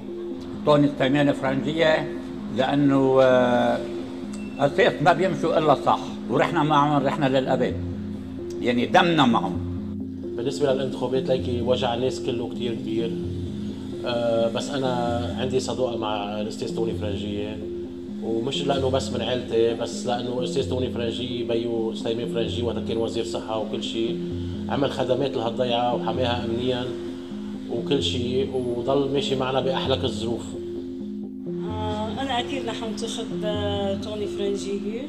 طوني 0.65 0.87
استعمال 0.91 1.33
فرنجية. 1.33 2.07
لأنه 2.57 3.21
آه، 3.21 3.79
أساس 4.59 4.93
ما 5.01 5.13
بيمشوا 5.13 5.57
إلا 5.57 5.75
صح 5.85 5.99
ورحنا 6.29 6.63
معهم 6.63 7.05
رحنا 7.05 7.39
للأبد. 7.39 7.73
يعني 8.61 8.85
دمنا 8.85 9.25
معهم. 9.25 9.57
بالنسبة 10.37 10.73
للانتخابات 10.73 11.27
ليكي 11.27 11.61
وجع 11.61 11.93
الناس 11.93 12.19
كله 12.19 12.49
كتير 12.49 12.73
كبير. 12.73 13.11
أه 14.05 14.51
بس 14.51 14.69
أنا 14.69 15.35
عندي 15.39 15.59
صداقة 15.59 15.97
مع 15.97 16.41
الأستاذ 16.41 16.75
توني 16.75 16.93
فرنجية 16.93 17.57
ومش 18.23 18.67
لأنه 18.67 18.89
بس 18.89 19.11
من 19.11 19.21
عيلتي 19.21 19.73
بس 19.73 20.07
لأنه 20.07 20.39
الأستاذ 20.39 20.69
توني 20.69 20.89
فرنجي 20.89 21.43
بيو 21.43 21.93
سليمان 21.95 22.33
فرنجي 22.33 22.63
وقت 22.63 22.77
كان 22.87 22.97
وزير 22.97 23.23
صحة 23.23 23.59
وكل 23.59 23.83
شيء 23.83 24.19
عمل 24.69 24.91
خدمات 24.91 25.35
لهالضيعة 25.37 25.95
وحماها 25.95 26.45
أمنيا 26.45 26.85
وكل 27.71 28.03
شيء 28.03 28.49
وضل 28.77 29.09
ماشي 29.13 29.35
معنا 29.35 29.59
بأحلك 29.59 30.03
الظروف. 30.03 30.43
أكيد 32.39 32.69
رح 32.69 32.83
أنتخب 32.83 33.25
آه، 33.45 33.93
توني 33.95 34.27
فرنجية 34.27 35.01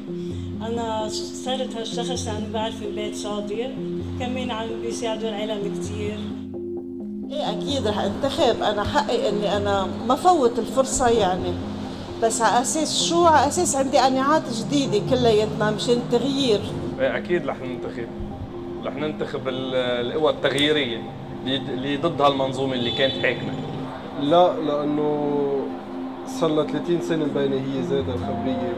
أنا 0.61 1.07
صرت 1.45 1.75
هالشخص 1.77 2.27
لأنه 2.27 2.47
بعرف 2.53 2.83
البيت 2.83 3.15
صادق 3.15 3.69
كمان 4.19 4.51
عم 4.51 4.67
بيساعدوا 4.81 5.29
العالم 5.29 5.73
كتير. 5.79 6.17
إيه 7.31 7.49
أكيد 7.51 7.87
رح 7.87 7.99
أنتخب. 7.99 8.63
أنا 8.63 8.83
حقي 8.83 9.29
إني 9.29 9.57
أنا 9.57 9.87
ما 10.07 10.15
فوت 10.15 10.59
الفرصة 10.59 11.07
يعني. 11.09 11.53
بس 12.23 12.41
على 12.41 12.61
أساس 12.61 13.03
شو؟ 13.03 13.25
على 13.25 13.47
أساس 13.47 13.75
عندي 13.75 13.97
قناعات 13.97 14.43
جديدة 14.59 15.01
كلياتنا 15.09 15.71
مشان 15.71 15.93
التغيير 15.93 16.59
إيه، 16.99 17.17
أكيد 17.17 17.45
رح 17.47 17.57
ننتخب. 17.61 18.07
رح 18.85 18.95
ننتخب 18.95 19.47
ال- 19.47 19.75
القوى 19.75 20.31
التغييرية 20.31 21.01
اللي 21.45 21.57
اللي 21.57 21.97
ضد 21.97 22.21
هالمنظومة 22.21 22.73
اللي 22.73 22.91
كانت 22.91 23.13
حاكمه 23.25 23.53
لا 24.21 24.53
لأنه 24.59 25.37
صار 26.39 26.49
لها 26.49 26.65
30 26.65 27.01
سنة 27.01 27.25
مبينة 27.25 27.55
هي 27.55 27.83
زادة 27.83 28.13
الخبرية 28.13 28.73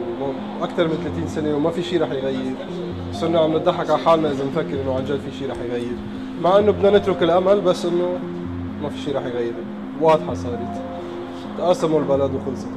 وأكثر 0.62 0.88
من 0.88 0.94
30 1.04 1.28
سنة 1.28 1.56
وما 1.56 1.72
في 1.72 1.84
شيء 1.84 2.02
رح 2.02 2.12
يغير. 2.12 2.56
صرنا 3.14 3.40
عم 3.40 3.56
نضحك 3.56 3.90
على 3.90 4.00
حالنا 4.00 4.32
إذا 4.32 4.46
نفكر 4.46 4.82
إنه 4.82 4.96
عن 4.96 5.06
جد 5.06 5.20
في 5.20 5.38
شيء 5.40 5.50
رح 5.50 5.58
يغير. 5.70 5.98
مع 6.42 6.60
إنه 6.60 6.72
بدنا 6.72 6.98
نترك 6.98 7.24
الأمل 7.24 7.62
بس 7.62 7.86
إنه 7.86 8.20
ما 8.84 8.90
في 8.90 9.02
شيء 9.02 9.16
رح 9.16 9.26
يغير. 9.26 9.54
واضحة 10.02 10.34
صارت. 10.34 10.82
تقاسموا 11.58 12.00
البلد 12.00 12.32
وخلصت 12.36 12.68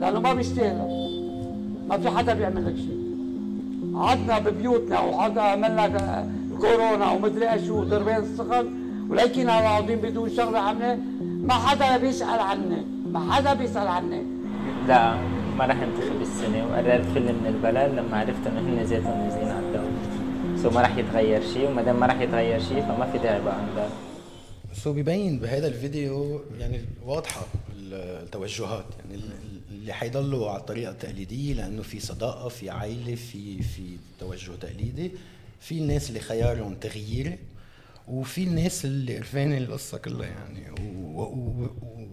لأنه 0.00 0.20
ما 0.20 0.34
بيستاهلوا 0.34 1.08
ما 1.88 1.98
في 1.98 2.10
حدا 2.10 2.34
بيعمل 2.34 2.66
لك 2.66 2.76
شيء. 2.76 3.00
قعدنا 3.94 4.38
ببيوتنا 4.38 5.00
وقعدنا 5.00 5.42
عملنا 5.42 6.28
كورونا 6.60 7.10
ومدري 7.10 7.52
إيش 7.52 7.68
وضربين 7.68 8.16
الصخر. 8.16 8.66
ولكن 9.10 9.50
قاعدين 9.50 9.98
بدون 9.98 10.30
شغلة 10.30 10.58
عامله 10.58 10.98
ما 11.42 11.54
حدا 11.54 11.96
بيسأل 11.96 12.40
عني 12.40 12.82
ما 13.12 13.32
حدا 13.32 13.54
بيسال 13.54 13.86
عني 13.88 14.22
لا 14.88 15.14
ما 15.58 15.66
راح 15.66 15.76
انتخب 15.82 16.20
السنة 16.22 16.66
وقررت 16.66 17.04
فل 17.06 17.32
من 17.32 17.46
البلد 17.46 17.92
لما 17.98 18.16
عرفت 18.18 18.46
إنه 18.46 18.60
هن 18.60 18.82
ذاتهم 18.82 19.18
نازلين 19.24 19.48
على 19.48 19.66
الدولة 19.66 19.92
so 20.62 20.70
ما 20.70 20.80
راح 20.80 20.96
يتغير 20.96 21.42
شيء 21.54 21.68
وما 21.68 21.82
دام 21.82 22.00
ما 22.00 22.06
راح 22.06 22.20
يتغير 22.20 22.60
شيء 22.60 22.80
فما 22.82 23.10
في 23.12 23.18
داعي 23.18 23.42
بقى 23.42 23.56
نضل 23.72 23.88
so 24.72 24.92
بيبين 24.92 25.38
بهذا 25.38 25.66
الفيديو 25.68 26.40
يعني 26.58 26.80
واضحة 27.04 27.46
التوجهات 27.92 28.84
يعني 29.00 29.14
ال- 29.22 29.60
اللي 29.70 29.92
حيضلوا 29.92 30.50
على 30.50 30.60
الطريقة 30.60 30.90
التقليدية 30.90 31.54
لأنه 31.54 31.82
في 31.82 32.00
صداقة 32.00 32.48
في 32.48 32.70
عائلة 32.70 33.14
في 33.14 33.62
في 33.62 33.82
توجه 34.20 34.50
تقليدي 34.60 35.10
في 35.60 35.78
الناس 35.78 36.08
اللي 36.08 36.20
خيارهم 36.20 36.74
تغييري 36.74 37.38
وفي 38.08 38.44
الناس 38.44 38.84
اللي 38.84 39.16
قرفانه 39.16 39.58
القصة 39.58 39.98
كلها 39.98 40.26
يعني. 40.26 40.70
و- 41.14 41.22
و- 41.22 41.70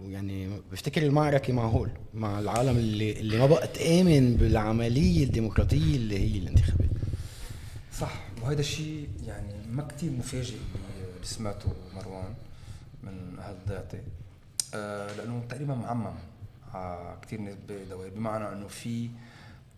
ويعني 0.08 0.60
بفتكر 0.72 1.02
المعركة 1.02 1.52
مع 1.52 1.62
هول 1.66 1.90
مع 2.14 2.38
العالم 2.40 2.76
اللي 2.76 3.12
اللي 3.20 3.38
ما 3.38 3.46
بقى 3.46 3.68
تآمن 3.68 4.36
بالعملية 4.36 5.24
الديمقراطية 5.24 5.96
اللي 5.96 6.18
هي 6.18 6.38
الانتخابات. 6.38 6.88
صح 7.98 8.12
وهذا 8.42 8.60
الشيء 8.60 9.08
يعني 9.26 9.52
ما 9.72 9.82
كتير 9.82 10.10
مفاجئ 10.10 10.54
اللي 10.54 11.26
سمعته 11.26 11.72
مروان 11.96 12.34
من 13.02 13.38
أهل 13.38 13.56
ضيعتي 13.68 14.00
آه 14.74 15.16
لأنه 15.16 15.42
تقريبا 15.48 15.74
معمم 15.74 16.14
على 16.74 17.16
كثير 17.22 17.40
ناس 17.40 17.54
بدوائر 17.68 18.10
بمعنى 18.14 18.52
إنه 18.52 18.68
في 18.68 19.08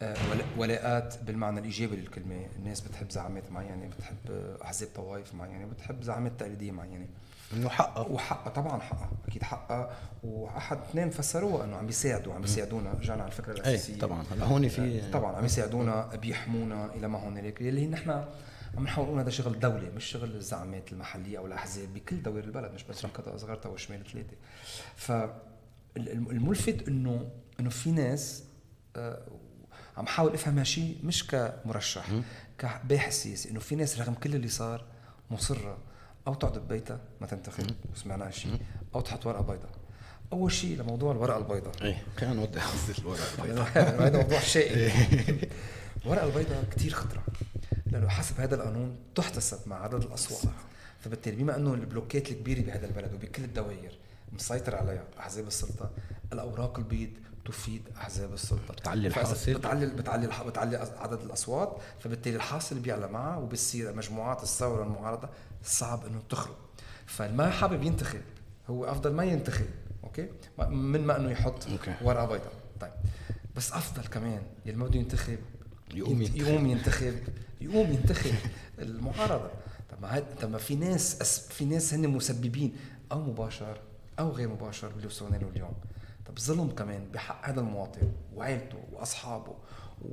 آه 0.02 0.16
ولا- 0.30 0.44
ولاءات 0.56 1.14
بالمعنى 1.26 1.58
الإيجابي 1.60 1.96
للكلمة، 1.96 2.46
الناس 2.58 2.80
بتحب 2.80 3.10
زعامات 3.10 3.50
معينة، 3.52 3.86
بتحب 3.98 4.16
أحزاب 4.62 4.88
طوائف 4.94 5.34
معينة، 5.34 5.66
بتحب 5.66 6.02
زعامات 6.02 6.32
تقليدية 6.38 6.70
معينة. 6.70 7.06
إنه 7.52 7.68
حقها 7.68 8.06
وحقها 8.06 8.50
طبعا 8.50 8.80
حقها 8.80 9.10
أكيد 9.28 9.42
حقها 9.42 9.90
وأحد 10.22 10.78
اثنين 10.78 11.10
فسروها 11.10 11.64
إنه 11.64 11.76
عم 11.76 11.86
بيساعدوا 11.86 12.34
عم 12.34 12.40
بيساعدونا. 12.40 12.92
رجعنا 12.92 13.22
على 13.22 13.32
الفكرة 13.32 13.52
إيه 13.52 13.60
الأساسية. 13.60 13.98
طبعا. 13.98 14.24
هلا 14.32 14.44
هون 14.44 14.68
في 14.68 15.00
آه، 15.00 15.10
طبعا 15.10 15.36
عم 15.36 15.44
يساعدونا 15.44 16.06
بيحمونا 16.06 16.94
إلى 16.94 17.08
ما 17.08 17.28
هنالك 17.28 17.60
اللي 17.60 17.86
نحن 17.86 18.10
عم 18.76 18.84
نحاول 18.84 19.06
نقول 19.06 19.18
هذا 19.18 19.30
شغل 19.30 19.60
دولة 19.60 19.90
مش 19.96 20.04
شغل 20.04 20.34
الزعامات 20.34 20.92
المحلية 20.92 21.38
أو 21.38 21.46
الأحزاب 21.46 21.94
بكل 21.94 22.22
دوائر 22.22 22.44
البلد 22.44 22.72
مش 22.72 22.84
بس 22.84 23.06
بقطع 23.06 23.36
صغرتها 23.36 23.68
والشمال 23.68 24.04
ثلاثة. 24.12 24.36
فالملفت 25.96 26.88
إنه 26.88 27.30
إنه 27.60 27.70
في 27.70 27.90
ناس 27.92 28.44
آه، 28.96 29.22
عم 29.96 30.06
حاول 30.06 30.34
أفهم 30.34 30.58
هالشيء 30.58 30.98
مش 31.04 31.26
كمرشح 31.26 32.06
كباحث 32.58 33.22
سياسي 33.22 33.50
إنه 33.50 33.60
في 33.60 33.74
ناس 33.76 34.00
رغم 34.00 34.14
كل 34.14 34.34
اللي 34.34 34.48
صار 34.48 34.84
مصرة 35.30 35.78
أو 36.30 36.34
تقعد 36.34 36.58
ببيتها 36.58 37.00
ما 37.20 37.26
تنتخب. 37.26 37.66
وسمعنا 37.94 38.26
هالشيء 38.26 38.58
أو 38.94 39.00
تحط 39.00 39.26
ورقة 39.26 39.42
بيضاء. 39.42 39.70
أول 40.32 40.52
شيء 40.52 40.78
لموضوع 40.78 41.12
الورقة 41.12 41.38
البيضاء. 41.38 41.72
إيه 41.82 42.02
خلينا 42.16 42.34
نوضح 42.34 42.66
قصه 42.66 43.00
الورقة 43.02 43.22
البيضاء. 43.38 43.68
هذا 44.06 44.22
موضوع 44.22 44.40
شائك 44.40 44.92
الورقه 46.04 46.26
البيضاء 46.26 46.64
كثير 46.70 46.92
خطرة 46.92 47.22
لأنه 47.86 48.08
حسب 48.08 48.40
هذا 48.40 48.54
القانون 48.54 48.96
تحتسب 49.14 49.58
مع 49.68 49.82
عدد 49.82 50.02
الأصوات. 50.02 50.54
فبالتالي 51.00 51.36
بما 51.36 51.56
أنه 51.56 51.74
البلوكات 51.74 52.30
الكبيرة 52.30 52.60
بهذا 52.60 52.86
البلد 52.86 53.14
وبكل 53.14 53.44
الدوائر 53.44 53.92
مسيطر 54.32 54.76
عليها 54.76 55.04
أحزاب 55.18 55.46
السلطة 55.46 55.90
الأوراق 56.32 56.78
البيض 56.78 57.10
تفيد 57.44 57.82
أحزاب 57.96 58.32
السلطة. 58.32 58.74
بتعلي 58.74 59.08
الحاصل؟ 59.08 59.54
بتعلي 59.54 59.86
بتعلي 59.86 60.26
بتعلي 60.46 60.76
عدد 60.76 61.20
الأصوات 61.22 61.76
فبالتالي 62.00 62.36
الحاصل 62.36 62.78
بيعلى 62.78 63.08
معها 63.08 63.36
وبتصير 63.36 63.92
مجموعات 63.94 64.42
الثورة 64.42 64.84
المعارضة 64.84 65.28
صعب 65.64 66.06
إنه 66.06 66.22
تخرج. 66.30 66.54
فالما 67.06 67.50
حابب 67.50 67.82
ينتخب 67.82 68.20
هو 68.70 68.84
أفضل 68.84 69.12
ما 69.12 69.24
ينتخب 69.24 69.66
okay؟ 70.04 70.28
من 70.58 71.06
ما 71.06 71.16
إنه 71.16 71.30
يحط 71.30 71.66
okay. 71.68 71.94
ورقه 72.02 72.26
بيضاء 72.26 72.52
طيب. 72.80 72.90
بس 73.56 73.72
أفضل 73.72 74.02
كمان 74.06 74.42
يلي 74.66 74.76
ما 74.76 74.86
بده 74.86 74.98
ينتخب 75.00 75.38
يقوم 75.94 76.22
ينت- 76.22 76.30
ينتخب. 76.36 76.46
يقوم 76.48 76.66
ينتخب 76.66 77.14
يقوم 77.60 77.92
ينتخب 77.92 78.34
المعارضة. 78.78 79.50
طب 79.90 80.02
ما 80.02 80.22
طب 80.42 80.50
ما 80.50 80.58
في 80.58 80.74
ناس 80.76 81.16
في 81.52 81.64
ناس 81.64 81.94
هن 81.94 82.08
مسببين 82.08 82.76
أو 83.12 83.20
مباشر 83.20 83.76
أو 84.18 84.30
غير 84.30 84.48
مباشر 84.48 84.88
باللي 84.88 85.06
وصلنا 85.06 85.36
له 85.36 85.48
اليوم. 85.48 85.72
طب 86.26 86.38
ظلم 86.38 86.70
كمان 86.70 87.04
بحق 87.14 87.48
هذا 87.48 87.60
المواطن 87.60 88.12
وعيلته 88.34 88.78
وأصحابه 88.92 89.54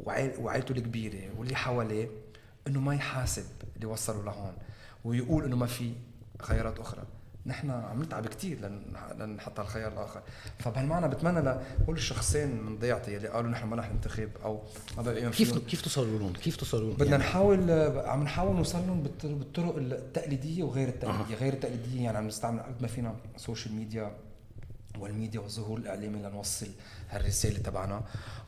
وعيل 0.06 0.32
وعيلته 0.40 0.72
الكبيرة 0.72 1.30
واللي 1.38 1.56
حواليه 1.56 2.08
إنه 2.68 2.80
ما 2.80 2.96
يحاسب 2.96 3.46
اللي 3.76 3.86
وصلوا 3.86 4.24
لهون 4.24 4.54
ويقول 5.06 5.44
إنه 5.46 5.56
ما 5.56 5.66
في 5.66 5.92
خيارات 6.42 6.80
أخرى 6.80 7.04
نحن 7.46 7.70
عم 7.72 8.04
نتعب 8.04 8.28
كثير 8.28 8.60
لن- 8.60 8.82
لنحط 9.20 9.60
الخيار 9.60 9.92
الآخر 9.94 10.22
فبهالمعنى 10.60 11.08
بتمنى 11.08 11.40
لكل 11.40 11.94
الشخصين 11.94 12.62
من 12.64 12.80
ضيعتي 12.80 13.18
اللي 13.18 13.28
قالوا 13.28 13.50
نحن 13.52 13.68
ما 13.68 13.76
رح 13.76 13.92
ننتخب 13.92 14.30
أو 14.44 14.62
ما 14.98 15.04
بقى 15.04 15.30
كيف 15.32 15.58
كيف 15.58 15.82
توصلوا 15.82 16.20
لهم؟ 16.20 16.34
كيف 16.34 16.56
توصلوا 16.56 16.88
لهم؟ 16.88 16.94
بدنا 16.98 17.10
يعني 17.12 17.24
نحاول 17.24 17.72
عم 18.08 18.24
نحاول 18.24 18.56
نوصل 18.56 18.80
لهم 18.88 19.04
بالط- 19.04 19.26
بالطرق 19.26 19.76
التقليدية 19.78 20.64
وغير 20.64 20.88
التقليدية، 20.88 21.36
غير 21.36 21.54
التقليدية 21.54 22.02
يعني 22.04 22.18
عم 22.18 22.28
نستعمل 22.28 22.60
قد 22.60 22.82
ما 22.82 22.88
فينا 22.88 23.16
ال 23.36 23.41
social 23.41 23.76
media 23.76 24.12
والميديا 25.02 25.40
والظهور 25.40 25.78
الإعلامي 25.78 26.20
لنوصل 26.20 26.68
هالرسالة 27.10 27.60
تبعنا. 27.60 28.04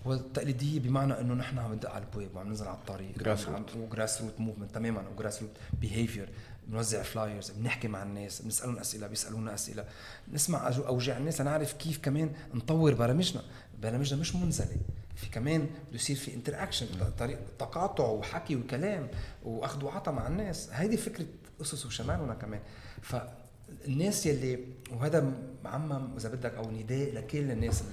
والتقليدية 0.06 0.80
بمعنى 0.80 1.20
إنه 1.20 1.34
نحن 1.34 1.60
عم 1.60 1.74
ندق 1.74 1.90
على 1.90 2.04
البواب 2.04 2.36
وعم 2.36 2.48
ننزل 2.48 2.68
على 2.68 2.78
الطريق. 2.78 3.18
Grassroot. 3.18 3.76
و 3.78 4.22
grassroot 4.22 4.40
movement 4.40 4.76
تماما 4.76 5.10
و 5.10 5.42
grassroot 5.42 5.52
behavior 5.82 6.30
بنوزع 6.68 7.04
flyers 7.04 7.52
بنحكي 7.52 7.88
مع 7.88 8.04
الناس 8.04 8.42
بنسألهم 8.42 8.78
أسئلة 8.78 9.08
بيسألونا 9.08 9.54
أسئلة. 9.54 9.86
نسمع 10.32 10.68
أوجاع 10.68 11.18
الناس 11.18 11.42
لنعرف 11.42 11.74
كيف 11.74 11.98
كمان 11.98 12.32
نطور 12.54 12.94
برامجنا. 12.94 13.42
برامجنا 13.82 14.20
مش 14.20 14.36
منزلة. 14.36 14.78
في 15.16 15.30
كمان 15.30 15.62
بده 15.62 15.96
يصير 15.96 16.16
في 16.16 16.34
انتر 16.34 16.64
اكشن 16.64 16.88
طريق 17.20 17.40
تقاطع 17.60 18.04
وحكي 18.04 18.56
وكلام 18.56 19.08
وأخذ 19.44 19.84
وعطى 19.84 20.12
مع 20.12 20.28
الناس. 20.28 20.70
هيدي 20.72 20.98
فكرة 20.98 21.26
أسس 21.62 21.86
وشمالنا 21.86 22.34
كمان. 22.34 22.60
فالناس 23.02 24.26
يلي 24.26 24.60
وهذا 24.92 25.32
معمم 25.64 26.16
إذا 26.18 26.30
بدك 26.30 26.54
أو 26.54 26.72
نداء 26.72 27.14
لكل 27.14 27.52
الناس 27.52 27.84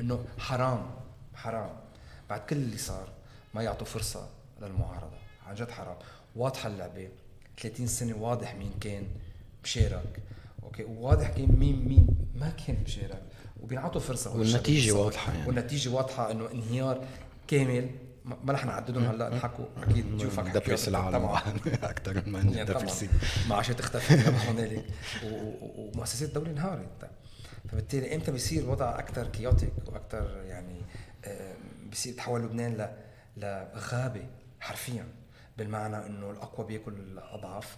إنه 0.00 0.24
حرام 0.38 0.90
حرام. 1.34 1.76
بعد 2.30 2.40
كل 2.40 2.56
اللي 2.56 2.78
صار 2.78 3.08
ما 3.54 3.62
يعطوا 3.62 3.86
فرصة 3.86 4.28
للمعارضة. 4.62 5.16
عن 5.46 5.54
جد 5.54 5.70
حرام. 5.70 5.96
واضحة 6.36 6.68
اللعبة. 6.68 7.08
30 7.60 7.86
سنة 7.86 8.16
واضح 8.16 8.54
مين 8.54 8.72
كان 8.80 9.06
مشارك. 9.64 10.22
Okay؟ 10.62 10.84
وواضح 10.84 11.28
كان 11.28 11.56
مين 11.58 11.88
مين 11.88 12.06
ما 12.34 12.50
كان 12.50 12.76
مشارك. 12.84 13.22
وبينعطوا 13.62 14.00
فرصة. 14.00 14.36
والنتيجة 14.36 14.92
والشباب 14.92 15.04
واضحة 15.04 15.32
يعني. 15.32 15.46
والنتيجة 15.46 15.88
واضحة 15.88 16.30
إنه 16.30 16.50
انهيار 16.52 17.04
كامل. 17.48 17.90
ما 18.44 18.52
رح 18.52 18.64
نعددهم 18.64 19.04
هلأ 19.04 19.28
نحكوا. 19.36 19.64
أكيد 19.82 20.16
ضيوفك 20.16 20.46
ندبرس 20.46 20.88
العالم. 20.88 21.24
أكثر 21.92 22.22
ما 22.26 22.38
يعني 22.56 22.64
طبعا. 22.64 22.86
معاشات 23.48 23.80
اختفت 23.80 24.12
هنالك 24.28 24.84
ومؤسسات 25.24 26.28
الدولة 26.28 26.50
انهارت. 26.50 27.10
فبالتالي 27.68 28.14
إمتى 28.14 28.32
بيصير 28.32 28.62
الوضع 28.62 28.98
أكثر 28.98 29.26
chaotic 29.26 29.72
وأكثر 29.86 30.42
يعني 30.46 30.80
بيصير 31.90 32.14
تحول 32.14 32.42
لبنان 32.42 32.88
لغابة 33.36 34.26
حرفيا؟ 34.60 35.06
بالمعنى 35.58 36.06
إنه 36.06 36.30
الأقوى 36.30 36.66
بيأكل 36.66 36.92
الاضعف 36.92 37.76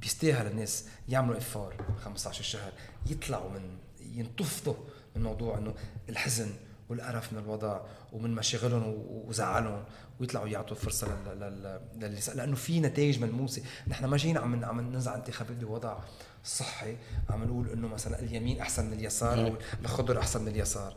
بيستاهل 0.00 0.46
الناس 0.46 0.88
يعملوا 1.08 1.36
افار 1.38 1.74
15 2.04 2.42
شهر 2.44 2.72
يطلعوا 3.06 3.50
من 3.50 3.78
ينتفضوا 4.00 4.74
من 5.16 5.22
موضوع 5.22 5.58
إنه 5.58 5.74
الحزن 6.08 6.50
والقرف 6.88 7.32
من 7.32 7.38
الوضع 7.38 7.80
ومن 8.12 8.34
مشاغلهم 8.34 8.94
وزعلهم 9.08 9.84
ويطلعوا 10.20 10.48
يعطوا 10.48 10.76
فرصة 10.76 11.32
لل... 11.34 11.80
لل... 11.96 12.18
لأنه 12.34 12.56
في 12.56 12.80
نتائج 12.80 13.20
ملموسة. 13.20 13.62
نحن 13.88 14.04
ما 14.04 14.16
جينا 14.16 14.40
عم 14.40 14.64
عم 14.64 14.80
ننزع 14.80 15.14
انتخابات 15.14 15.56
بوضع 15.56 15.98
صحي. 16.44 16.96
عم 17.30 17.44
نقول 17.44 17.70
إنه 17.70 17.88
مثلا 17.88 18.18
اليمين 18.18 18.60
أحسن 18.60 18.86
من 18.86 18.92
اليسار 18.92 19.46
أو 19.46 19.54
الخضر 19.80 20.18
أحسن 20.18 20.42
من 20.42 20.48
اليسار. 20.48 20.94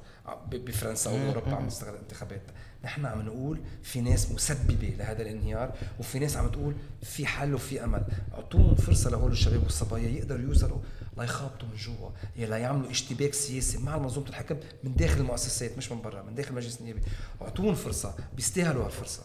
بفرنسا 0.51 1.09
أو 1.09 1.27
اوروبا 1.27 1.55
عم 1.55 1.67
نستغل 1.67 1.93
الانتخابات 1.93 2.41
نحن 2.83 3.05
عم 3.05 3.21
نقول 3.21 3.59
في 3.83 4.01
ناس 4.01 4.31
مسببة 4.31 4.87
لهذا 4.87 5.21
الانهيار 5.21 5.75
وفي 5.99 6.19
ناس 6.19 6.37
عم 6.37 6.47
تقول 6.47 6.73
في 7.03 7.25
حل 7.25 7.53
وفي 7.53 7.83
أمل. 7.83 8.03
أعطوهم 8.33 8.75
فرصة 8.75 9.09
لهول 9.09 9.31
الشباب 9.31 9.63
والصبايا 9.63 10.09
يقدروا 10.09 10.41
يوصلوا 10.41 10.77
ليخابطوا 11.17 11.67
من 11.67 11.75
جوا 11.75 12.09
يعني 12.37 12.49
ليعملوا 12.49 12.91
اشتباك 12.91 13.33
سياسي 13.33 13.77
مع 13.77 13.97
منظومة 13.97 14.29
الحكم 14.29 14.55
من 14.83 14.95
داخل 14.95 15.21
المؤسسات 15.21 15.77
مش 15.77 15.91
من 15.91 16.01
برا 16.01 16.23
من 16.23 16.35
داخل 16.35 16.49
المجلس 16.49 16.79
النيابي. 16.79 17.01
أعطوهم 17.41 17.75
فرصة 17.75 18.15
بيستاهلوا 18.35 18.85
هالفرصة. 18.85 19.23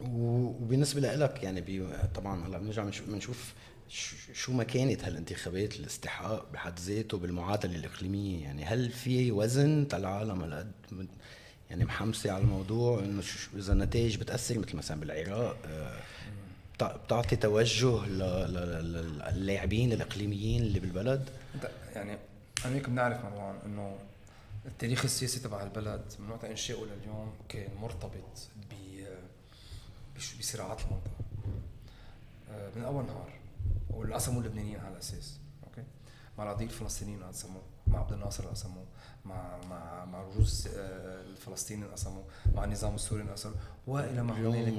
وبالنسبة 0.00 1.00
لك 1.00 1.42
يعني 1.42 1.60
بي 1.60 1.88
طبعا 2.14 2.46
هلأ 2.46 2.58
بنرجع 2.58 2.84
بنشوف, 3.08 3.52
شو 4.34 4.52
مكانة 4.52 4.98
هالانتخابات 5.02 5.76
الاستحقاق 5.76 6.46
بحد 6.52 6.78
ذاته 6.78 7.18
بالمعادلة 7.18 7.76
الإقليمية؟ 7.76 8.42
يعني 8.42 8.64
هل 8.64 8.90
في 8.90 9.32
وزن 9.32 9.88
تالعالم 9.88 10.42
هالقد 10.42 10.72
يعني 11.70 11.84
محمسة 11.84 12.30
على 12.32 12.42
الموضوع 12.44 12.98
إنه 12.98 13.22
ش- 13.22 13.48
إذا 13.56 13.72
النتائج 13.72 14.16
بتأثر 14.16 14.58
مثل 14.58 14.76
مثلا 14.76 15.00
بالعراق 15.00 15.56
آه، 15.66 16.00
بتع- 16.76 16.96
بتعطي 16.96 17.36
توجه 17.36 18.06
للاعبين 18.06 19.92
الإقليميين 19.92 20.62
اللي 20.62 20.80
بالبلد؟ 20.80 21.28
يعني 21.94 22.18
أنا 22.64 22.74
هيك 22.74 22.88
بنعرف 22.88 23.24
مروان 23.24 23.58
إنه 23.66 23.96
التاريخ 24.66 25.04
السياسي 25.04 25.40
تبع 25.40 25.62
البلد 25.62 26.02
من 26.18 26.30
وقت 26.30 26.44
انشائه 26.44 26.78
لليوم 26.84 27.32
كان 27.48 27.68
مرتبط 27.80 28.48
ب 28.70 28.74
بصراعات 30.38 30.80
المنطقة. 30.80 31.10
آه، 32.50 32.70
من 32.76 32.82
أول 32.84 33.04
نهار. 33.04 33.32
واللي 33.90 34.14
قسموا 34.14 34.42
اللبنانيين 34.42 34.80
على 34.80 34.92
الأساس 34.92 35.40
أوكي؟ 35.64 35.82
مع 36.38 36.44
القضية 36.44 36.64
الفلسطينيين 36.64 37.22
قسموا 37.22 37.60
مع 37.86 37.98
عبد 37.98 38.12
الناصر 38.12 38.46
قسموا 38.46 38.84
مع 39.24 39.58
مع 39.70 40.04
مع 40.04 40.22
الروس 40.22 40.66
آه، 40.66 41.22
الفلسطينيين 41.22 41.90
قسموا 41.90 42.22
مع 42.54 42.64
النظام 42.64 42.94
السوري 42.94 43.22
انقسموا 43.22 43.54
وإلى 43.86 44.22
ما 44.22 44.38
هنالك 44.38 44.78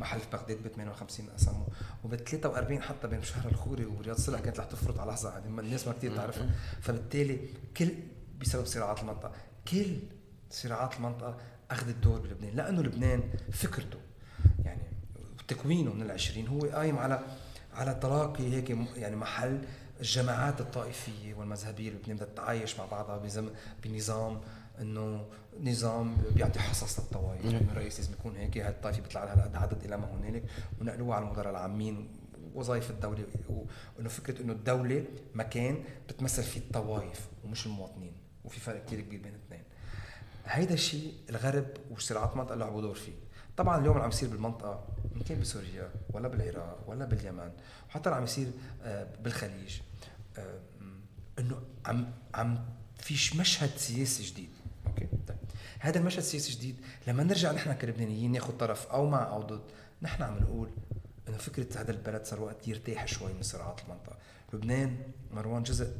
محل 0.00 0.20
في 0.20 0.26
بغداد 0.32 0.62
ب 0.62 0.68
58 0.68 1.28
قسموا 1.30 1.66
وب 2.04 2.16
43 2.16 2.82
حتى 2.82 3.08
بين 3.08 3.22
شهر 3.22 3.48
الخوري 3.48 3.84
ورياض 3.84 4.16
صلح 4.16 4.40
كانت 4.40 4.60
رح 4.60 4.64
تفرط 4.64 4.98
على 4.98 5.10
لحظة 5.10 5.38
الناس 5.38 5.86
ما 5.86 5.92
كثير 5.92 6.16
تعرفها 6.16 6.50
فبالتالي 6.80 7.48
كل 7.76 7.94
بسبب 8.40 8.66
صراعات 8.66 9.00
المنطقة 9.00 9.32
كل 9.68 9.98
صراعات 10.50 10.96
المنطقة 10.96 11.36
أخذت 11.70 11.96
دور 11.96 12.20
بلبنان 12.20 12.56
لأنه 12.56 12.82
لبنان 12.82 13.22
فكرته 13.52 13.98
يعني 14.64 14.82
تكوينه 15.48 15.92
من 15.92 16.02
العشرين 16.02 16.48
هو 16.48 16.60
قايم 16.60 16.98
على 16.98 17.20
على 17.76 17.94
تلاقي 17.94 18.52
هيك 18.52 18.78
يعني 18.96 19.16
محل 19.16 19.60
الجماعات 20.00 20.60
الطائفية 20.60 21.34
والمذهبية 21.34 21.88
اللي 21.88 22.14
بدها 22.14 22.26
تتعايش 22.26 22.78
مع 22.78 22.86
بعضها 22.86 23.16
بزم 23.18 23.50
بنظام 23.84 24.40
إنه 24.80 25.24
نظام 25.60 26.16
بيعطي 26.34 26.58
حصص 26.58 27.00
للطوائف. 27.00 27.44
مم. 27.44 27.50
إنه 27.50 27.72
الرئيس 27.72 28.00
لازم 28.00 28.12
يكون 28.12 28.36
هيك 28.36 28.58
هاي 28.58 28.68
الطائفه 28.68 29.00
بيطلع 29.02 29.24
لها 29.24 29.34
هالقد 29.34 29.56
عدد 29.56 29.84
إلى 29.84 29.96
ما 29.96 30.10
هنالك. 30.14 30.42
ونقلوها 30.80 31.16
على 31.16 31.24
المدراء 31.24 31.50
العامين 31.50 32.08
وظائف 32.54 32.90
الدولة 32.90 33.26
وإنه 33.98 34.08
فكرة 34.08 34.42
إنه 34.42 34.52
الدولة 34.52 35.04
مكان 35.34 35.84
بتمثل 36.08 36.42
فيه 36.42 36.60
الطوائف 36.60 37.28
ومش 37.44 37.66
المواطنين. 37.66 38.12
وفي 38.44 38.60
فرق 38.60 38.84
كثير 38.84 39.00
كبير 39.00 39.20
بين 39.20 39.32
الاثنين. 39.34 39.62
هيدا 40.46 40.74
الشيء 40.74 41.14
الغرب 41.30 41.66
وصراعات 41.90 42.32
المنطقة 42.32 42.54
لعبوا 42.54 42.82
دور 42.82 42.94
فيه. 42.94 43.25
طبعا 43.56 43.78
اليوم 43.80 43.92
اللي 43.92 44.04
عم 44.04 44.10
يصير 44.10 44.28
بالمنطقة 44.28 44.84
ان 45.16 45.20
كان 45.20 45.40
بسوريا 45.40 45.90
ولا 46.10 46.28
بالعراق 46.28 46.84
ولا 46.86 47.04
باليمن 47.04 47.50
وحتى 47.88 48.08
اللي 48.08 48.16
عم 48.16 48.24
يصير 48.24 48.50
آه، 48.82 49.06
بالخليج 49.24 49.80
آه، 50.38 50.60
إنه 51.38 51.62
عم 51.86 52.12
عم 52.34 52.64
فيش 52.98 53.36
مشهد 53.36 53.70
سياسي 53.76 54.22
جديد. 54.22 54.50
أوكي. 54.86 55.08
طيب 55.28 55.36
هذا 55.78 55.98
المشهد 55.98 56.18
السياسي 56.18 56.52
الجديد 56.52 56.76
لما 57.06 57.22
نرجع 57.22 57.52
نحن 57.52 57.72
كلبنانيين 57.72 58.32
ناخذ 58.32 58.56
طرف 58.56 58.86
أو 58.86 59.06
مع 59.06 59.28
أو 59.28 59.42
ضد 59.42 59.62
نحن 60.02 60.22
عم 60.22 60.38
نقول 60.38 60.68
إنه 61.28 61.36
فكرة 61.36 61.80
هذا 61.80 61.90
البلد 61.90 62.24
صار 62.24 62.40
وقت 62.40 62.68
يرتاح 62.68 63.06
شوي 63.06 63.32
من 63.32 63.42
صراعات 63.42 63.80
المنطقة. 63.84 64.16
لبنان 64.52 64.96
مروان 65.32 65.62
جزء 65.62 65.92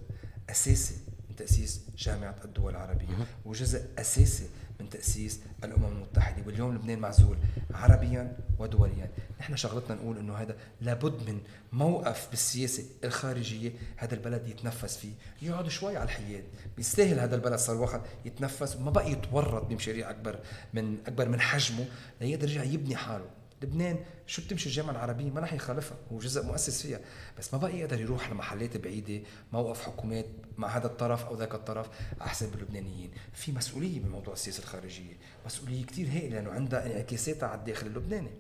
أساسي 0.51 0.97
من 1.29 1.37
تأسيس 1.37 1.81
جامعة 1.99 2.37
الدول 2.45 2.73
العربية 2.73 3.09
وجزء 3.45 3.87
أساسي 3.99 4.49
من 4.81 4.91
تأسيس 4.91 5.41
الأمم 5.65 5.85
المتحدة 5.85 6.43
واليوم 6.47 6.75
لبنان 6.75 6.99
معزول 6.99 7.37
عربيا 7.75 8.37
ودوليا. 8.59 9.11
نحن 9.41 9.57
شغلتنا 9.57 9.97
نقول 9.97 10.19
إنه 10.19 10.35
هذا 10.35 10.57
لابد 10.81 11.31
من 11.31 11.41
موقف 11.73 12.31
بالسياسة 12.31 12.85
الخارجية 13.05 13.73
هذا 13.97 14.15
البلد 14.15 14.49
يتنفس 14.49 14.97
فيه. 14.97 15.13
يقعد 15.43 15.69
شوي 15.69 15.97
على 15.97 16.05
الحياد. 16.05 16.45
بيستاهل 16.77 17.21
هذا 17.21 17.35
البلد 17.35 17.59
صار 17.59 17.77
وقت 17.77 18.01
يتنفس 18.25 18.77
وما 18.77 18.91
بقى 18.91 19.11
يتورط 19.13 19.65
بمشاريع 19.65 20.11
أكبر 20.11 20.39
من 20.75 20.99
أكبر 21.07 21.29
من 21.29 21.41
حجمه 21.41 21.87
ليقدر 22.21 22.49
يرجع 22.49 22.63
يبني 22.63 22.97
حاله. 22.97 23.36
لبنان 23.63 23.99
شو 24.27 24.43
بتمشي 24.43 24.69
الجامعة 24.69 24.91
العربية؟ 24.93 25.31
ما 25.31 25.41
رح 25.41 25.53
يخالفها 25.53 25.97
هو 26.13 26.19
جزء 26.19 26.47
مؤسس 26.47 26.83
فيها. 26.83 27.01
بس 27.39 27.55
ما 27.55 27.61
بقى 27.61 27.79
يقدر 27.79 28.01
يروح 28.01 28.31
لمحلات 28.31 28.77
بعيدة 28.77 29.27
موقف 29.53 29.83
حكومات 29.83 30.27
مع 30.59 30.69
هذا 30.69 30.87
الطرف 30.87 31.25
أو 31.25 31.37
ذاك 31.37 31.55
الطرف 31.55 31.87
على 32.21 32.31
حساب 32.31 32.55
اللبنانيين. 32.55 33.11
في 33.33 33.53
مسؤولية 33.53 34.01
بموضوع 34.01 34.35
السياسة 34.35 34.63
الخارجية 34.63 35.15
مسؤولية 35.47 35.87
كثير 35.87 36.09
هائلة 36.09 36.29
لأنه 36.29 36.51
عندها 36.51 36.87
انعكاساتها 36.87 37.49
على 37.49 37.59
الداخل 37.59 37.87
اللبناني. 37.87 38.31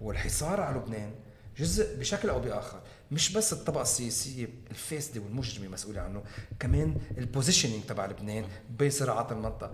والحصار 0.00 0.60
على 0.60 0.76
لبنان 0.78 1.14
جزء 1.58 1.98
بشكل 1.98 2.28
أو 2.28 2.40
بآخر. 2.40 2.80
مش 3.10 3.32
بس 3.32 3.52
الطبقة 3.52 3.82
السياسية 3.82 4.48
الفاسدة 4.70 5.20
والمجرمة 5.20 5.68
مسؤولة 5.68 6.00
عنه 6.00 6.22
كمان 6.60 6.96
البوزيشننج 7.18 7.82
تبع 7.82 8.06
لبنان 8.06 8.44
بصراعات 8.80 9.32
المنطقة. 9.32 9.72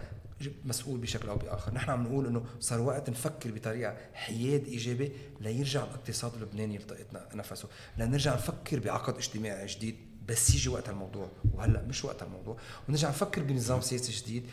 مسؤول 0.65 1.01
بشكل 1.01 1.29
أو 1.29 1.37
بآخر، 1.37 1.75
نحن 1.75 1.91
عم 1.91 2.03
نقول 2.03 2.27
إنه 2.27 2.45
صار 2.61 2.81
وقت 2.81 3.11
نفكر 3.11 3.51
بطريقة 3.51 3.97
حياد 4.15 4.65
إيجابي 4.67 5.13
ليرجع 5.41 5.85
الاقتصاد 5.85 6.35
اللبناني 6.35 6.75
يلتقط 6.75 7.35
نفسه، 7.35 7.69
لنرجع 7.99 8.35
نفكر 8.35 8.79
بعقد 8.79 9.17
اجتماعي 9.17 9.67
جديد 9.67 9.97
بس 10.29 10.55
يجي 10.55 10.69
وقت 10.69 10.89
الموضوع. 10.89 11.29
وهلأ 11.55 11.83
مش 11.83 12.05
وقت 12.05 12.23
الموضوع. 12.23 12.57
ونرجع 12.89 13.09
نفكر 13.09 13.43
بنظام 13.43 13.81
سياسي 13.81 14.13
جديد. 14.13 14.47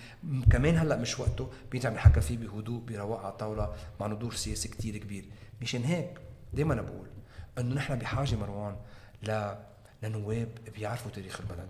كمان 0.51 0.77
هلأ 0.77 0.97
مش 0.97 1.19
وقته 1.19 1.49
بينفع 1.71 1.89
نحكى 1.89 2.21
فيه 2.21 2.37
بهدوء 2.37 2.81
برواق 2.81 3.19
على 3.19 3.31
الطاوله 3.31 3.75
مع 3.99 4.07
ندور 4.07 4.33
سياسي 4.33 4.67
كتير 4.67 4.97
كبير. 4.97 5.25
مشان 5.61 5.83
هيك 5.83 6.19
دائما 6.53 6.75
بقول 6.75 7.07
إنه 7.57 7.75
نحن 7.75 7.95
بحاجة 7.95 8.35
مروان 8.35 8.75
ل 9.23 9.55
لنواب 10.03 10.49
بيعرفوا 10.75 11.11
تاريخ 11.11 11.41
البلد 11.41 11.69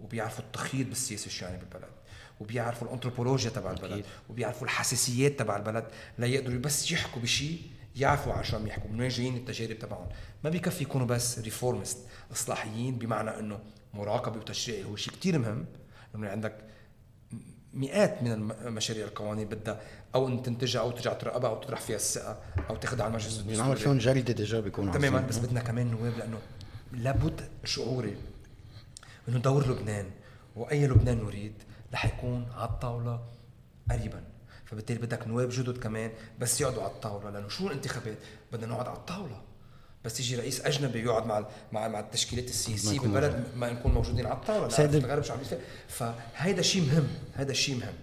وبيعرفوا 0.00 0.44
التخيط 0.44 0.86
بالسياسة 0.86 1.26
الشيعيه 1.26 1.56
بالبلد 1.56 1.90
وبيعرفوا 2.40 2.88
الأنثروبولوجيا 2.88 3.50
تبع 3.50 3.70
البلد 3.70 4.04
وبيعرفوا 4.30 4.64
الحساسيات 4.64 5.38
تبع 5.38 5.56
البلد 5.56 5.84
ليقدروا 6.18 6.58
بس 6.58 6.92
يحكوا 6.92 7.22
بشيء 7.22 7.62
يعرفوا 7.96 8.32
عن 8.32 8.44
شو 8.44 8.56
عم 8.56 8.66
يحكوا 8.66 8.90
من 8.90 9.00
وين 9.00 9.08
جايين 9.08 9.36
التجارب 9.36 9.78
تبعهم. 9.78 10.08
ما 10.44 10.50
بيكفي 10.50 10.82
يكونوا 10.82 11.06
بس 11.06 11.38
ريفورمست 11.38 11.98
إصلاحيين 12.32 12.98
بمعنى 12.98 13.38
إنه 13.38 13.58
مراقبة 13.94 14.36
وتشريع 14.36 14.86
هو 14.86 14.96
شيء 14.96 15.12
كثير 15.14 15.38
مهم 15.38 15.66
إنه 16.14 16.28
عندك 16.28 16.54
مئات 17.74 18.22
من 18.22 18.52
المشاريع 18.66 19.04
القوانين 19.04 19.48
بدها 19.48 19.80
أو 20.14 20.28
إن 20.28 20.42
تنتجها 20.42 20.80
أو 20.80 20.90
ترجع 20.90 21.12
تراقبها 21.12 21.50
أو 21.50 21.60
تطرح 21.60 21.80
فيها 21.80 21.96
الثقة 21.96 22.38
أو 22.70 22.76
تاخذها 22.76 23.04
على 23.04 23.10
المجلس 23.10 23.38
بينعمل 23.38 23.76
فيهم 23.76 23.98
جلده 23.98 24.32
ديجا 24.32 24.60
بيكونوا 24.60 24.94
تماما 24.94 25.20
بس 25.20 25.38
بدنا 25.38 25.60
كمان 25.60 25.90
نواب 25.90 26.18
لأنه 26.18 26.38
لابد 26.92 27.48
شعوري 27.64 28.16
إنه 29.28 29.38
دور 29.38 29.70
لبنان 29.70 30.10
وأي 30.56 30.86
لبنان 30.86 31.24
نريد 31.24 31.54
رح 31.94 32.04
يكون 32.04 32.46
على 32.56 32.68
الطاولة 32.68 33.20
قريبا. 33.90 34.22
فبالتالي 34.64 34.98
بدك 34.98 35.26
نواب 35.26 35.48
جدد 35.48 35.78
كمان 35.78 36.10
بس 36.40 36.60
يقعدوا 36.60 36.82
على 36.82 36.92
الطاولة 36.92 37.30
لأنه 37.30 37.48
شو 37.48 37.66
الانتخابات؟ 37.66 38.18
بدنا 38.52 38.66
نقعد 38.66 38.88
على 38.88 38.96
الطاولة. 38.96 39.40
بس 40.04 40.20
يجي 40.20 40.36
رئيس 40.36 40.60
أجنبي 40.60 41.02
يقعد 41.02 41.26
مع 41.26 41.46
مع 41.72 41.88
مع 41.88 42.00
التشكيلات 42.00 42.48
السياسية 42.48 43.00
بالبلد 43.00 43.46
ما 43.56 43.72
نكون 43.72 43.92
موجودين 43.92 44.26
على 44.26 44.34
الطاولة. 44.34 44.78
الغرب 44.78 45.22
شو 45.22 45.32
عم 45.32 45.40
يصير 45.40 45.58
فهيدا 45.88 46.62
شيء 46.62 46.82
مهم 46.82 47.08
هذا 47.34 47.52
شيء 47.52 47.76
مهم. 47.76 47.94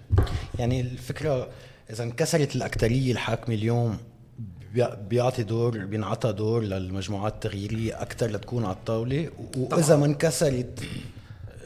يعني 0.60 0.82
الفكرة 0.82 1.50
إذا 1.90 2.04
انكسرت 2.04 2.56
الاكثريه 2.56 3.12
الحاكمه 3.12 3.56
اليوم 3.56 3.98
بيعطي 5.10 5.44
دور 5.44 5.86
بينعطى 5.86 6.34
دور 6.34 6.64
للمجموعات 6.64 7.34
التغييرية 7.34 8.02
أكثر 8.02 8.28
لتكون 8.28 8.66
على 8.66 8.76
الطاولة. 8.76 9.32
وإذا 9.58 9.96
ما 9.96 10.06
انكسرت 10.06 10.84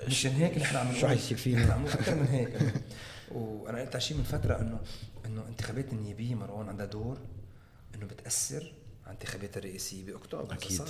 مشان 0.07 0.31
هيك 0.31 0.57
نحن 0.57 0.75
عم 0.75 0.95
شو 0.95 1.07
حيصير 1.07 1.37
فينا؟ 1.37 1.73
عم 1.73 1.85
أكثر 1.85 2.15
من 2.15 2.27
هيك. 2.27 2.73
وأنا 3.31 3.81
قلت 3.81 3.97
شيء 3.97 4.17
من 4.17 4.23
فترة 4.23 4.61
إنه 4.61 4.79
إنه 5.25 5.43
انتخابات 5.49 5.93
النيابية 5.93 6.35
مروان 6.35 6.69
عندها 6.69 6.85
دور 6.85 7.17
إنه 7.95 8.05
بتأثر 8.05 8.73
على 9.05 9.15
الانتخابات 9.15 9.57
الرئاسية 9.57 10.05
بأكتوبر. 10.05 10.53
أكيد. 10.53 10.81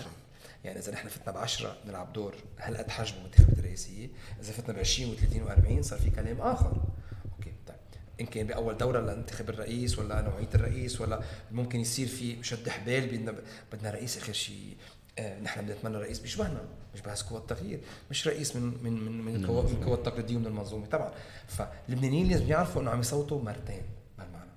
يعني 0.63 0.79
إذا 0.79 0.91
نحن 0.91 1.07
فتنا 1.07 1.33
ب 1.33 1.37
10 1.37 1.77
بنلعب 1.85 2.13
دور 2.13 2.35
هالقد 2.59 2.89
حجمه 2.89 3.19
الانتخابات 3.19 3.59
الرئاسية، 3.59 4.07
إذا 4.41 4.51
فتنا 4.51 4.73
ب 4.73 4.79
20 4.79 5.15
و30 5.15 5.35
و40 5.35 5.81
صار 5.81 5.99
في 5.99 6.09
كلام 6.09 6.41
آخر. 6.41 6.83
إن 8.21 8.25
كان 8.25 8.47
بأول 8.47 8.77
دورة 8.77 8.99
لانتخاب 8.99 9.49
الرئيس 9.49 9.99
ولا 9.99 10.21
نوعية 10.21 10.49
الرئيس 10.55 11.01
ولا 11.01 11.21
ممكن 11.51 11.79
يصير 11.79 12.07
في 12.07 12.43
شد 12.43 12.69
حبال 12.69 13.07
بدنا 13.07 13.35
بدنا 13.73 13.91
رئيس 13.91 14.17
آخر 14.17 14.33
شيء 14.33 14.77
آه 15.19 15.39
نحن 15.39 15.65
بنتمنى 15.65 15.97
رئيس 15.97 16.19
بيشبهنا 16.19 16.61
بيشبه 16.93 17.29
قوى 17.29 17.39
التغيير 17.39 17.79
مش 18.11 18.27
رئيس 18.27 18.55
من 18.55 18.63
من 18.83 19.05
من 19.05 19.21
من 19.21 19.35
القوى 19.35 19.93
التقليديه 19.93 20.35
ومن 20.35 20.45
المنظومة 20.45 20.85
طبعا. 20.85 21.11
فاللبنانيين 21.47 22.27
لازم 22.29 22.47
يعرفوا 22.47 22.81
إنه 22.81 22.91
عم 22.91 22.99
يصوتوا 22.99 23.41
مرتين 23.41 23.81
بهالمعنى 24.17 24.49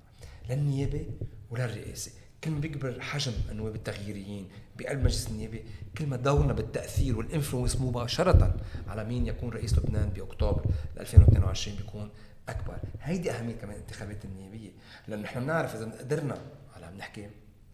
للنيابه 0.49 1.05
وللرئاسه 1.51 2.11
كل 2.43 2.51
ما 2.51 2.59
بيكبر 2.59 3.01
حجم 3.01 3.33
النواب 3.51 3.75
التغييريين 3.75 4.47
بقلب 4.77 4.99
مجلس 5.03 5.27
النيابة 5.27 5.59
كل 5.97 6.05
ما 6.05 6.17
دورنا 6.17 6.53
بالتأثير 6.53 7.17
والإنفلونس 7.17 7.81
مباشرة 7.81 8.55
على 8.87 9.03
مين 9.03 9.27
يكون 9.27 9.49
رئيس 9.49 9.77
لبنان 9.77 10.09
بأكتوبر 10.09 10.65
2022 10.99 11.77
بيكون 11.77 12.09
أكبر. 12.51 12.77
هيدي 13.01 13.31
أهمية 13.31 13.55
كمان 13.55 13.75
الانتخابات 13.75 14.25
النيابية 14.25 14.69
لأنه 15.07 15.21
نحن 15.21 15.39
بنعرف 15.39 15.75
إذا 15.75 15.91
قدرنا 15.99 16.37
على 16.75 16.85
عم 16.85 16.97
نحكي 16.97 17.29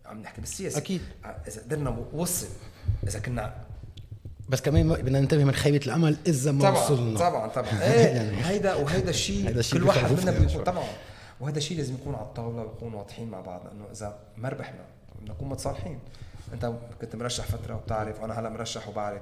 عم 0.05 0.21
نحكي 0.21 0.41
بالسياسة. 0.41 0.77
أكيد. 0.77 1.01
إذا 1.47 1.61
قدرنا 1.61 2.07
نوصل 2.13 2.47
إذا 3.07 3.19
كنا 3.19 3.65
بس 4.49 4.61
كمان 4.61 4.89
بدنا 4.89 5.19
ننتبه 5.19 5.43
من 5.43 5.51
خيبة 5.51 5.81
الأمل 5.85 6.17
إذا 6.27 6.51
ما 6.51 6.61
طبعا 6.61 6.83
وصلنا. 6.83 7.19
طبعا 7.19 7.47
طبعا. 7.47 7.81
إيه 7.83 8.05
يعني. 8.05 8.45
هيدا 8.45 8.73
وهيدا 8.75 9.09
الشيء 9.19 9.61
كل 9.73 9.83
واحد 9.83 10.11
منا 10.11 10.31
بيكون 10.31 10.63
طبعا. 10.63 10.87
وهذا 11.39 11.57
الشيء 11.57 11.77
لازم 11.77 11.93
يكون 11.93 12.15
على 12.15 12.23
الطاولة 12.23 12.61
ونكون 12.61 12.93
واضحين 12.93 13.29
مع 13.29 13.41
بعض 13.41 13.65
لأنه 13.65 13.85
إذا 13.91 14.19
ما 14.37 14.49
ربحنا 14.49 14.85
نكون 15.25 15.49
متصالحين. 15.49 15.99
أنت 16.53 16.73
كنت 17.01 17.15
مرشح 17.15 17.45
فترة 17.45 17.75
وبتعرف 17.75 18.21
وأنا 18.21 18.39
هلا 18.39 18.49
مرشح 18.49 18.87
وبعرف 18.87 19.21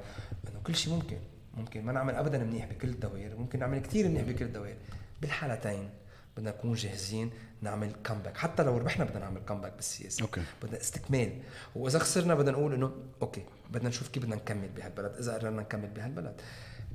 إنه 0.50 0.60
كل 0.64 0.76
شيء 0.76 0.94
ممكن. 0.94 1.18
ممكن 1.58 1.86
ما 1.86 1.92
نعمل 1.92 2.16
ابدا 2.16 2.38
منيح 2.38 2.66
بكل 2.66 2.88
الدوائر 2.88 3.36
ممكن 3.38 3.60
نعمل 3.60 3.80
كثير 3.80 4.08
منيح 4.08 4.24
بكل 4.24 4.46
الدوائر. 4.46 4.76
بالحالتين. 5.24 5.90
بدنا 6.38 6.50
نكون 6.50 6.74
جاهزين 6.74 7.32
نعمل 7.62 7.92
كمباك 8.04 8.38
حتى 8.38 8.64
لو 8.64 8.78
ربحنا 8.78 9.06
بدنا 9.06 9.20
نعمل 9.20 9.42
كمباك 9.48 9.74
بالسياسة 9.76 10.22
أوكي. 10.22 10.42
بدنا 10.64 10.82
استكمال. 10.82 11.42
وإذا 11.76 12.00
خسرنا 12.00 12.36
بدنا 12.36 12.52
نقول 12.52 12.74
إنه 12.74 12.92
أوكي 13.22 13.44
بدنا 13.72 13.90
نشوف 13.90 14.08
كيف 14.08 14.24
بدنا 14.24 14.36
نكمل 14.36 14.70
بهالبلد. 14.70 15.16
إذا 15.20 15.34
قررنا 15.34 15.62
نكمل 15.62 15.88
بهالبلد. 15.88 16.42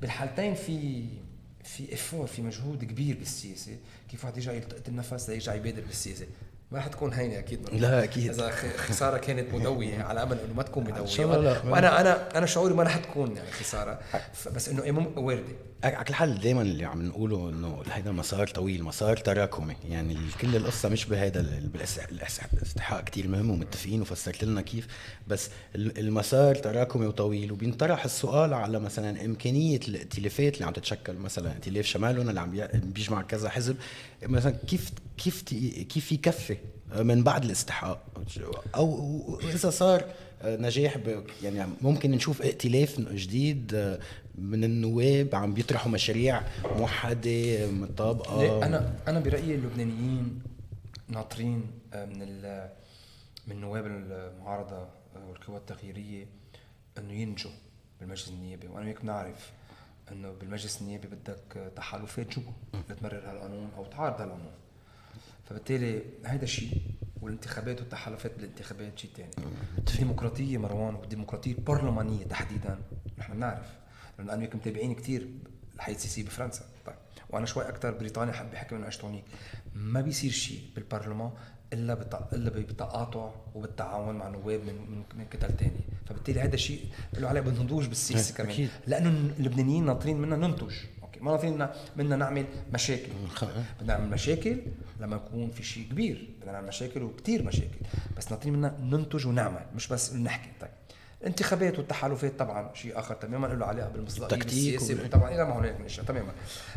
بالحالتين 0.00 0.54
في 0.54 1.04
في 1.64 1.94
افور 1.94 2.26
في 2.26 2.42
مجهود 2.42 2.84
كبير 2.84 3.16
بالسياسة 3.18 3.76
كيف 4.10 4.24
واحد 4.24 4.36
يرجع 4.36 4.52
يلتقط 4.52 4.88
النفس 4.88 5.30
ليرجع 5.30 5.54
يبادر 5.54 5.82
بالسياسة 5.82 6.26
ما 6.72 6.78
رح 6.78 6.86
تكون 6.86 7.12
هينة 7.12 7.38
أكيد 7.38 7.70
لا 7.74 8.04
أكيد. 8.04 8.30
إذا 8.30 8.50
خسارة 8.76 9.18
كانت 9.18 9.54
مدوية 9.54 10.02
على 10.08 10.22
أمل 10.22 10.38
إنه 10.38 10.54
ما 10.54 10.62
تكون 10.62 10.84
مدوية. 10.84 11.24
وأنا 11.24 12.00
أنا 12.00 12.38
أنا 12.38 12.46
شعوري 12.46 12.74
ما 12.74 12.82
رح 12.82 12.96
تكون 12.96 13.36
يعني 13.36 13.50
خسارة. 13.50 14.00
بس 14.54 14.68
إنه 14.68 14.82
إيه 14.82 14.92
وارده 15.16 15.54
على 15.84 16.04
كل 16.04 16.14
حال 16.14 16.40
دائما 16.40 16.62
اللي 16.62 16.84
عم 16.84 17.02
نقوله 17.02 17.48
إنه 17.48 17.82
هيدا 17.92 18.12
مسار 18.12 18.46
طويل 18.46 18.84
مسار 18.84 19.16
تراكمي. 19.16 19.76
يعني 19.90 20.16
كل 20.40 20.56
القصة 20.56 20.88
مش 20.88 21.04
بهذا 21.04 21.40
الاستحقاق 22.12 23.04
كثير 23.04 23.28
مهم 23.28 23.50
ومتفقين 23.50 24.00
وفسرت 24.00 24.44
لنا 24.44 24.60
كيف 24.60 24.86
بس 25.28 25.50
المسار 25.74 26.54
تراكمي 26.54 27.06
وطويل. 27.06 27.52
وبينطرح 27.52 28.04
السؤال 28.04 28.54
على 28.54 28.80
مثلا 28.80 29.24
إمكانية 29.24 29.80
الائتلافات 29.88 30.54
اللي 30.54 30.66
عم 30.66 30.72
تتشكل. 30.72 31.14
مثلا 31.14 31.52
ائتلاف 31.52 31.86
شمالنا 31.86 32.30
اللي 32.30 32.40
عم 32.40 32.68
بيجمع 32.74 33.22
كذا 33.22 33.48
حزب. 33.48 33.76
مثلا 34.22 34.52
كيف 34.52 34.90
كيف 35.18 35.42
كيف 35.88 36.12
يكفي 36.12 36.56
من 36.96 37.22
بعد 37.22 37.44
الاستحقاق؟ 37.44 38.06
أو 38.74 39.40
إذا 39.42 39.70
صار 39.70 40.04
نجاح 40.44 40.98
يعني 41.42 41.70
ممكن 41.80 42.10
نشوف 42.10 42.42
ائتلاف 42.42 43.00
جديد 43.00 43.98
من 44.38 44.64
النواب 44.64 45.34
عم 45.34 45.54
بيطرحوا 45.54 45.92
مشاريع 45.92 46.42
موحدة 46.64 47.70
مطابقه 47.70 48.66
أنا 48.66 48.94
أنا 49.08 49.20
برأيي 49.20 49.54
اللبنانيين 49.54 50.42
ناطرين 51.08 51.70
من 51.94 52.42
من 53.46 53.60
نواب 53.60 53.86
المعارضة 53.86 54.88
والقوى 55.28 55.56
التغييرية 55.56 56.26
إنه 56.98 57.12
ينجوا 57.12 57.50
بالمجلس 58.00 58.28
النيابي. 58.28 58.66
وأنا 58.66 58.86
هيك 58.86 59.02
بنعرف 59.02 59.50
إنه 60.12 60.32
بالمجلس 60.40 60.80
النيابي 60.80 61.08
بدك 61.08 61.72
تحالفات 61.76 62.38
جوا 62.38 62.52
لتمرر 62.90 63.30
هالقانون 63.30 63.70
أو 63.76 63.84
تعارض 63.84 64.20
هالقانون. 64.20 64.52
فبالتالي 65.48 66.02
هيدا 66.24 66.46
شيء 66.46 66.82
والانتخابات 67.22 67.80
والتحالفات 67.80 68.32
بالانتخابات 68.36 68.98
شيء 68.98 69.10
ثاني 69.16 69.30
الديمقراطيه 69.78 70.58
مروان 70.58 70.94
والديمقراطيه 70.94 71.52
البرلمانيه 71.52 72.24
تحديدا 72.24 72.78
نحن 73.18 73.32
بنعرف. 73.32 73.66
لأنه 74.18 74.34
أنا 74.34 74.48
متابعين 74.54 74.94
كثير 74.94 75.28
الحياة 75.74 75.92
السياسية 75.92 76.22
بفرنسا. 76.22 76.64
طيب 76.86 76.96
وأنا 77.30 77.46
شوي 77.46 77.68
أكثر 77.68 77.90
بريطانيا 77.90 78.32
حب 78.32 78.50
بحكي 78.50 78.74
من 78.74 78.84
اشتونيك 78.84 79.24
ما 79.74 80.00
بيصير 80.00 80.30
شيء 80.30 80.60
بالبرلمان 80.74 81.30
إلا 81.72 81.94
بتا... 81.94 82.28
إلا 82.32 82.50
بالتقاطع 82.50 83.30
وبالتعاون 83.54 84.14
مع 84.14 84.28
نواب 84.28 84.60
من 84.60 84.74
من, 84.74 85.02
من 85.18 85.24
كتل 85.30 85.56
ثانية 85.58 85.80
فبالتالي 86.06 86.40
هذا 86.40 86.54
الشيء 86.54 86.84
له 87.14 87.28
عليه 87.28 87.40
بالنضوج 87.40 87.86
بالسياسة 87.86 88.34
كمان. 88.34 88.50
أكيد. 88.50 88.68
لأنه 88.86 89.34
اللبنانيين 89.38 89.86
ناطرين 89.86 90.16
منا 90.16 90.36
ننتج. 90.36 90.74
okay 91.02 91.20
ما 91.20 91.30
ناطرين 91.30 91.68
منا 91.96 92.16
نعمل 92.16 92.46
مشاكل. 92.72 93.12
بدنا 93.80 93.98
نعمل 93.98 94.10
مشاكل 94.10 94.60
لما 95.00 95.16
يكون 95.16 95.50
في 95.50 95.62
شيء 95.62 95.88
كبير. 95.88 96.30
بدنا 96.40 96.52
نعمل 96.52 96.68
مشاكل 96.68 97.02
وكثير 97.02 97.42
مشاكل. 97.42 97.78
بس 98.16 98.32
ناطرين 98.32 98.54
منا 98.54 98.78
ننتج 98.80 99.26
ونعمل 99.26 99.66
مش 99.74 99.88
بس 99.88 100.14
نحكي. 100.14 100.50
طيب 100.60 100.70
الانتخابات 101.20 101.78
والتحالفات 101.78 102.38
طبعا 102.38 102.74
شيء 102.74 102.98
آخر 102.98 103.14
تماما 103.14 103.46
له 103.46 103.66
علاقه 103.66 103.88
بالمصداقية 103.88 104.42
السياسيه 104.42 105.06
طبعا 105.06 105.34
إلى 105.34 105.44
ما 105.44 105.58
هنالك 105.58 105.80
من 105.80 105.84
إشياء 105.84 106.06
تماما. 106.06 106.32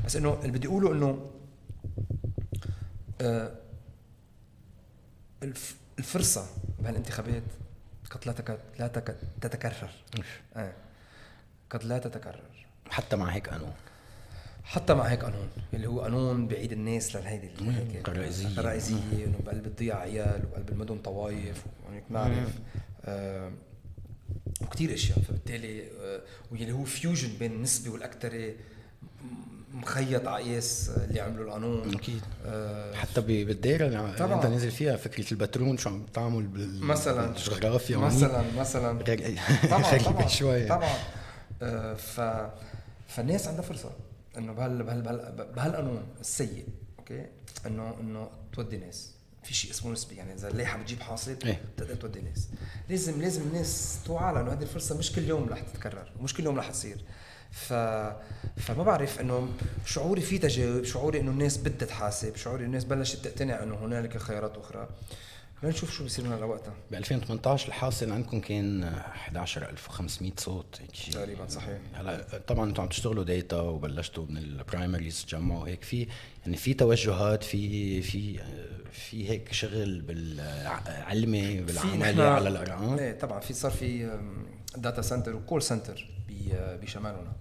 بس 0.05 0.15
إنه 0.15 0.39
اللي 0.41 0.51
بدي 0.51 0.67
أقوله 0.67 0.91
إنه 0.91 1.31
آه 3.21 3.51
الفرصة 5.99 6.45
بهالانتخابات 6.79 7.43
قد 8.11 8.27
لا 8.27 8.57
لا 8.79 8.87
تتكرر. 9.41 9.89
آه. 10.55 10.73
قد 11.69 11.83
لا 11.83 11.97
تتكرر. 11.97 12.65
حتى 12.89 13.15
مع 13.15 13.29
هيك 13.29 13.49
قانون. 13.49 13.73
حتى 14.63 14.93
مع 14.93 15.03
هيك 15.03 15.23
قانون 15.23 15.49
اللي 15.73 15.87
هو 15.87 16.01
قانون 16.01 16.47
بعيد 16.47 16.71
الناس 16.71 17.15
لهيدي 17.15 17.49
الرئيسية 18.07 18.59
الرئيسية 18.59 19.25
إنه 19.25 19.39
بقلب 19.45 19.65
الضيعة 19.65 19.97
عيال 19.99 20.45
وبقلب 20.45 20.69
المدن 20.69 20.97
طوايف 20.97 21.63
وهيك 21.85 22.03
نعرف 22.09 22.59
آه 23.05 23.51
وكثير 24.61 24.93
أشياء 24.93 25.19
فبالتالي 25.19 25.83
آه 26.01 26.21
واللي 26.51 26.71
هو 26.71 26.83
fusion 26.83 27.29
بين 27.39 27.51
النسبي 27.51 27.91
والأكثري 27.91 28.53
مخيط 29.73 30.27
على 30.27 30.43
قياس 30.43 30.89
اللي 30.97 31.19
عملوا 31.19 31.45
القانون. 31.45 31.95
أكيد. 31.95 32.21
آه 32.45 32.93
حتى 32.95 33.21
بالدائره 33.21 33.85
اللي 33.87 34.15
طبعا. 34.19 34.35
أنت 34.35 34.45
نازل 34.45 34.71
فيها 34.71 34.95
الكورة 34.95 35.31
البترون 35.31 35.77
شو 35.77 35.89
عم 35.89 36.05
تعمل 36.13 36.43
بال 36.47 36.83
مثلا. 36.85 37.27
بالجغرافيا 37.27 37.97
مثلا 37.97 38.43
مثلا. 38.57 39.03
طبعا 39.69 39.81
غريبة 39.93 40.27
شوي 40.27 40.67
طبعا. 40.67 40.89
آه 41.61 41.93
ف 41.93 42.21
فالناس 43.07 43.47
عندها 43.47 43.61
فرصة 43.61 43.91
إنه 44.37 44.53
بهال 44.53 44.83
بهال 44.83 45.47
بهالقانون 45.55 46.03
السيء 46.19 46.65
okay؟ 46.99 47.25
انه 47.65 47.95
إنه 47.99 48.29
تودي 48.53 48.77
ناس. 48.77 49.11
في 49.43 49.53
شيء 49.53 49.71
اسمه 49.71 49.91
نسبي 49.91 50.15
يعني 50.15 50.33
إذا 50.33 50.47
اللائحة 50.47 50.77
بتجيب 50.77 51.01
حاصل 51.01 51.35
إيه؟ 51.45 51.61
بتقدر 51.77 51.95
تودي 51.95 52.21
ناس 52.21 52.47
لازم 52.89 53.21
لازم 53.21 53.41
الناس 53.41 53.99
توعى 54.05 54.33
لأنه 54.33 54.53
هذه 54.53 54.61
الفرصة 54.61 54.97
مش 54.97 55.11
كل 55.11 55.23
يوم 55.23 55.49
رح 55.49 55.59
تتكرر 55.59 56.11
ومش 56.19 56.33
كل 56.33 56.43
يوم 56.43 56.59
رح 56.59 56.69
تصير. 56.69 56.97
ف 57.51 57.73
فما 58.57 58.83
بعرف 58.83 59.19
إنه 59.19 59.49
شعوري 59.85 60.21
في 60.21 60.37
تجاوب 60.37 60.83
شعوري 60.83 61.19
إنه 61.19 61.31
الناس 61.31 61.57
بدها 61.57 61.87
تحاسب 61.87 62.35
شعوري 62.35 62.65
الناس 62.65 62.83
بلشت 62.83 63.25
تقتنع 63.25 63.63
إنه 63.63 63.75
هنالك 63.75 64.17
خيارات 64.17 64.57
أخرى. 64.57 64.89
لنشوف 65.63 65.91
شو 65.91 66.03
بيصير 66.03 66.25
لنا 66.25 66.35
لوقتها 66.35 66.73
ب 66.91 66.93
2018 66.93 67.67
الحاصل 67.67 68.11
عندكم 68.11 68.39
كان 68.39 68.83
11500 68.83 70.31
صوت 70.37 70.81
هيك 70.81 70.95
شيء. 70.95 71.13
تقريبا 71.13 71.47
صحيح. 71.47 71.77
هلا 71.93 72.25
طبعا 72.47 72.69
أنتم 72.69 72.81
عم 72.81 72.89
تشتغلوا 72.89 73.23
data 73.23 73.61
وبلشتوا 73.61 74.25
من 74.25 74.37
ال 74.37 74.46
primaries 74.46 75.25
تجمعوا 75.25 75.67
هيك. 75.67 75.83
في 75.83 76.07
يعني 76.45 76.57
في 76.57 76.73
توجهات 76.73 77.43
في 77.43 78.01
في 78.01 78.39
في 78.91 79.29
هيك 79.29 79.53
شغل 79.53 80.01
بالعلمي 80.01 81.61
بالعملي 81.61 82.23
على 82.23 82.49
الأرقام؟ 82.49 82.97
إيه 82.99 83.19
طبعا 83.19 83.39
في 83.39 83.53
صار 83.53 83.71
في 83.71 84.19
data 84.77 85.01
center 85.01 85.35
و 85.35 85.41
call 85.41 85.61
center 85.61 86.09
بشمالنا 86.81 87.31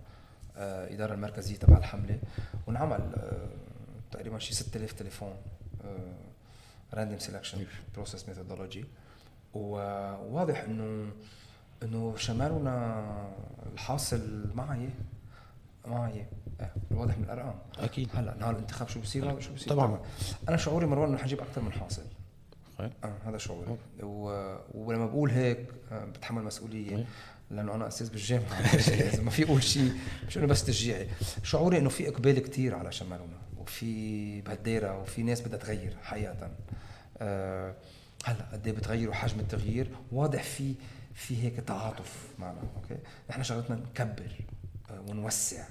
الاداره 0.57 1.15
المركزية 1.15 1.57
تبع 1.57 1.79
الحملة. 1.79 2.19
وانعمل 2.67 3.01
آه، 3.17 3.49
تقريبا 4.13 4.39
شي 4.39 4.55
6000 4.55 4.93
تليفون. 4.93 5.35
random 6.95 7.19
selection 7.19 7.59
process 7.95 8.29
methodology 8.29 8.85
وواضح 9.55 10.63
إنه 10.63 11.11
إنه 11.83 12.17
شمالنا 12.17 13.05
الحاصل 13.73 14.51
معي 14.55 14.89
معي. 15.87 16.27
إيه، 16.61 16.73
واضح 16.91 17.19
من 17.19 17.25
الارقام 17.25 17.55
أكيد. 17.79 18.09
هلا 18.15 18.37
نهار 18.41 18.51
الانتخاب 18.51 18.89
شو 18.89 19.01
بصير؟ 19.01 19.41
شو 19.41 19.55
بصير؟ 19.55 19.69
طبعا, 19.69 19.87
طبعا. 19.87 20.01
أنا 20.49 20.57
شعوري 20.57 20.87
مروان 20.87 21.09
إنه 21.09 21.19
حنجيب 21.19 21.41
أكثر 21.41 21.63
من 21.63 21.73
حاصل. 21.73 22.03
آه 22.81 23.15
هذا 23.27 23.39
شعوري. 23.39 23.77
و... 24.03 24.57
ولما 24.75 25.07
بقول 25.07 25.31
هيك 25.31 25.67
آه، 25.93 26.05
بتحمل 26.05 26.43
مسؤولية. 26.43 27.07
لأنه 27.51 27.75
أنا 27.75 27.89
أساس 27.89 28.09
بالجامعة. 28.09 28.53
إذا 28.89 29.23
ما 29.23 29.31
في 29.31 29.45
أقول 29.45 29.63
شيء 29.63 29.93
مش 30.29 30.39
إنه 30.39 30.47
بس 30.47 30.65
تشجيعي. 30.65 31.09
شعوري 31.43 31.79
إنه 31.79 31.89
في 31.89 32.09
إقبال 32.09 32.39
كثير 32.39 32.75
على 32.75 32.93
شمالنا 32.93 33.39
وفي 33.71 34.41
بهالدايره 34.41 34.99
وفي 35.01 35.23
ناس 35.23 35.41
بدها 35.41 35.59
تغير 35.59 35.97
حقيقة. 36.03 36.51
أه 37.19 37.75
هلأ 38.25 38.45
قد 38.53 38.67
إيه 38.67 38.75
بتغير 38.75 39.11
وحجم 39.11 39.41
التغيير؟ 39.41 39.91
واضح 40.13 40.43
في 40.43 40.75
في 41.15 41.43
هيك 41.43 41.57
تعاطف 41.57 42.29
معنا 42.39 42.61
أوكي؟ 42.77 42.97
نحن 43.31 43.43
شغلتنا 43.43 43.77
نكبر 43.77 44.33
أه 44.91 45.01
ونوسع 45.01 45.65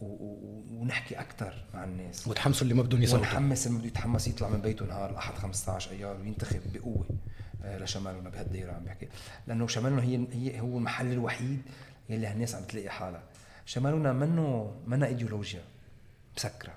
ونحكي 0.00 1.20
أكثر 1.20 1.64
مع 1.74 1.84
الناس. 1.84 2.28
وتحمسوا 2.28 2.62
اللي 2.62 2.74
ما 2.74 2.82
بدهم 2.82 3.02
يصوتوا 3.02 3.20
ونحمس 3.20 3.66
اللي 3.66 3.78
بده 3.78 3.86
يتحمس 3.86 4.28
يطلع 4.28 4.48
من 4.48 4.60
بيته 4.60 4.84
نهار 4.84 5.10
الأحد 5.10 5.34
15 5.34 5.90
أيار 5.90 6.16
وينتخب 6.20 6.60
بقوة 6.74 7.06
آه، 7.64 7.78
لشمالنا 7.78 8.30
بهالدايره 8.30 8.72
عم 8.72 8.84
بحكي. 8.84 9.08
لأنه 9.46 9.66
شمالنا 9.66 10.02
هي 10.02 10.26
هي 10.32 10.60
هو 10.60 10.78
المحل 10.78 11.12
الوحيد 11.12 11.62
يلي 12.08 12.26
هالناس 12.26 12.54
عم 12.54 12.62
تلاقي 12.64 12.90
حالها. 12.90 13.22
شمالنا 13.66 14.12
منه 14.12 14.74
منا 14.86 15.06
إيديولوجيا 15.06 15.60
مسكرة. 16.36 16.72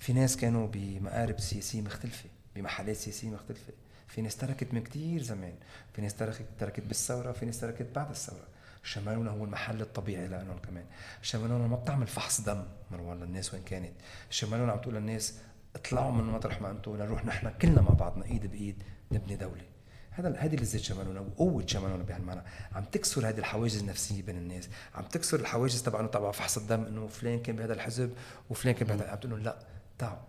في 0.00 0.12
ناس 0.12 0.36
كانوا 0.36 0.66
بمقارب 0.72 1.40
سياسية 1.40 1.80
مختلفة 1.80 2.28
بمحلات 2.56 2.96
سياسية 2.96 3.28
مختلفة. 3.28 3.72
في 4.08 4.22
ناس 4.22 4.36
تركت 4.36 4.74
من 4.74 4.82
كتير 4.82 5.22
زمان. 5.22 5.54
في 5.92 6.02
ناس 6.02 6.14
تركت 6.14 6.44
تركت 6.58 6.82
بالثورة 6.82 7.32
في 7.32 7.46
ناس 7.46 7.60
تركت 7.60 7.86
بعد 7.94 8.10
الثورة. 8.10 8.46
شمالنا 8.82 9.30
هو 9.30 9.44
المحل 9.44 9.80
الطبيعي 9.80 10.28
لهم 10.28 10.58
كمان. 10.58 10.84
شمالنا 11.22 11.66
ما 11.66 11.76
بتعمل 11.76 12.06
فحص 12.06 12.40
دم 12.40 12.64
مروان 12.90 13.20
للناس 13.20 13.54
وين 13.54 13.62
كانت. 13.62 13.92
شمالنا 14.30 14.72
عم 14.72 14.78
تقول 14.78 14.94
للناس 14.94 15.34
اطلعوا 15.76 16.12
من 16.12 16.24
مطرح 16.24 16.60
ما 16.60 16.70
أنتم 16.70 16.96
لنروح 16.96 17.24
نحن 17.24 17.50
كلنا 17.62 17.82
مع 17.82 17.90
بعضنا 17.90 18.24
إيد 18.24 18.46
بإيد 18.46 18.82
نبني 19.12 19.36
دولة. 19.36 19.64
هذا 20.10 20.36
هذه 20.38 20.56
لذة 20.56 20.78
شمالنا 20.78 21.20
وقوة 21.20 21.66
شمالنا 21.66 22.04
بهالمعنى. 22.04 22.42
عم 22.72 22.84
تكسر 22.84 23.28
هذه 23.28 23.38
الحواجز 23.38 23.80
النفسية 23.80 24.22
بين 24.22 24.36
الناس. 24.36 24.68
عم 24.94 25.04
تكسر 25.04 25.40
الحواجز 25.40 25.82
تبع 25.82 26.00
انه 26.00 26.08
تبع 26.08 26.30
فحص 26.30 26.58
الدم 26.58 26.84
إنه 26.84 27.06
فلان 27.06 27.42
كان 27.42 27.56
بهذا 27.56 27.72
الحزب 27.74 28.12
وفلان 28.50 28.74
كان 28.74 28.88
بهذا 28.88 29.10
عم 29.10 29.18
تقول 29.18 29.44
لا. 29.44 29.58
تعالوا 30.00 30.22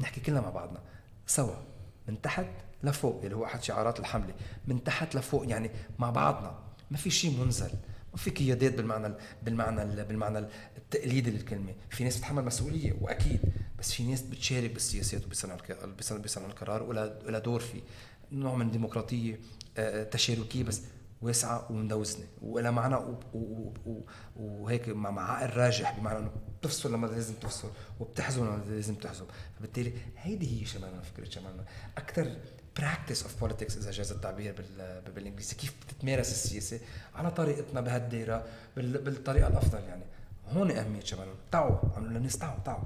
نحكي 0.00 0.20
كلنا 0.20 0.40
مع 0.40 0.50
بعضنا. 0.50 0.80
سوا. 1.26 1.54
من 2.08 2.22
تحت 2.22 2.46
لفوق 2.82 3.20
اللي 3.24 3.36
هو 3.36 3.44
أحد 3.44 3.62
شعارات 3.62 4.00
الحملة. 4.00 4.34
من 4.66 4.84
تحت 4.84 5.14
لفوق 5.14 5.48
يعني 5.48 5.70
مع 5.98 6.10
بعضنا. 6.10 6.58
ما 6.90 6.96
في 6.96 7.10
شيء 7.10 7.40
منزل. 7.40 7.70
ما 8.12 8.16
في 8.16 8.30
قيادات 8.30 8.74
بالمعنى 8.74 9.14
بالمعنى 9.42 10.04
بالمعنى 10.04 10.46
التقليدي 10.76 11.30
للكلمة. 11.30 11.74
في 11.90 12.04
ناس 12.04 12.16
بتتحمل 12.16 12.44
مسؤولية 12.44 12.96
وأكيد. 13.00 13.40
بس 13.78 13.92
في 13.92 14.02
ناس 14.02 14.22
بتشارك 14.22 14.70
بالسياسات 14.70 15.24
وبصنع 15.24 15.56
بصنع 16.24 16.46
القرار 16.46 16.82
ولا 16.82 17.38
دور 17.38 17.60
فيه 17.60 17.80
نوع 18.32 18.54
من 18.54 18.66
الديمقراطية 18.66 19.40
آه، 19.78 20.02
تشاركية. 20.04 20.64
بس 20.64 20.82
واسعة 21.22 21.72
ومدوزنه 21.72 22.26
ولا 22.42 22.70
معنى 22.70 22.96
وهيك 24.36 24.88
مع 24.88 25.32
عقل 25.32 25.56
راجح 25.56 25.98
بمعنى 25.98 26.18
إنه 26.18 26.30
بتفصل 26.60 26.92
لما 26.92 27.06
لازم 27.06 27.34
تفصل 27.34 27.68
وبتحزم 28.00 28.44
لما 28.44 28.64
لازم 28.68 28.94
تحزم 28.94 29.24
فبالتالي 29.58 29.92
هيدي 30.16 30.60
هي 30.60 30.66
شمالنا 30.66 31.00
فكرة 31.00 31.30
شمالنا 31.30 31.64
أكثر 31.98 32.36
practice 32.78 33.22
of 33.22 33.40
politics 33.40 33.76
إذا 33.76 33.90
جاز 33.90 34.12
التعبير 34.12 34.64
بالإنجليزي. 35.14 35.54
كيف 35.54 35.74
بتتمارس 35.86 36.30
السياسة 36.30 36.80
على 37.14 37.30
طريقتنا 37.30 37.80
بهالدائره 37.80 38.46
بالطريقة 38.76 39.48
الأفضل 39.48 39.78
يعني. 39.78 40.04
هون 40.48 40.70
أهمية 40.70 41.00
شمالنا 41.00 41.34
تعوا 41.52 41.78
عم 41.96 42.06
للناس 42.06 42.38
تعوا 42.38 42.58
تعوا. 42.64 42.84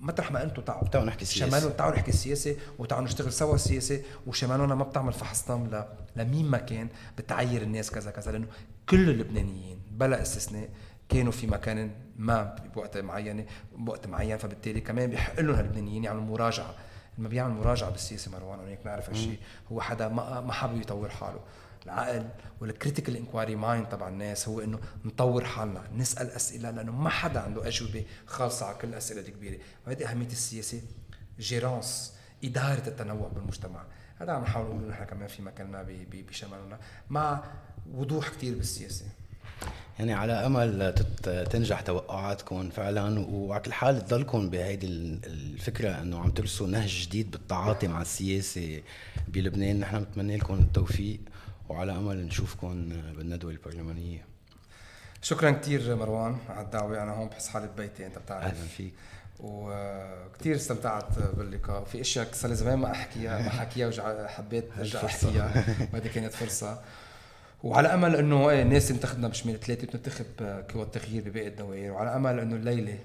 مطرح 0.00 0.32
ما 0.32 0.42
أنتم 0.42 0.62
تعوا. 0.62 0.88
تعوا 0.88 1.04
نحكي 1.04 1.24
سياسة. 1.24 1.50
شمالنا 1.50 1.70
تعوا 1.70 1.92
نحكي 1.92 2.12
سياسة 2.12 2.56
وتعوا 2.78 3.02
نشتغل 3.02 3.32
سوا 3.32 3.56
سياسة. 3.56 4.02
وشمالنا 4.26 4.74
ما 4.74 4.84
بتعمل 4.84 5.12
فحص 5.12 5.48
دم 5.48 5.82
لمين 6.16 6.46
ما 6.46 6.58
كان 6.58 6.88
بتعير 7.18 7.62
الناس 7.62 7.90
كذا 7.90 8.10
كذا. 8.10 8.32
لأنه 8.32 8.46
كل 8.88 9.10
اللبنانيين 9.10 9.82
بلا 9.90 10.22
استثناء 10.22 10.68
كانوا 11.08 11.32
في 11.32 11.46
مكان 11.46 11.90
ما 12.16 12.56
بوقت 12.74 12.98
معين 12.98 13.46
بوقت 13.76 14.06
معين. 14.06 14.38
فبالتالي 14.38 14.80
كمان 14.80 15.10
بيحق 15.10 15.40
لهم 15.40 15.54
هاللبنانيين 15.54 16.04
يعملوا 16.04 16.24
مراجعة. 16.24 16.74
لما 17.18 17.28
بيعمل 17.28 17.54
مراجعة 17.54 17.90
بالسياسة 17.90 18.30
مروان 18.30 18.68
هيك 18.68 18.86
نعرف 18.86 19.08
هالشيء 19.08 19.38
هو 19.72 19.80
حدا 19.80 20.08
ما 20.08 20.40
ما 20.40 20.52
حابب 20.52 20.80
يطور 20.80 21.08
حاله. 21.08 21.40
العقل 21.88 22.28
وال 22.60 22.71
critical 22.71 23.16
inquiry 23.16 23.56
mind 23.56 23.88
تبع 23.88 24.08
الناس 24.08 24.48
هو 24.48 24.60
إنه 24.60 24.78
نطور 25.04 25.44
حالنا 25.44 25.82
نسأل 25.96 26.30
أسئلة 26.30 26.70
لأنه 26.70 26.92
ما 26.92 27.10
حدا 27.10 27.40
عنده 27.40 27.68
أجوبة 27.68 28.04
خالصة 28.26 28.66
على 28.66 28.78
كل 28.78 28.88
الأسئلة 28.88 29.20
الكبيرة. 29.20 29.58
وهذه 29.86 30.10
أهمية 30.10 30.26
السياسة 30.26 30.82
جيرانس 31.40 32.14
إدارة 32.44 32.88
التنوع 32.88 33.28
بالمجتمع. 33.28 33.82
هذا 34.20 34.32
عم 34.32 34.42
نحاول 34.42 34.66
نقول 34.66 34.88
نحن 34.88 35.04
كمان 35.04 35.28
في 35.28 35.42
مكاننا 35.42 35.86
بشمالنا 36.28 36.78
مع 37.10 37.44
وضوح 37.92 38.28
كثير 38.28 38.54
بالسياسة. 38.54 39.04
يعني 39.98 40.12
على 40.12 40.32
أمل 40.32 40.94
تنجح 41.50 41.80
توقعاتكم 41.80 42.70
فعلا 42.70 43.18
وعلى 43.20 43.62
كل 43.62 43.72
حال 43.72 44.06
تضلكم 44.06 44.50
بهيدي 44.50 44.86
الفكرة 45.26 46.00
إنه 46.00 46.20
عم 46.20 46.30
ترسوا 46.30 46.66
نهج 46.66 47.06
جديد 47.06 47.30
بالتعاطي 47.30 47.88
مع 47.88 48.02
السياسة 48.02 48.82
بلبنان. 49.28 49.80
نحن 49.80 49.98
بنتمنى 49.98 50.36
لكم 50.36 50.54
التوفيق. 50.54 51.20
وعلى 51.68 51.92
أمل 51.92 52.26
نشوفكم 52.26 52.88
بالندوة 52.88 53.50
البرلمانية. 53.50 54.24
شكرا 55.22 55.50
كثير 55.50 55.96
مروان 55.96 56.38
على 56.48 56.64
الدعوة. 56.64 57.02
أنا 57.02 57.12
هون 57.12 57.28
بحس 57.28 57.48
حالي 57.48 57.66
ببيتي 57.66 58.06
أنت 58.06 58.18
بتعرف. 58.18 58.44
أهلا 58.44 58.66
فيك. 58.76 58.92
وكثير 59.40 60.56
استمتعت 60.56 61.18
باللقاء. 61.18 61.84
في 61.84 62.00
أشياء 62.00 62.28
صار 62.32 62.50
لي 62.50 62.56
زمان 62.56 62.78
ما 62.78 62.90
أحكيها 62.90 63.42
ما 63.42 63.50
حكيها 63.50 63.88
وحبيت 63.88 64.64
أرجع 64.78 65.04
أحكيها. 65.04 65.64
وهذه 65.92 66.08
كانت 66.14 66.32
فرصة. 66.32 66.82
وعلى 67.62 67.94
أمل 67.94 68.16
إنه 68.16 68.62
الناس 68.62 68.90
انتخبنا 68.90 69.28
بشمال 69.28 69.60
ثلاثة 69.60 69.86
بتنتخب 69.86 70.26
قوى 70.74 70.82
التغيير 70.82 71.28
بباقي 71.28 71.48
الدوائر. 71.48 71.92
وعلى 71.92 72.16
أمل 72.16 72.38
إنه 72.38 72.56
الليلة 72.56 72.98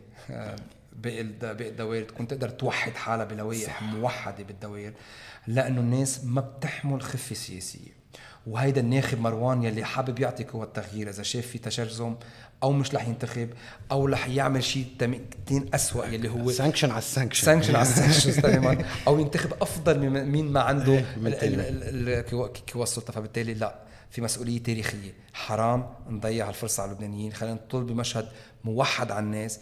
باقي 0.94 1.24
باقي 1.24 1.70
الدوائر 1.70 2.04
تكون 2.04 2.28
تقدر 2.28 2.50
توحد 2.50 2.92
حالها 2.92 3.26
بلوائح 3.26 3.84
موحدة 3.84 4.44
بالدوائر. 4.44 4.94
لأنه 5.48 5.82
الناس 5.82 6.24
ما 6.26 6.42
بتحمل 6.42 7.02
خفة 7.02 7.36
سياسية. 7.36 8.03
وهيدا 8.48 8.82
الناخب 8.82 9.20
مروان 9.20 9.64
يلي 9.64 9.84
حابب 9.84 10.20
يعطي 10.20 10.44
قوى 10.44 10.64
التغيير. 10.64 11.10
إذا 11.10 11.24
شاف 11.24 11.48
في 11.48 11.58
تشرذم 11.58 12.16
أو 12.64 12.72
مش 12.72 12.96
رح 12.96 13.08
ينتخب 13.08 13.50
أو 13.92 14.06
رح 14.06 14.28
يعمل 14.28 14.64
شيء 14.64 14.86
كثير 15.46 15.70
اسوء 15.74 16.08
يلي 16.08 16.30
هو 16.30 16.52
sanction 16.52 16.90
على 16.90 16.98
ال 16.98 17.03
sanction 17.03 17.46
sanction 17.46 17.76
على 17.76 17.82
ال 17.82 17.89
sanction 17.89 18.42
تماما. 18.42 18.86
أو 19.08 19.20
ينتخب 19.20 19.54
أفضل 19.62 20.00
من 20.00 20.26
مين 20.26 20.52
ما 20.52 20.60
عنده 20.60 21.06
قوى 22.74 22.84
السلطة. 22.84 23.14
فبالتالي 23.14 23.54
لا 23.54 23.80
في 24.10 24.22
مسؤولية 24.22 24.64
تاريخية. 24.64 25.14
حرام 25.34 25.90
نضيع 26.10 26.50
الفرصه 26.50 26.84
على 26.84 26.92
اللبنانيين. 26.92 27.34
خلينا 27.34 27.56
نطل 27.56 27.84
بمشهد 27.84 28.28
موحد 28.64 29.12
على 29.12 29.26
الناس 29.26 29.60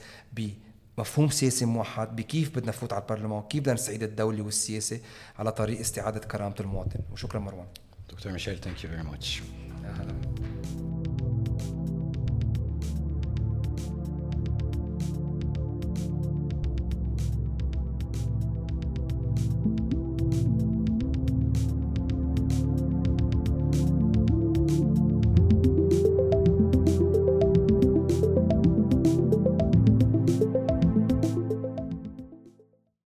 بمفهوم 0.97 1.29
سياسي 1.29 1.65
موحد 1.65 2.15
بكيف 2.15 2.49
بدنا 2.49 2.69
نفوت 2.69 2.93
على 2.93 3.01
البرلمان 3.01 3.41
كيف 3.41 3.61
بدنا 3.61 3.73
نستعيد 3.73 4.03
الدولة 4.03 4.43
والسياسة 4.43 4.99
على 5.39 5.51
طريق 5.51 5.79
استعادة 5.79 6.19
كرامة 6.19 6.55
المواطن. 6.59 6.99
وشكرا 7.11 7.39
مروان. 7.39 7.67
Dr. 8.11 8.31
Michelle, 8.31 8.57
thank 8.57 8.83
you 8.83 8.89
very 8.89 9.03
much. 9.03 9.41
Uh-huh. 9.85 10.90